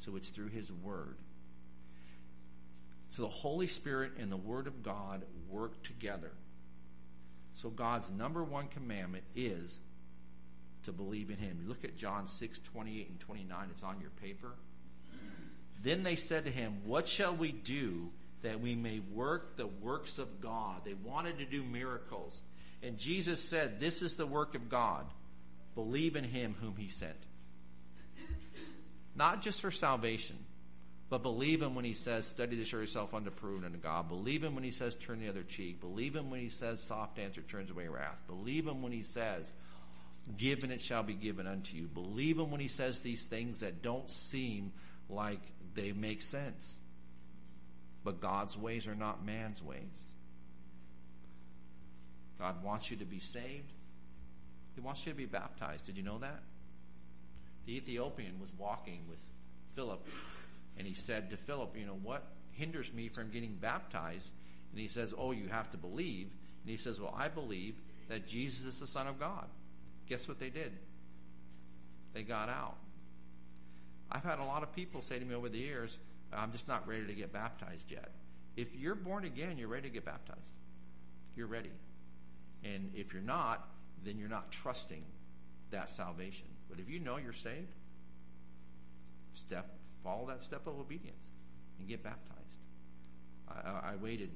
So 0.00 0.16
it's 0.16 0.28
through 0.28 0.48
his 0.48 0.72
word 0.72 1.16
so 3.18 3.22
the 3.22 3.28
Holy 3.28 3.66
Spirit 3.66 4.12
and 4.18 4.30
the 4.30 4.36
Word 4.36 4.66
of 4.66 4.82
God 4.82 5.24
work 5.50 5.82
together. 5.82 6.30
So 7.54 7.70
God's 7.70 8.10
number 8.10 8.44
one 8.44 8.68
commandment 8.68 9.24
is 9.34 9.80
to 10.84 10.92
believe 10.92 11.30
in 11.30 11.36
Him. 11.36 11.58
You 11.60 11.68
look 11.68 11.84
at 11.84 11.96
John 11.96 12.28
6, 12.28 12.60
28 12.60 13.08
and 13.08 13.18
29. 13.18 13.68
It's 13.72 13.82
on 13.82 14.00
your 14.00 14.10
paper. 14.10 14.52
Then 15.82 16.02
they 16.02 16.16
said 16.16 16.44
to 16.44 16.50
him, 16.50 16.82
What 16.84 17.08
shall 17.08 17.34
we 17.34 17.50
do 17.50 18.10
that 18.42 18.60
we 18.60 18.74
may 18.74 19.00
work 19.00 19.56
the 19.56 19.66
works 19.66 20.18
of 20.18 20.40
God? 20.40 20.82
They 20.84 20.94
wanted 20.94 21.38
to 21.38 21.44
do 21.44 21.62
miracles. 21.62 22.40
And 22.82 22.98
Jesus 22.98 23.42
said, 23.42 23.80
This 23.80 24.02
is 24.02 24.14
the 24.14 24.26
work 24.26 24.54
of 24.54 24.68
God. 24.68 25.06
Believe 25.74 26.14
in 26.14 26.24
Him 26.24 26.54
whom 26.60 26.76
He 26.76 26.88
sent. 26.88 27.18
Not 29.14 29.42
just 29.42 29.60
for 29.60 29.70
salvation, 29.70 30.36
but 31.10 31.22
believe 31.22 31.62
him 31.62 31.74
when 31.74 31.84
he 31.84 31.94
says, 31.94 32.26
study 32.26 32.56
to 32.56 32.64
show 32.64 32.78
yourself 32.78 33.14
unto 33.14 33.30
unto 33.64 33.78
God. 33.78 34.08
Believe 34.08 34.44
him 34.44 34.54
when 34.54 34.64
he 34.64 34.70
says, 34.70 34.94
turn 34.94 35.20
the 35.20 35.28
other 35.28 35.42
cheek. 35.42 35.80
Believe 35.80 36.14
him 36.14 36.30
when 36.30 36.40
he 36.40 36.50
says, 36.50 36.82
soft 36.82 37.18
answer 37.18 37.40
turns 37.40 37.70
away 37.70 37.88
wrath. 37.88 38.18
Believe 38.26 38.66
him 38.66 38.82
when 38.82 38.92
he 38.92 39.02
says, 39.02 39.52
give 40.36 40.62
and 40.62 40.72
it 40.72 40.82
shall 40.82 41.02
be 41.02 41.14
given 41.14 41.46
unto 41.46 41.76
you. 41.76 41.86
Believe 41.86 42.38
him 42.38 42.50
when 42.50 42.60
he 42.60 42.68
says 42.68 43.00
these 43.00 43.24
things 43.24 43.60
that 43.60 43.80
don't 43.82 44.10
seem 44.10 44.72
like 45.08 45.40
they 45.74 45.92
make 45.92 46.20
sense. 46.20 46.74
But 48.04 48.20
God's 48.20 48.56
ways 48.56 48.86
are 48.86 48.94
not 48.94 49.24
man's 49.24 49.62
ways. 49.62 50.12
God 52.38 52.62
wants 52.62 52.90
you 52.90 52.98
to 52.98 53.04
be 53.04 53.18
saved. 53.18 53.72
He 54.74 54.80
wants 54.80 55.04
you 55.06 55.12
to 55.12 55.18
be 55.18 55.26
baptized. 55.26 55.86
Did 55.86 55.96
you 55.96 56.02
know 56.02 56.18
that? 56.18 56.40
The 57.68 57.76
Ethiopian 57.76 58.40
was 58.40 58.48
walking 58.56 59.02
with 59.10 59.18
Philip 59.74 60.00
and 60.78 60.86
he 60.86 60.94
said 60.94 61.28
to 61.28 61.36
Philip, 61.36 61.76
You 61.76 61.84
know, 61.84 61.98
what 62.02 62.24
hinders 62.52 62.90
me 62.94 63.10
from 63.10 63.28
getting 63.30 63.56
baptized? 63.56 64.26
And 64.72 64.80
he 64.80 64.88
says, 64.88 65.12
Oh, 65.16 65.32
you 65.32 65.48
have 65.48 65.70
to 65.72 65.76
believe. 65.76 66.30
And 66.62 66.70
he 66.70 66.78
says, 66.78 66.98
Well, 66.98 67.14
I 67.14 67.28
believe 67.28 67.74
that 68.08 68.26
Jesus 68.26 68.64
is 68.64 68.80
the 68.80 68.86
Son 68.86 69.06
of 69.06 69.20
God. 69.20 69.44
Guess 70.08 70.26
what 70.26 70.38
they 70.38 70.48
did? 70.48 70.72
They 72.14 72.22
got 72.22 72.48
out. 72.48 72.78
I've 74.10 74.24
had 74.24 74.38
a 74.38 74.44
lot 74.44 74.62
of 74.62 74.74
people 74.74 75.02
say 75.02 75.18
to 75.18 75.24
me 75.26 75.34
over 75.34 75.50
the 75.50 75.58
years, 75.58 75.98
I'm 76.32 76.52
just 76.52 76.68
not 76.68 76.88
ready 76.88 77.04
to 77.04 77.12
get 77.12 77.34
baptized 77.34 77.90
yet. 77.90 78.08
If 78.56 78.74
you're 78.74 78.94
born 78.94 79.26
again, 79.26 79.58
you're 79.58 79.68
ready 79.68 79.90
to 79.90 79.92
get 79.92 80.06
baptized. 80.06 80.54
You're 81.36 81.48
ready. 81.48 81.72
And 82.64 82.92
if 82.94 83.12
you're 83.12 83.20
not, 83.20 83.68
then 84.06 84.16
you're 84.18 84.30
not 84.30 84.50
trusting 84.52 85.04
that 85.70 85.90
salvation. 85.90 86.46
But 86.68 86.80
if 86.80 86.88
you 86.88 87.00
know 87.00 87.16
you're 87.16 87.32
saved, 87.32 87.72
step, 89.32 89.70
follow 90.02 90.26
that 90.28 90.42
step 90.42 90.66
of 90.66 90.78
obedience 90.78 91.30
and 91.78 91.88
get 91.88 92.02
baptized. 92.02 92.38
I, 93.48 93.92
I 93.92 93.96
waited 93.96 94.30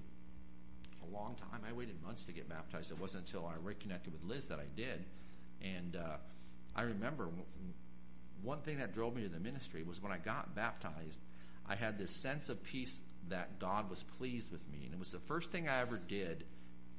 a 1.03 1.15
long 1.15 1.35
time. 1.37 1.61
I 1.69 1.73
waited 1.73 2.03
months 2.03 2.25
to 2.25 2.33
get 2.33 2.49
baptized. 2.49 2.91
It 2.91 2.99
wasn't 2.99 3.27
until 3.27 3.47
I 3.47 3.55
reconnected 3.63 4.13
with 4.13 4.23
Liz 4.25 4.49
that 4.49 4.59
I 4.59 4.67
did. 4.77 5.05
And 5.63 5.97
uh, 5.97 6.17
I 6.75 6.83
remember 6.83 7.29
one 8.43 8.61
thing 8.61 8.79
that 8.79 8.95
drove 8.95 9.15
me 9.15 9.23
to 9.23 9.29
the 9.29 9.41
ministry 9.41 9.83
was 9.83 10.03
when 10.03 10.13
I 10.13 10.19
got 10.19 10.55
baptized, 10.55 11.21
I 11.69 11.77
had 11.77 11.99
this 11.99 12.11
sense 12.11 12.49
of 12.49 12.63
peace 12.63 13.01
that 13.29 13.59
God 13.59 13.89
was 13.89 14.03
pleased 14.03 14.51
with 14.51 14.69
me. 14.71 14.83
And 14.85 14.95
it 14.95 14.99
was 14.99 15.13
the 15.13 15.21
first 15.21 15.51
thing 15.53 15.69
I 15.69 15.81
ever 15.81 15.97
did 15.97 16.45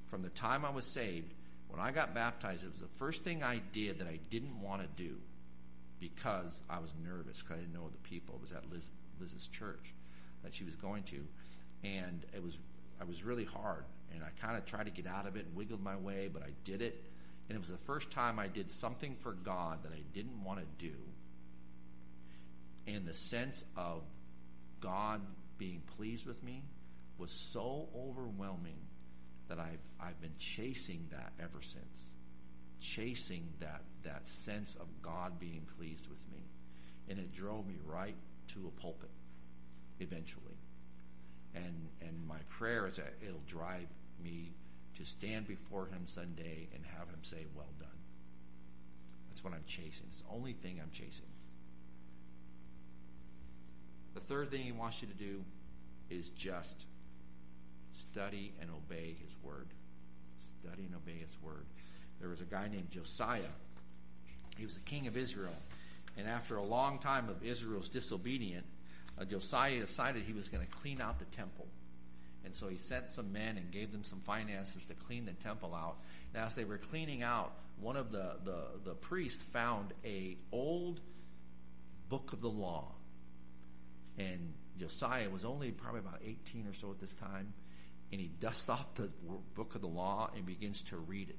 from 0.07 0.21
the 0.21 0.29
time 0.29 0.63
I 0.65 0.69
was 0.69 0.85
saved. 0.85 1.33
When 1.73 1.81
I 1.81 1.91
got 1.91 2.13
baptized, 2.13 2.63
it 2.63 2.69
was 2.69 2.81
the 2.81 2.97
first 2.99 3.23
thing 3.23 3.41
I 3.41 3.59
did 3.71 3.97
that 3.97 4.07
I 4.07 4.19
didn't 4.29 4.61
want 4.61 4.83
to 4.83 5.03
do 5.03 5.15
because 5.99 6.61
I 6.69 6.77
was 6.77 6.93
nervous 7.03 7.41
because 7.41 7.57
I 7.57 7.59
didn't 7.61 7.73
know 7.73 7.89
the 7.89 8.07
people. 8.07 8.35
It 8.35 8.41
was 8.41 8.51
at 8.51 8.69
Liz, 8.71 8.87
Liz's 9.19 9.47
church 9.47 9.91
that 10.43 10.53
she 10.53 10.65
was 10.65 10.75
going 10.75 11.01
to. 11.05 11.25
And 11.83 12.23
it 12.31 12.43
was, 12.43 12.59
I 13.01 13.05
was 13.05 13.23
really 13.23 13.45
hard. 13.45 13.85
And 14.13 14.21
I 14.23 14.29
kind 14.39 14.55
of 14.55 14.65
tried 14.65 14.83
to 14.83 14.91
get 14.91 15.07
out 15.07 15.25
of 15.25 15.35
it 15.35 15.47
and 15.47 15.55
wiggled 15.55 15.81
my 15.81 15.95
way, 15.95 16.29
but 16.31 16.43
I 16.43 16.51
did 16.63 16.83
it. 16.83 17.03
And 17.49 17.55
it 17.55 17.59
was 17.59 17.69
the 17.69 17.77
first 17.77 18.11
time 18.11 18.37
I 18.37 18.49
did 18.49 18.69
something 18.69 19.15
for 19.21 19.33
God 19.33 19.81
that 19.81 19.93
I 19.93 20.03
didn't 20.13 20.43
want 20.43 20.59
to 20.59 20.65
do. 20.77 20.93
And 22.85 23.07
the 23.07 23.15
sense 23.15 23.65
of 23.75 24.03
God 24.79 25.21
being 25.57 25.81
pleased 25.97 26.27
with 26.27 26.43
me 26.43 26.65
was 27.17 27.31
so 27.31 27.87
overwhelming 27.97 28.77
that 29.53 29.61
I've, 29.61 30.07
I've 30.07 30.19
been 30.19 30.33
chasing 30.39 31.07
that 31.11 31.31
ever 31.39 31.61
since. 31.61 32.13
Chasing 32.79 33.47
that, 33.59 33.81
that 34.03 34.27
sense 34.27 34.75
of 34.75 34.87
God 35.01 35.39
being 35.39 35.67
pleased 35.77 36.07
with 36.07 36.19
me. 36.31 36.43
And 37.07 37.19
it 37.19 37.33
drove 37.33 37.67
me 37.67 37.75
right 37.85 38.15
to 38.53 38.67
a 38.67 38.81
pulpit 38.81 39.11
eventually. 39.99 40.57
And, 41.53 41.87
and 42.01 42.27
my 42.27 42.39
prayer 42.49 42.87
is 42.87 42.95
that 42.95 43.13
it'll 43.21 43.39
drive 43.45 43.87
me 44.23 44.53
to 44.97 45.05
stand 45.05 45.47
before 45.47 45.85
him 45.85 46.07
Sunday 46.07 46.67
and 46.73 46.83
have 46.97 47.07
him 47.07 47.23
say, 47.23 47.45
well 47.55 47.69
done. 47.79 47.89
That's 49.29 49.43
what 49.43 49.53
I'm 49.53 49.65
chasing. 49.67 50.07
It's 50.09 50.21
the 50.21 50.33
only 50.33 50.53
thing 50.53 50.79
I'm 50.81 50.91
chasing. 50.91 51.25
The 54.15 54.19
third 54.19 54.49
thing 54.49 54.61
he 54.61 54.71
wants 54.71 55.01
you 55.01 55.07
to 55.07 55.13
do 55.13 55.43
is 56.09 56.31
just 56.31 56.85
study 57.93 58.53
and 58.61 58.69
obey 58.71 59.15
his 59.23 59.35
word. 59.43 59.67
Study 60.61 60.85
and 60.85 60.95
obey 60.95 61.19
his 61.19 61.37
word. 61.41 61.65
There 62.19 62.29
was 62.29 62.41
a 62.41 62.45
guy 62.45 62.67
named 62.67 62.89
Josiah. 62.89 63.41
He 64.57 64.65
was 64.65 64.75
the 64.75 64.81
king 64.81 65.07
of 65.07 65.17
Israel. 65.17 65.55
And 66.17 66.27
after 66.27 66.57
a 66.57 66.63
long 66.63 66.99
time 66.99 67.29
of 67.29 67.43
Israel's 67.43 67.89
disobedient, 67.89 68.65
uh, 69.19 69.25
Josiah 69.25 69.79
decided 69.79 70.23
he 70.23 70.33
was 70.33 70.49
going 70.49 70.65
to 70.65 70.71
clean 70.71 71.01
out 71.01 71.19
the 71.19 71.25
temple. 71.25 71.67
And 72.45 72.53
so 72.53 72.67
he 72.67 72.77
sent 72.77 73.09
some 73.09 73.31
men 73.31 73.57
and 73.57 73.71
gave 73.71 73.91
them 73.91 74.03
some 74.03 74.19
finances 74.19 74.85
to 74.87 74.93
clean 74.93 75.25
the 75.25 75.31
temple 75.31 75.73
out. 75.73 75.97
And 76.33 76.43
as 76.43 76.55
they 76.55 76.65
were 76.65 76.77
cleaning 76.77 77.23
out, 77.23 77.53
one 77.79 77.95
of 77.95 78.11
the, 78.11 78.35
the, 78.43 78.63
the 78.83 78.93
priests 78.93 79.43
found 79.51 79.93
a 80.03 80.37
old 80.51 80.99
book 82.09 82.33
of 82.33 82.41
the 82.41 82.49
law. 82.49 82.91
And 84.17 84.53
Josiah 84.77 85.29
was 85.29 85.45
only 85.45 85.71
probably 85.71 86.01
about 86.01 86.21
18 86.23 86.67
or 86.67 86.73
so 86.73 86.91
at 86.91 86.99
this 86.99 87.13
time. 87.13 87.53
And 88.13 88.21
he 88.21 88.27
dusts 88.27 88.69
off 88.69 88.93
the 88.93 89.09
book 89.55 89.73
of 89.73 89.81
the 89.81 89.87
law 89.87 90.29
and 90.35 90.45
begins 90.45 90.83
to 90.83 90.97
read 90.97 91.29
it. 91.29 91.37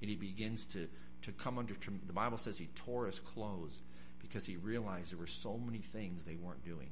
And 0.00 0.08
he 0.08 0.16
begins 0.16 0.64
to, 0.68 0.88
to 1.22 1.32
come 1.32 1.58
under, 1.58 1.74
the 2.06 2.14
Bible 2.14 2.38
says 2.38 2.56
he 2.56 2.68
tore 2.68 3.04
his 3.04 3.20
clothes 3.20 3.78
because 4.18 4.46
he 4.46 4.56
realized 4.56 5.12
there 5.12 5.18
were 5.18 5.26
so 5.26 5.58
many 5.58 5.80
things 5.80 6.24
they 6.24 6.36
weren't 6.36 6.64
doing. 6.64 6.88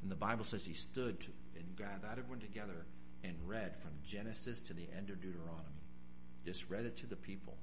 And 0.00 0.08
the 0.08 0.14
Bible 0.14 0.44
says 0.44 0.64
he 0.64 0.74
stood 0.74 1.18
to, 1.22 1.30
and 1.56 1.74
gathered 1.76 2.18
everyone 2.20 2.38
together 2.38 2.86
and 3.24 3.34
read 3.46 3.74
from 3.82 3.90
Genesis 4.06 4.60
to 4.62 4.74
the 4.74 4.86
end 4.96 5.10
of 5.10 5.20
Deuteronomy. 5.20 5.82
Just 6.44 6.70
read 6.70 6.86
it 6.86 6.98
to 6.98 7.08
the 7.08 7.16
people. 7.16 7.56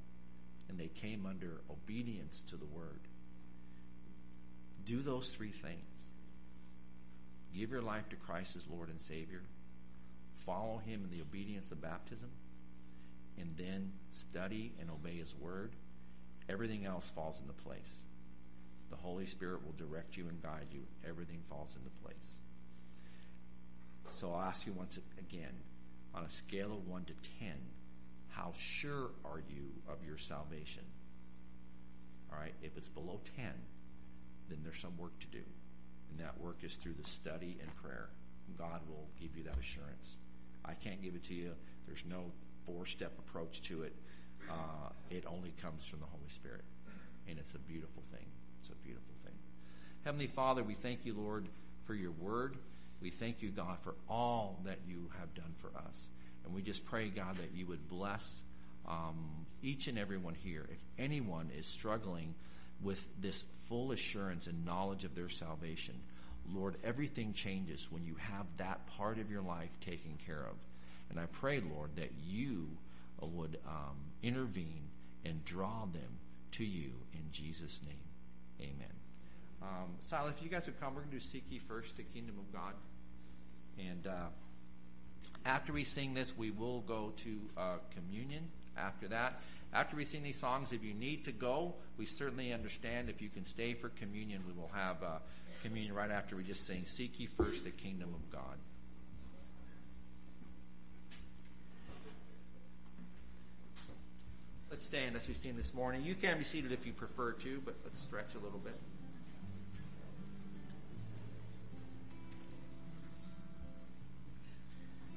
And 0.67 0.77
they 0.77 0.89
came 0.89 1.27
under 1.27 1.61
obedience 1.71 2.43
to 2.49 2.57
the 2.57 2.65
word. 2.65 3.07
Do 4.83 5.01
those 5.01 5.29
three 5.29 5.53
things. 5.53 6.09
Give 7.55 7.71
your 7.71 7.81
life 7.81 8.09
to 8.09 8.17
Christ 8.17 8.57
as 8.57 8.67
Lord 8.67 8.89
and 8.89 8.99
Savior. 8.99 9.43
Follow 10.49 10.81
Him 10.83 11.03
in 11.03 11.15
the 11.15 11.21
obedience 11.21 11.71
of 11.71 11.79
baptism. 11.79 12.29
And 13.37 13.55
then 13.55 13.91
study 14.11 14.73
and 14.81 14.89
obey 14.89 15.17
His 15.17 15.35
word. 15.35 15.75
Everything 16.49 16.85
else 16.85 17.07
falls 17.11 17.39
into 17.39 17.53
place. 17.53 17.99
The 18.89 18.95
Holy 18.95 19.27
Spirit 19.27 19.63
will 19.63 19.75
direct 19.77 20.17
you 20.17 20.27
and 20.27 20.41
guide 20.41 20.69
you. 20.71 20.81
Everything 21.07 21.43
falls 21.47 21.75
into 21.75 21.91
place. 22.03 22.37
So 24.09 24.33
I'll 24.33 24.41
ask 24.41 24.65
you 24.65 24.73
once 24.73 24.97
again, 25.19 25.53
on 26.15 26.23
a 26.23 26.29
scale 26.29 26.71
of 26.73 26.87
1 26.87 27.05
to 27.05 27.13
10, 27.39 27.53
how 28.29 28.51
sure 28.57 29.11
are 29.23 29.43
you 29.47 29.69
of 29.87 30.03
your 30.03 30.17
salvation? 30.17 30.83
All 32.33 32.39
right, 32.39 32.55
if 32.63 32.75
it's 32.75 32.89
below 32.89 33.21
10, 33.35 33.45
then 34.49 34.59
there's 34.63 34.79
some 34.79 34.97
work 34.97 35.17
to 35.19 35.27
do. 35.27 35.43
And 36.09 36.19
that 36.19 36.41
work 36.41 36.63
is 36.63 36.73
through 36.73 36.95
the 36.99 37.07
study 37.07 37.59
and 37.61 37.75
prayer. 37.75 38.09
God 38.57 38.81
will 38.89 39.07
give 39.21 39.37
you 39.37 39.43
that 39.43 39.59
assurance. 39.59 40.17
I 40.69 40.73
can't 40.75 41.01
give 41.01 41.15
it 41.15 41.23
to 41.25 41.33
you. 41.33 41.51
There's 41.87 42.03
no 42.05 42.31
four 42.65 42.85
step 42.85 43.11
approach 43.17 43.61
to 43.63 43.83
it. 43.83 43.95
Uh, 44.49 44.89
it 45.09 45.25
only 45.27 45.53
comes 45.61 45.85
from 45.85 45.99
the 45.99 46.05
Holy 46.05 46.29
Spirit. 46.29 46.63
And 47.27 47.39
it's 47.39 47.55
a 47.55 47.59
beautiful 47.59 48.03
thing. 48.11 48.25
It's 48.59 48.69
a 48.69 48.75
beautiful 48.75 49.13
thing. 49.23 49.33
Heavenly 50.03 50.27
Father, 50.27 50.63
we 50.63 50.75
thank 50.75 51.05
you, 51.05 51.13
Lord, 51.13 51.47
for 51.85 51.93
your 51.93 52.11
word. 52.11 52.55
We 53.01 53.09
thank 53.09 53.41
you, 53.41 53.49
God, 53.49 53.79
for 53.81 53.95
all 54.09 54.59
that 54.65 54.79
you 54.87 55.09
have 55.19 55.33
done 55.33 55.53
for 55.57 55.71
us. 55.77 56.09
And 56.45 56.53
we 56.53 56.61
just 56.61 56.85
pray, 56.85 57.09
God, 57.09 57.37
that 57.37 57.55
you 57.55 57.65
would 57.67 57.87
bless 57.87 58.43
um, 58.87 59.45
each 59.61 59.87
and 59.87 59.97
everyone 59.97 60.35
here. 60.35 60.67
If 60.71 60.79
anyone 60.97 61.49
is 61.57 61.65
struggling 61.65 62.33
with 62.81 63.07
this 63.21 63.43
full 63.67 63.91
assurance 63.91 64.47
and 64.47 64.65
knowledge 64.65 65.03
of 65.03 65.15
their 65.15 65.29
salvation, 65.29 65.95
Lord, 66.53 66.75
everything 66.83 67.33
changes 67.33 67.91
when 67.91 68.05
you 68.05 68.15
have 68.15 68.45
that 68.57 68.85
part 68.97 69.19
of 69.19 69.29
your 69.31 69.41
life 69.41 69.69
taken 69.81 70.17
care 70.25 70.41
of. 70.41 70.55
And 71.09 71.19
I 71.19 71.25
pray, 71.31 71.61
Lord, 71.75 71.91
that 71.95 72.11
you 72.25 72.69
would 73.21 73.57
um, 73.67 73.97
intervene 74.23 74.89
and 75.25 75.43
draw 75.45 75.85
them 75.85 76.19
to 76.53 76.63
you 76.63 76.91
in 77.13 77.31
Jesus' 77.31 77.79
name. 77.85 78.69
Amen. 78.69 78.93
Um, 79.61 79.89
Silas, 80.01 80.33
if 80.37 80.43
you 80.43 80.49
guys 80.49 80.65
would 80.65 80.79
come, 80.79 80.95
we're 80.95 81.01
going 81.01 81.11
to 81.11 81.17
do 81.17 81.19
Seek 81.19 81.43
Ye 81.49 81.59
First 81.59 81.97
the 81.97 82.03
Kingdom 82.03 82.35
of 82.39 82.53
God. 82.53 82.73
And 83.77 84.07
uh, 84.07 84.27
after 85.45 85.73
we 85.73 85.83
sing 85.83 86.13
this, 86.13 86.37
we 86.37 86.51
will 86.51 86.81
go 86.81 87.13
to 87.17 87.39
uh, 87.57 87.75
communion 87.95 88.43
after 88.77 89.07
that. 89.09 89.41
After 89.71 89.95
we 89.95 90.05
sing 90.05 90.23
these 90.23 90.39
songs, 90.39 90.73
if 90.73 90.83
you 90.83 90.93
need 90.93 91.25
to 91.25 91.31
go, 91.31 91.75
we 91.97 92.05
certainly 92.05 92.53
understand. 92.53 93.09
If 93.09 93.21
you 93.21 93.29
can 93.29 93.45
stay 93.45 93.73
for 93.73 93.89
communion, 93.89 94.41
we 94.47 94.53
will 94.53 94.71
have 94.73 95.03
uh, 95.03 95.19
communion 95.61 95.93
right 95.93 96.11
after 96.11 96.35
we 96.35 96.43
just 96.43 96.65
sing 96.65 96.85
Seek 96.85 97.19
Ye 97.19 97.27
First 97.27 97.63
the 97.63 97.71
Kingdom 97.71 98.13
of 98.13 98.31
God. 98.31 98.57
Let's 104.69 104.85
stand 104.85 105.15
as 105.15 105.27
we've 105.27 105.35
seen 105.35 105.55
this 105.55 105.73
morning. 105.73 106.03
You 106.03 106.15
can 106.15 106.37
be 106.37 106.43
seated 106.43 106.71
if 106.71 106.85
you 106.85 106.93
prefer 106.93 107.31
to, 107.33 107.61
but 107.65 107.75
let's 107.83 107.99
stretch 107.99 108.35
a 108.35 108.39
little 108.39 108.59
bit. 108.59 108.79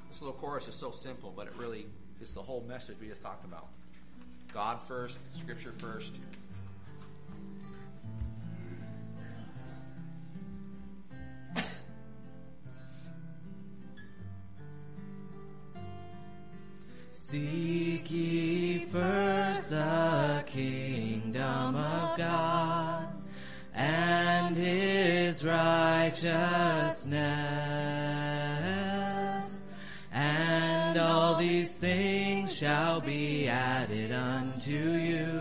This 0.08 0.20
little 0.20 0.34
chorus 0.34 0.68
is 0.68 0.74
so 0.74 0.90
simple, 0.90 1.32
but 1.36 1.46
it 1.46 1.54
really 1.58 1.86
is 2.20 2.32
the 2.32 2.42
whole 2.42 2.64
message 2.66 2.96
we 3.00 3.08
just 3.08 3.22
talked 3.22 3.44
about. 3.44 3.68
God 4.54 4.80
first, 4.80 5.18
Scripture 5.38 5.72
first. 5.78 6.14
Seek 17.32 18.10
ye 18.10 18.84
first 18.92 19.70
the 19.70 20.44
kingdom 20.46 21.76
of 21.76 22.18
God 22.18 23.06
and 23.72 24.54
his 24.54 25.42
righteousness, 25.42 26.28
and 30.12 30.98
all 30.98 31.36
these 31.36 31.72
things 31.72 32.54
shall 32.54 33.00
be 33.00 33.48
added 33.48 34.12
unto 34.12 34.70
you. 34.70 35.31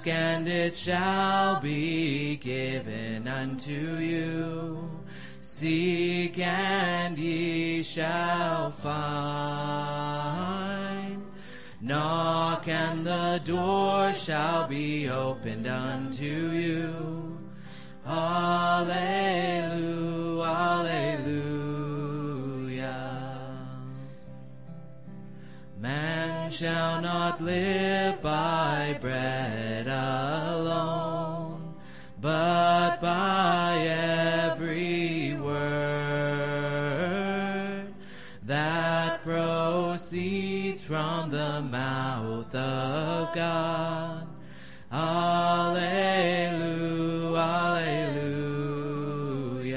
Ask 0.00 0.08
and 0.08 0.48
it 0.48 0.74
shall 0.74 1.60
be 1.60 2.36
given 2.36 3.28
unto 3.28 3.98
you. 3.98 4.88
Seek 5.42 6.38
and 6.38 7.18
ye 7.18 7.82
shall 7.82 8.70
find. 8.70 10.00
Knock 11.82 12.66
and 12.66 13.06
the 13.06 13.42
door 13.44 14.14
shall 14.14 14.66
be 14.66 15.10
opened 15.10 15.66
unto 15.66 16.24
you. 16.24 17.38
Alleluia, 18.06 18.96
alleluia. 20.80 21.60
Man 25.78 26.50
shall 26.50 27.02
not 27.02 27.42
live 27.42 28.22
by 28.22 28.96
bread 28.98 29.69
but 32.20 33.00
by 33.00 33.78
every 33.88 35.34
word 35.40 36.20
that 38.42 39.22
proceeds 39.24 40.82
from 40.84 41.30
the 41.30 41.62
mouth 41.62 42.54
of 42.54 43.34
God. 43.34 44.26
Alleluia, 44.92 45.70
alleluia. 48.60 49.70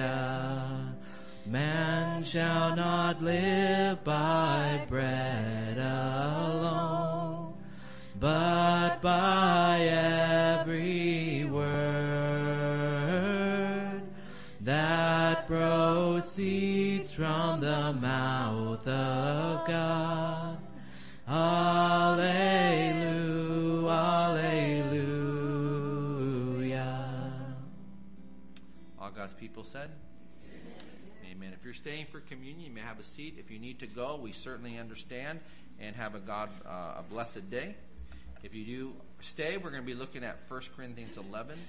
Man 1.46 2.24
shall 2.24 2.76
not 2.76 3.22
live 3.22 4.04
by 4.04 4.84
bread 4.90 5.78
alone, 5.78 7.54
but 8.20 9.02
by 9.02 9.78
proceeds 15.54 17.14
from 17.14 17.60
the 17.60 17.94
mouth 18.02 18.88
of 18.88 19.68
God. 19.68 20.58
Alleluia, 21.28 22.34
alleluia. 23.88 25.14
All 29.00 29.12
God's 29.12 29.36
people 29.36 29.64
said? 29.64 29.92
Amen. 31.32 31.54
If 31.54 31.64
you're 31.64 31.76
staying 31.76 32.08
for 32.08 32.20
communion, 32.22 32.66
you 32.66 32.72
may 32.72 32.82
have 32.82 33.00
a 33.00 33.04
seat. 33.04 33.36
If 33.38 33.52
you 33.52 33.60
need 33.60 33.78
to 33.82 33.88
go, 33.88 34.20
we 34.20 34.32
certainly 34.32 34.80
understand 34.80 35.40
and 35.80 35.96
have 35.96 36.16
a 36.16 36.20
God, 36.20 36.50
uh, 36.66 36.96
a 36.98 37.04
blessed 37.08 37.52
day. 37.52 37.76
If 38.42 38.56
you 38.56 38.66
do 38.66 38.94
stay, 39.20 39.58
we're 39.58 39.70
going 39.70 39.84
to 39.84 39.88
be 39.88 39.94
looking 39.94 40.24
at 40.24 40.40
1 40.48 40.62
Corinthians 40.76 41.16
11. 41.16 41.60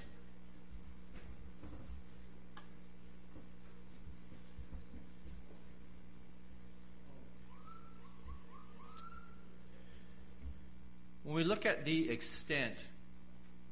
When 11.24 11.34
we 11.34 11.44
look 11.44 11.66
at 11.66 11.84
the 11.84 12.10
extent 12.10 12.76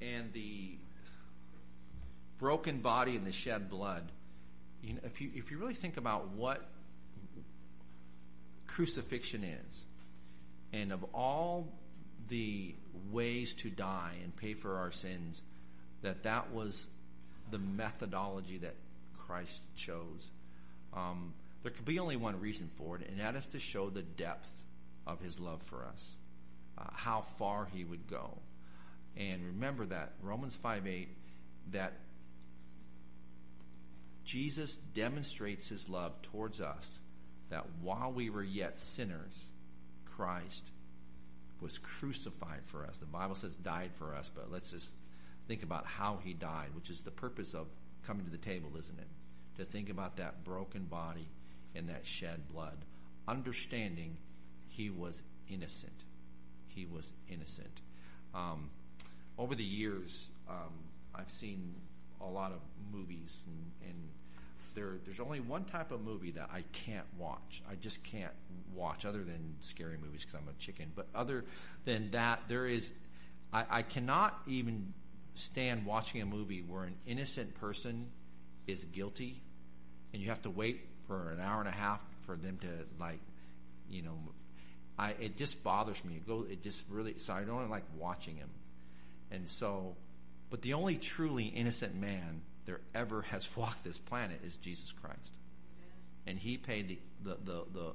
and 0.00 0.32
the 0.32 0.76
broken 2.38 2.80
body 2.80 3.14
and 3.14 3.26
the 3.26 3.32
shed 3.32 3.70
blood, 3.70 4.10
you 4.82 4.94
know, 4.94 5.00
if 5.04 5.20
you 5.20 5.30
if 5.34 5.50
you 5.50 5.58
really 5.58 5.74
think 5.74 5.96
about 5.96 6.30
what 6.30 6.66
crucifixion 8.66 9.44
is, 9.44 9.84
and 10.72 10.92
of 10.92 11.04
all 11.14 11.68
the 12.28 12.74
ways 13.10 13.54
to 13.54 13.70
die 13.70 14.14
and 14.22 14.34
pay 14.34 14.54
for 14.54 14.78
our 14.78 14.90
sins, 14.90 15.42
that 16.00 16.22
that 16.22 16.52
was 16.52 16.86
the 17.50 17.58
methodology 17.58 18.58
that 18.58 18.74
Christ 19.26 19.62
chose. 19.76 20.30
Um, 20.94 21.34
there 21.62 21.70
could 21.70 21.84
be 21.84 21.98
only 21.98 22.16
one 22.16 22.40
reason 22.40 22.70
for 22.76 22.96
it, 22.96 23.08
and 23.08 23.20
that 23.20 23.36
is 23.36 23.46
to 23.48 23.58
show 23.58 23.90
the 23.90 24.02
depth 24.02 24.62
of 25.06 25.20
His 25.20 25.38
love 25.38 25.62
for 25.62 25.84
us, 25.84 26.16
uh, 26.78 26.84
how 26.92 27.22
far 27.38 27.68
He 27.72 27.84
would 27.84 28.08
go. 28.08 28.38
And 29.16 29.44
remember 29.44 29.86
that 29.86 30.12
Romans 30.22 30.54
five 30.54 30.86
eight, 30.86 31.08
that 31.72 31.92
Jesus 34.24 34.76
demonstrates 34.94 35.68
his 35.68 35.88
love 35.88 36.22
towards 36.22 36.60
us 36.60 37.00
that 37.50 37.66
while 37.82 38.12
we 38.12 38.30
were 38.30 38.42
yet 38.42 38.78
sinners, 38.78 39.48
Christ 40.16 40.64
was 41.60 41.78
crucified 41.78 42.60
for 42.66 42.86
us. 42.86 42.98
The 42.98 43.06
Bible 43.06 43.34
says 43.34 43.54
died 43.56 43.90
for 43.98 44.14
us, 44.14 44.30
but 44.34 44.50
let's 44.50 44.70
just 44.70 44.92
think 45.48 45.62
about 45.62 45.86
how 45.86 46.20
he 46.24 46.32
died, 46.32 46.68
which 46.74 46.88
is 46.88 47.02
the 47.02 47.10
purpose 47.10 47.52
of 47.52 47.66
coming 48.06 48.24
to 48.24 48.30
the 48.30 48.38
table, 48.38 48.70
isn't 48.78 48.98
it? 48.98 49.08
To 49.58 49.64
think 49.64 49.90
about 49.90 50.16
that 50.16 50.44
broken 50.44 50.84
body 50.84 51.28
and 51.74 51.88
that 51.88 52.06
shed 52.06 52.48
blood, 52.50 52.78
understanding 53.28 54.16
he 54.68 54.88
was 54.88 55.22
innocent. 55.50 56.04
He 56.74 56.86
was 56.86 57.12
innocent. 57.28 57.80
Um, 58.34 58.70
over 59.38 59.54
the 59.54 59.64
years, 59.64 60.30
um, 60.48 60.72
I've 61.14 61.30
seen 61.30 61.74
a 62.20 62.26
lot 62.26 62.52
of 62.52 62.60
movies, 62.92 63.44
and, 63.46 63.90
and 63.90 64.08
there, 64.74 64.98
there's 65.04 65.20
only 65.20 65.40
one 65.40 65.64
type 65.64 65.90
of 65.90 66.02
movie 66.02 66.30
that 66.32 66.50
I 66.52 66.64
can't 66.72 67.06
watch. 67.18 67.62
I 67.70 67.74
just 67.74 68.02
can't 68.02 68.32
watch, 68.74 69.04
other 69.04 69.22
than 69.22 69.56
scary 69.60 69.96
movies 70.02 70.22
because 70.22 70.34
I'm 70.34 70.48
a 70.48 70.58
chicken. 70.58 70.92
But 70.94 71.08
other 71.14 71.44
than 71.84 72.10
that, 72.12 72.42
there 72.48 72.66
is, 72.66 72.92
I, 73.52 73.64
I 73.68 73.82
cannot 73.82 74.40
even 74.46 74.92
stand 75.34 75.86
watching 75.86 76.20
a 76.20 76.26
movie 76.26 76.62
where 76.62 76.84
an 76.84 76.96
innocent 77.06 77.54
person 77.54 78.06
is 78.66 78.84
guilty, 78.86 79.40
and 80.12 80.22
you 80.22 80.28
have 80.28 80.42
to 80.42 80.50
wait 80.50 80.80
for 81.06 81.30
an 81.30 81.40
hour 81.40 81.60
and 81.60 81.68
a 81.68 81.72
half 81.72 82.00
for 82.22 82.36
them 82.36 82.58
to 82.60 82.68
like, 83.00 83.18
you 83.90 84.02
know, 84.02 84.16
I 85.02 85.14
it 85.20 85.36
just 85.36 85.62
bothers 85.64 86.02
me. 86.04 86.14
It 86.14 86.26
go, 86.26 86.46
it 86.48 86.62
just 86.62 86.82
really. 86.88 87.16
So 87.18 87.32
I 87.32 87.42
don't 87.42 87.70
like 87.70 87.84
watching 87.98 88.36
him, 88.36 88.50
and 89.30 89.48
so 89.48 89.96
but 90.52 90.60
the 90.60 90.74
only 90.74 90.96
truly 90.96 91.44
innocent 91.44 91.94
man 91.94 92.42
there 92.66 92.80
ever 92.94 93.22
has 93.22 93.48
walked 93.56 93.82
this 93.84 93.98
planet 93.98 94.40
is 94.44 94.56
Jesus 94.58 94.92
Christ. 94.92 95.32
And 96.26 96.38
he 96.38 96.56
paid 96.56 96.88
the, 96.88 96.98
the, 97.24 97.36
the, 97.42 97.64
the, 97.72 97.92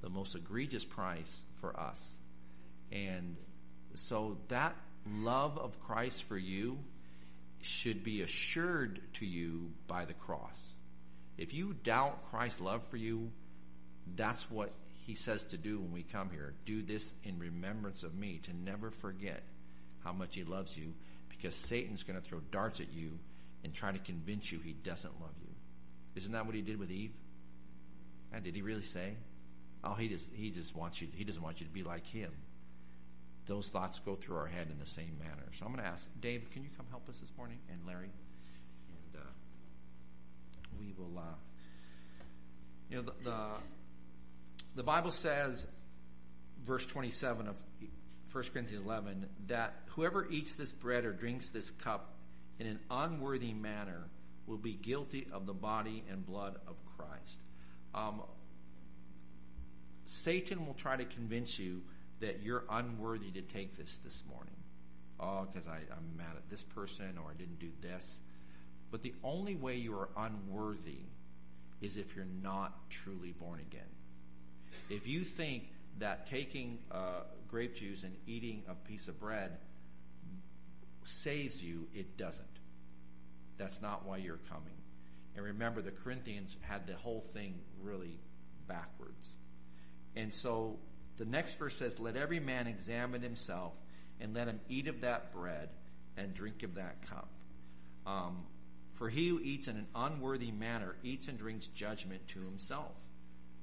the 0.00 0.08
most 0.08 0.34
egregious 0.34 0.84
price 0.84 1.42
for 1.60 1.78
us. 1.78 2.16
And 2.90 3.36
so 3.94 4.38
that 4.48 4.74
love 5.06 5.58
of 5.58 5.78
Christ 5.80 6.24
for 6.24 6.38
you 6.38 6.78
should 7.60 8.02
be 8.02 8.22
assured 8.22 9.00
to 9.14 9.26
you 9.26 9.70
by 9.86 10.06
the 10.06 10.14
cross. 10.14 10.74
If 11.36 11.52
you 11.52 11.74
doubt 11.84 12.24
Christ's 12.30 12.62
love 12.62 12.86
for 12.86 12.96
you, 12.96 13.30
that's 14.16 14.50
what 14.50 14.72
he 15.08 15.14
says 15.14 15.42
to 15.46 15.56
do 15.56 15.80
when 15.80 15.90
we 15.90 16.02
come 16.02 16.28
here. 16.28 16.52
Do 16.66 16.82
this 16.82 17.14
in 17.24 17.38
remembrance 17.38 18.02
of 18.02 18.14
me, 18.14 18.40
to 18.42 18.52
never 18.52 18.90
forget 18.90 19.42
how 20.04 20.12
much 20.12 20.34
he 20.34 20.44
loves 20.44 20.76
you 20.76 20.92
because 21.30 21.54
Satan's 21.54 22.02
going 22.02 22.20
to 22.20 22.24
throw 22.24 22.40
darts 22.50 22.80
at 22.80 22.92
you 22.92 23.18
and 23.64 23.72
try 23.72 23.90
to 23.90 23.98
convince 23.98 24.52
you 24.52 24.58
he 24.58 24.74
doesn't 24.74 25.18
love 25.18 25.32
you. 25.40 25.48
Isn't 26.14 26.32
that 26.32 26.44
what 26.44 26.54
he 26.54 26.60
did 26.60 26.78
with 26.78 26.90
Eve? 26.90 27.14
And 28.34 28.44
did 28.44 28.54
he 28.54 28.60
really 28.60 28.82
say? 28.82 29.14
Oh, 29.82 29.94
he 29.94 30.08
just 30.08 30.30
he 30.30 30.50
just 30.50 30.76
wants 30.76 31.00
you. 31.00 31.08
He 31.14 31.24
doesn't 31.24 31.42
want 31.42 31.60
you 31.60 31.66
to 31.66 31.72
be 31.72 31.84
like 31.84 32.06
him. 32.06 32.30
Those 33.46 33.68
thoughts 33.68 34.00
go 34.00 34.14
through 34.14 34.36
our 34.36 34.46
head 34.46 34.68
in 34.70 34.78
the 34.78 34.84
same 34.84 35.16
manner. 35.18 35.46
So 35.52 35.64
I'm 35.64 35.72
going 35.72 35.82
to 35.82 35.90
ask 35.90 36.06
Dave, 36.20 36.50
can 36.50 36.64
you 36.64 36.70
come 36.76 36.84
help 36.90 37.08
us 37.08 37.16
this 37.18 37.32
morning, 37.38 37.60
and 37.70 37.80
Larry, 37.86 38.10
and 38.90 39.22
uh, 39.22 39.26
we 40.78 40.92
will. 40.98 41.18
Uh, 41.18 41.22
you 42.90 42.96
know 42.96 43.02
the, 43.02 43.12
the 43.24 43.46
the 44.78 44.84
Bible 44.84 45.10
says, 45.10 45.66
verse 46.64 46.86
27 46.86 47.48
of 47.48 47.56
1 48.30 48.44
Corinthians 48.52 48.84
11, 48.84 49.26
that 49.48 49.74
whoever 49.86 50.28
eats 50.30 50.54
this 50.54 50.70
bread 50.70 51.04
or 51.04 51.12
drinks 51.12 51.48
this 51.48 51.72
cup 51.72 52.14
in 52.60 52.68
an 52.68 52.78
unworthy 52.88 53.52
manner 53.52 54.04
will 54.46 54.56
be 54.56 54.74
guilty 54.74 55.26
of 55.32 55.46
the 55.46 55.52
body 55.52 56.04
and 56.08 56.24
blood 56.24 56.60
of 56.68 56.76
Christ. 56.96 57.40
Um, 57.92 58.22
Satan 60.04 60.64
will 60.64 60.74
try 60.74 60.96
to 60.96 61.04
convince 61.04 61.58
you 61.58 61.82
that 62.20 62.44
you're 62.44 62.62
unworthy 62.70 63.32
to 63.32 63.42
take 63.42 63.76
this 63.76 63.98
this 64.04 64.22
morning. 64.30 64.54
Oh, 65.18 65.48
because 65.52 65.66
I'm 65.66 66.16
mad 66.16 66.36
at 66.36 66.48
this 66.48 66.62
person 66.62 67.18
or 67.20 67.32
I 67.32 67.34
didn't 67.34 67.58
do 67.58 67.72
this. 67.80 68.20
But 68.92 69.02
the 69.02 69.14
only 69.24 69.56
way 69.56 69.74
you 69.74 69.94
are 69.94 70.10
unworthy 70.16 71.00
is 71.80 71.96
if 71.96 72.14
you're 72.14 72.28
not 72.44 72.88
truly 72.90 73.32
born 73.32 73.58
again. 73.58 73.97
If 74.88 75.06
you 75.06 75.24
think 75.24 75.64
that 75.98 76.26
taking 76.26 76.78
uh, 76.90 77.22
grape 77.48 77.76
juice 77.76 78.04
and 78.04 78.14
eating 78.26 78.62
a 78.68 78.74
piece 78.74 79.08
of 79.08 79.18
bread 79.18 79.58
saves 81.04 81.62
you, 81.62 81.88
it 81.94 82.16
doesn't. 82.16 82.46
That's 83.56 83.82
not 83.82 84.06
why 84.06 84.18
you're 84.18 84.40
coming. 84.48 84.74
And 85.34 85.44
remember, 85.44 85.82
the 85.82 85.90
Corinthians 85.90 86.56
had 86.60 86.86
the 86.86 86.94
whole 86.94 87.20
thing 87.20 87.54
really 87.80 88.18
backwards. 88.66 89.32
And 90.16 90.32
so 90.32 90.78
the 91.16 91.24
next 91.24 91.58
verse 91.58 91.76
says, 91.76 91.98
Let 91.98 92.16
every 92.16 92.40
man 92.40 92.66
examine 92.66 93.22
himself, 93.22 93.72
and 94.20 94.34
let 94.34 94.48
him 94.48 94.60
eat 94.68 94.88
of 94.88 95.00
that 95.02 95.32
bread 95.32 95.70
and 96.16 96.34
drink 96.34 96.62
of 96.62 96.74
that 96.74 97.08
cup. 97.08 97.28
Um, 98.06 98.44
for 98.94 99.08
he 99.08 99.28
who 99.28 99.40
eats 99.40 99.68
in 99.68 99.76
an 99.76 99.86
unworthy 99.94 100.50
manner 100.50 100.96
eats 101.02 101.28
and 101.28 101.38
drinks 101.38 101.66
judgment 101.68 102.26
to 102.28 102.40
himself, 102.40 102.92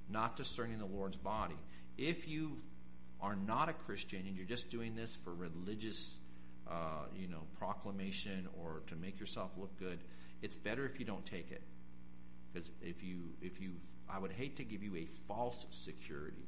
not 0.09 0.35
discerning 0.35 0.79
the 0.79 0.85
Lord's 0.85 1.17
body. 1.17 1.57
If 1.97 2.27
you 2.27 2.57
are 3.21 3.35
not 3.35 3.69
a 3.69 3.73
Christian 3.73 4.23
and 4.27 4.35
you're 4.35 4.45
just 4.45 4.69
doing 4.69 4.95
this 4.95 5.15
for 5.23 5.33
religious, 5.33 6.17
uh, 6.69 7.05
you 7.17 7.27
know, 7.27 7.43
proclamation 7.57 8.47
or 8.61 8.81
to 8.87 8.95
make 8.95 9.19
yourself 9.19 9.51
look 9.57 9.77
good, 9.79 9.99
it's 10.41 10.55
better 10.55 10.85
if 10.85 10.99
you 10.99 11.05
don't 11.05 11.25
take 11.25 11.51
it. 11.51 11.61
Because 12.53 12.69
if 12.81 13.03
you, 13.03 13.33
if 13.41 13.59
you, 13.59 13.71
I 14.09 14.19
would 14.19 14.31
hate 14.31 14.57
to 14.57 14.63
give 14.63 14.83
you 14.83 14.95
a 14.95 15.05
false 15.27 15.65
security. 15.71 16.47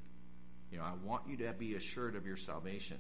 You 0.72 0.78
know, 0.80 0.84
I 0.84 0.94
want 1.06 1.24
you 1.28 1.38
to 1.38 1.54
be 1.54 1.76
assured 1.76 2.16
of 2.16 2.26
your 2.26 2.38
salvation, 2.38 2.98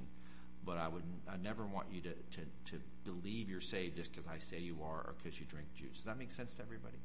but 0.66 0.78
I 0.78 0.88
would, 0.88 1.03
I 1.30 1.38
never 1.38 1.66
want 1.66 1.88
you 1.91 2.01
to, 2.01 2.10
to, 2.10 2.41
to 2.72 2.82
believe 3.03 3.49
you're 3.49 3.62
saved 3.62 3.97
just 3.97 4.12
because 4.12 4.28
I 4.28 4.39
say 4.39 4.60
you 4.60 4.78
are 4.84 4.99
or 4.99 5.16
because 5.22 5.39
you 5.39 5.45
drink 5.45 5.68
juice. 5.74 5.95
Does 5.95 6.05
that 6.05 6.18
make 6.18 6.32
sense 6.32 6.53
to 6.55 6.62
everybody? 6.62 6.97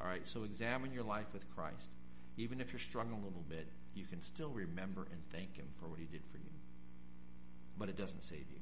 All 0.00 0.06
right, 0.06 0.26
so 0.26 0.44
examine 0.44 0.92
your 0.92 1.04
life 1.04 1.26
with 1.32 1.48
Christ. 1.54 1.88
Even 2.36 2.60
if 2.60 2.72
you're 2.72 2.80
struggling 2.80 3.20
a 3.20 3.24
little 3.24 3.44
bit, 3.48 3.68
you 3.94 4.04
can 4.06 4.22
still 4.22 4.50
remember 4.50 5.06
and 5.10 5.20
thank 5.30 5.56
Him 5.56 5.66
for 5.78 5.88
what 5.88 5.98
He 5.98 6.06
did 6.06 6.24
for 6.30 6.38
you. 6.38 6.50
But 7.78 7.88
it 7.88 7.96
doesn't 7.96 8.24
save 8.24 8.46
you. 8.50 8.60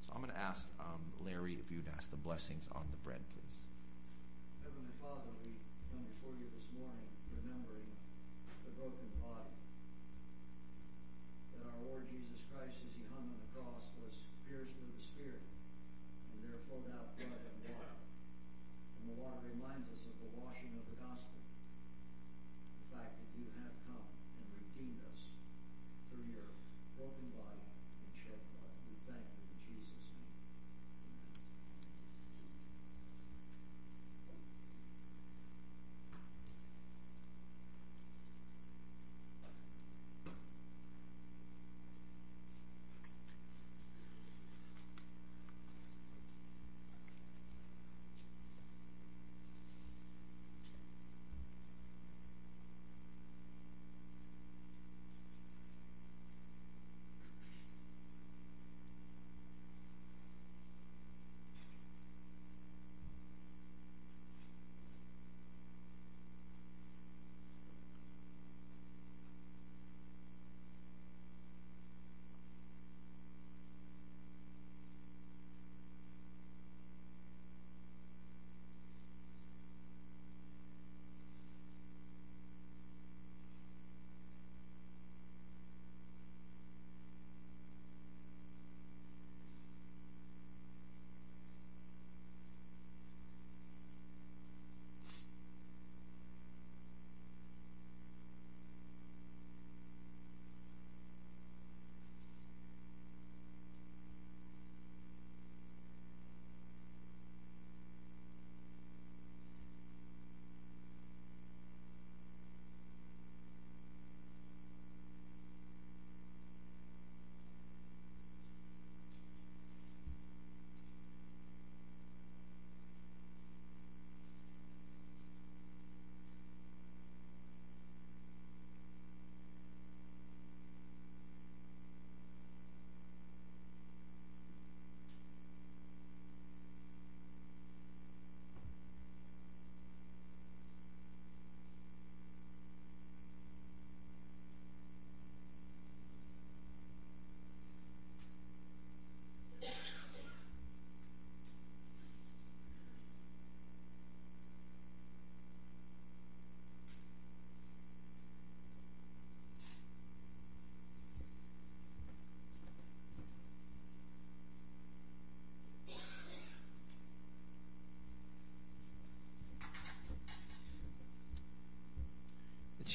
So 0.00 0.12
I'm 0.14 0.20
going 0.20 0.32
to 0.32 0.38
ask 0.38 0.68
um, 0.80 1.12
Larry 1.24 1.58
if 1.60 1.70
you'd 1.70 1.88
ask 1.96 2.10
the 2.10 2.16
blessings 2.16 2.68
on 2.72 2.86
the 2.90 2.96
bread, 2.98 3.20
please. 3.34 3.60
Heavenly 4.62 4.94
Father, 5.00 5.34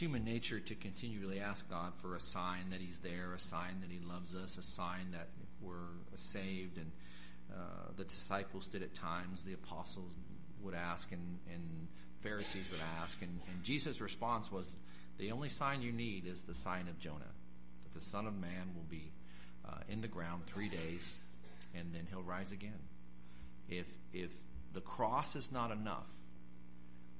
human 0.01 0.23
nature 0.23 0.59
to 0.59 0.73
continually 0.73 1.39
ask 1.39 1.69
God 1.69 1.93
for 2.01 2.15
a 2.15 2.19
sign 2.19 2.71
that 2.71 2.81
He's 2.81 2.97
there, 2.99 3.35
a 3.35 3.39
sign 3.39 3.81
that 3.81 3.91
He 3.91 3.99
loves 3.99 4.33
us, 4.33 4.57
a 4.57 4.63
sign 4.63 5.11
that 5.11 5.27
we're 5.61 5.93
saved. 6.15 6.79
And 6.79 6.91
uh, 7.53 7.91
the 7.95 8.05
disciples 8.05 8.67
did 8.67 8.81
at 8.81 8.95
times, 8.95 9.43
the 9.43 9.53
apostles 9.53 10.11
would 10.63 10.73
ask, 10.73 11.11
and, 11.11 11.37
and 11.53 11.87
Pharisees 12.17 12.65
would 12.71 12.79
ask. 12.99 13.21
And, 13.21 13.41
and 13.47 13.63
Jesus' 13.63 14.01
response 14.01 14.51
was, 14.51 14.75
The 15.19 15.31
only 15.31 15.49
sign 15.49 15.83
you 15.83 15.91
need 15.91 16.25
is 16.25 16.41
the 16.41 16.55
sign 16.55 16.87
of 16.87 16.97
Jonah, 16.97 17.33
that 17.83 17.93
the 17.93 18.03
Son 18.03 18.25
of 18.25 18.33
Man 18.33 18.73
will 18.75 18.87
be 18.89 19.11
uh, 19.69 19.81
in 19.87 20.01
the 20.01 20.07
ground 20.07 20.47
three 20.47 20.69
days, 20.69 21.15
and 21.75 21.93
then 21.93 22.07
He'll 22.09 22.23
rise 22.23 22.51
again. 22.51 22.79
If, 23.69 23.85
if 24.13 24.31
the 24.73 24.81
cross 24.81 25.35
is 25.35 25.51
not 25.51 25.69
enough, 25.69 26.09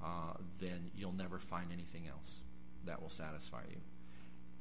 uh, 0.04 0.34
then 0.60 0.90
you'll 0.96 1.14
never 1.14 1.38
find 1.38 1.72
anything 1.72 2.08
else 2.08 2.40
that 2.86 3.02
will 3.02 3.10
satisfy 3.10 3.62
you. 3.70 3.78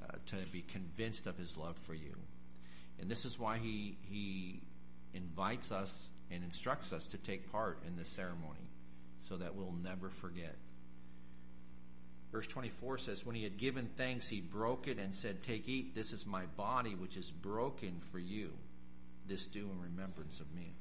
Uh, 0.03 0.13
to 0.27 0.37
be 0.51 0.63
convinced 0.63 1.27
of 1.27 1.37
His 1.37 1.57
love 1.57 1.77
for 1.77 1.95
you, 1.95 2.17
and 2.99 3.11
this 3.11 3.25
is 3.25 3.39
why 3.39 3.59
He 3.59 3.99
He 4.03 4.63
invites 5.13 5.73
us 5.73 6.11
and 6.31 6.45
instructs 6.45 6.93
us 6.93 7.07
to 7.09 7.19
take 7.19 7.51
part 7.53 7.83
in 7.87 7.97
this 7.97 8.09
ceremony, 8.09 8.71
so 9.29 9.37
that 9.37 9.55
we'll 9.55 9.75
never 9.83 10.09
forget. 10.09 10.57
Verse 12.33 12.47
24 12.47 12.99
says, 12.99 13.27
When 13.27 13.35
he 13.35 13.43
had 13.43 13.57
given 13.57 13.91
thanks, 13.97 14.29
he 14.29 14.41
broke 14.41 14.87
it 14.87 14.99
and 14.99 15.15
said, 15.15 15.43
Take, 15.43 15.69
eat, 15.69 15.95
this 15.95 16.13
is 16.13 16.25
my 16.25 16.47
body, 16.57 16.95
which 16.95 17.17
is 17.17 17.31
broken 17.31 18.01
for 18.13 18.19
you. 18.19 18.53
This 19.27 19.47
do 19.47 19.69
in 19.69 19.81
remembrance 19.81 20.41
of 20.41 20.53
me. 20.55 20.75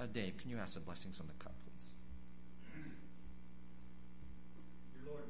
Uh, 0.00 0.06
Dave, 0.06 0.38
can 0.38 0.48
you 0.48 0.56
ask 0.56 0.72
the 0.74 0.80
blessings 0.80 1.20
on 1.20 1.26
the 1.26 1.34
cup, 1.34 1.52
please? 1.66 1.92
Lord, 5.06 5.24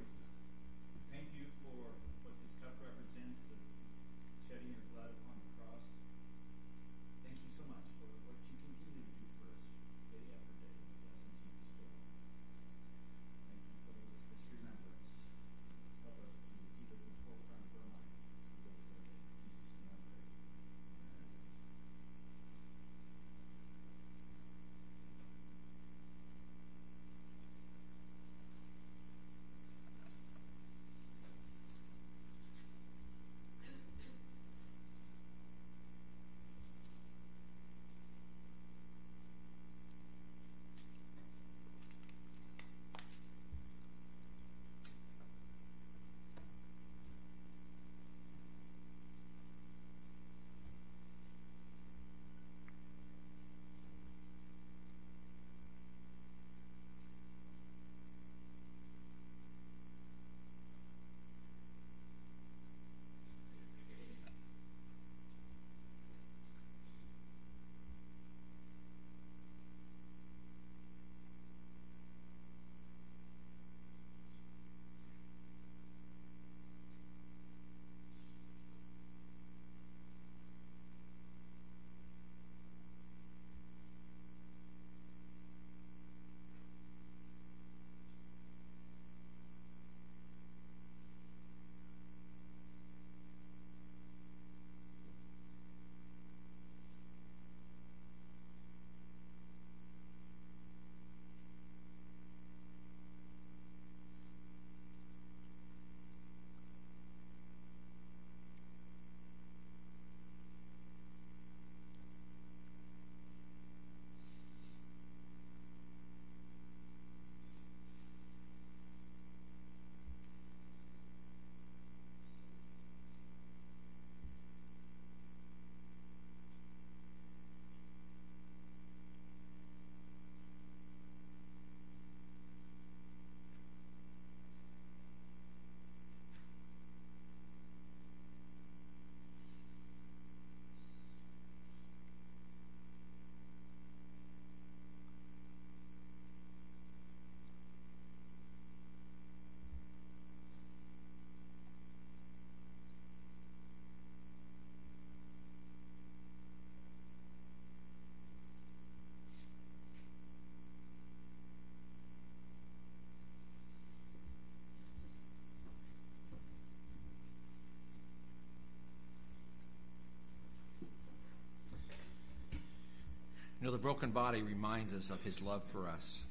broken 173.80 174.10
body 174.10 174.42
reminds 174.42 174.94
us 174.94 175.10
of 175.10 175.22
his 175.22 175.40
love 175.40 175.62
for 175.72 175.88
us 175.88 176.22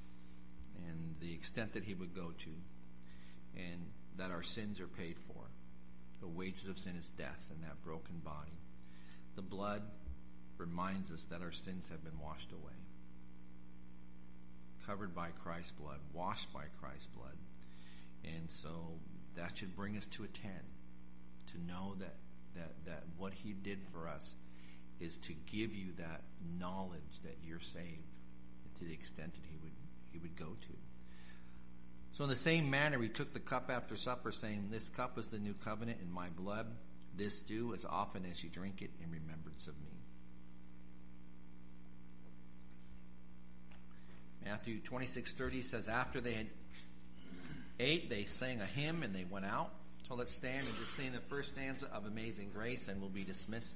and 0.87 1.15
the 1.19 1.33
extent 1.33 1.73
that 1.73 1.83
he 1.83 1.93
would 1.93 2.15
go 2.15 2.31
to, 2.37 2.49
and 3.55 3.87
that 4.17 4.31
our 4.31 4.43
sins 4.43 4.79
are 4.79 4.87
paid 4.87 5.15
for. 5.27 5.41
The 6.21 6.27
wages 6.27 6.67
of 6.67 6.77
sin 6.77 6.95
is 6.97 7.07
death 7.09 7.45
in 7.53 7.61
that 7.61 7.81
broken 7.83 8.19
body. 8.23 8.57
The 9.35 9.41
blood 9.41 9.83
reminds 10.57 11.11
us 11.11 11.23
that 11.25 11.41
our 11.41 11.51
sins 11.51 11.89
have 11.89 12.03
been 12.03 12.19
washed 12.19 12.51
away. 12.51 12.73
Covered 14.85 15.15
by 15.15 15.29
Christ's 15.43 15.71
blood, 15.71 15.99
washed 16.13 16.51
by 16.53 16.65
Christ's 16.81 17.07
blood. 17.07 17.37
And 18.23 18.49
so 18.49 18.99
that 19.35 19.57
should 19.57 19.75
bring 19.75 19.97
us 19.97 20.05
to 20.07 20.23
a 20.23 20.27
10. 20.27 20.51
To 21.53 21.61
know 21.65 21.95
that, 21.99 22.15
that, 22.55 22.73
that 22.85 23.03
what 23.17 23.33
he 23.33 23.53
did 23.53 23.79
for 23.93 24.07
us 24.07 24.35
is 24.99 25.17
to 25.17 25.33
give 25.51 25.73
you 25.73 25.93
that 25.97 26.21
knowledge 26.59 27.21
that 27.23 27.37
you're 27.43 27.59
saved 27.59 28.07
to 28.79 28.85
the 28.85 28.93
extent 28.93 29.33
that 29.33 29.45
he 29.49 29.57
would, 29.61 29.73
he 30.11 30.19
would 30.19 30.35
go 30.35 30.45
to. 30.45 30.73
So 32.13 32.23
in 32.23 32.29
the 32.29 32.35
same 32.35 32.69
manner, 32.69 33.01
he 33.01 33.07
took 33.07 33.33
the 33.33 33.39
cup 33.39 33.69
after 33.71 33.95
supper, 33.95 34.31
saying, 34.31 34.67
This 34.69 34.89
cup 34.89 35.17
is 35.17 35.27
the 35.27 35.39
new 35.39 35.53
covenant 35.53 35.99
in 36.01 36.11
my 36.11 36.27
blood. 36.29 36.67
This 37.15 37.39
do 37.39 37.73
as 37.73 37.85
often 37.85 38.25
as 38.29 38.43
you 38.43 38.49
drink 38.49 38.81
it 38.81 38.91
in 39.01 39.11
remembrance 39.11 39.67
of 39.67 39.75
me. 39.79 39.91
Matthew 44.43 44.79
26:30 44.81 45.63
says, 45.63 45.87
After 45.87 46.21
they 46.21 46.33
had 46.33 46.47
ate, 47.79 48.09
they 48.09 48.25
sang 48.25 48.61
a 48.61 48.65
hymn 48.65 49.03
and 49.03 49.13
they 49.13 49.25
went 49.25 49.45
out. 49.45 49.71
So 50.07 50.15
let's 50.15 50.33
stand 50.33 50.65
and 50.65 50.75
just 50.77 50.95
sing 50.95 51.11
the 51.11 51.19
first 51.19 51.51
stanza 51.51 51.87
of 51.93 52.05
Amazing 52.05 52.49
Grace 52.53 52.87
and 52.87 52.99
we'll 52.99 53.09
be 53.09 53.23
dismissed. 53.23 53.75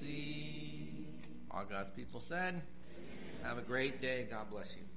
All 1.61 1.67
God's 1.69 1.91
people 1.91 2.19
said, 2.19 2.59
have 3.43 3.59
a 3.59 3.61
great 3.61 4.01
day. 4.01 4.25
God 4.31 4.49
bless 4.49 4.75
you. 4.75 4.90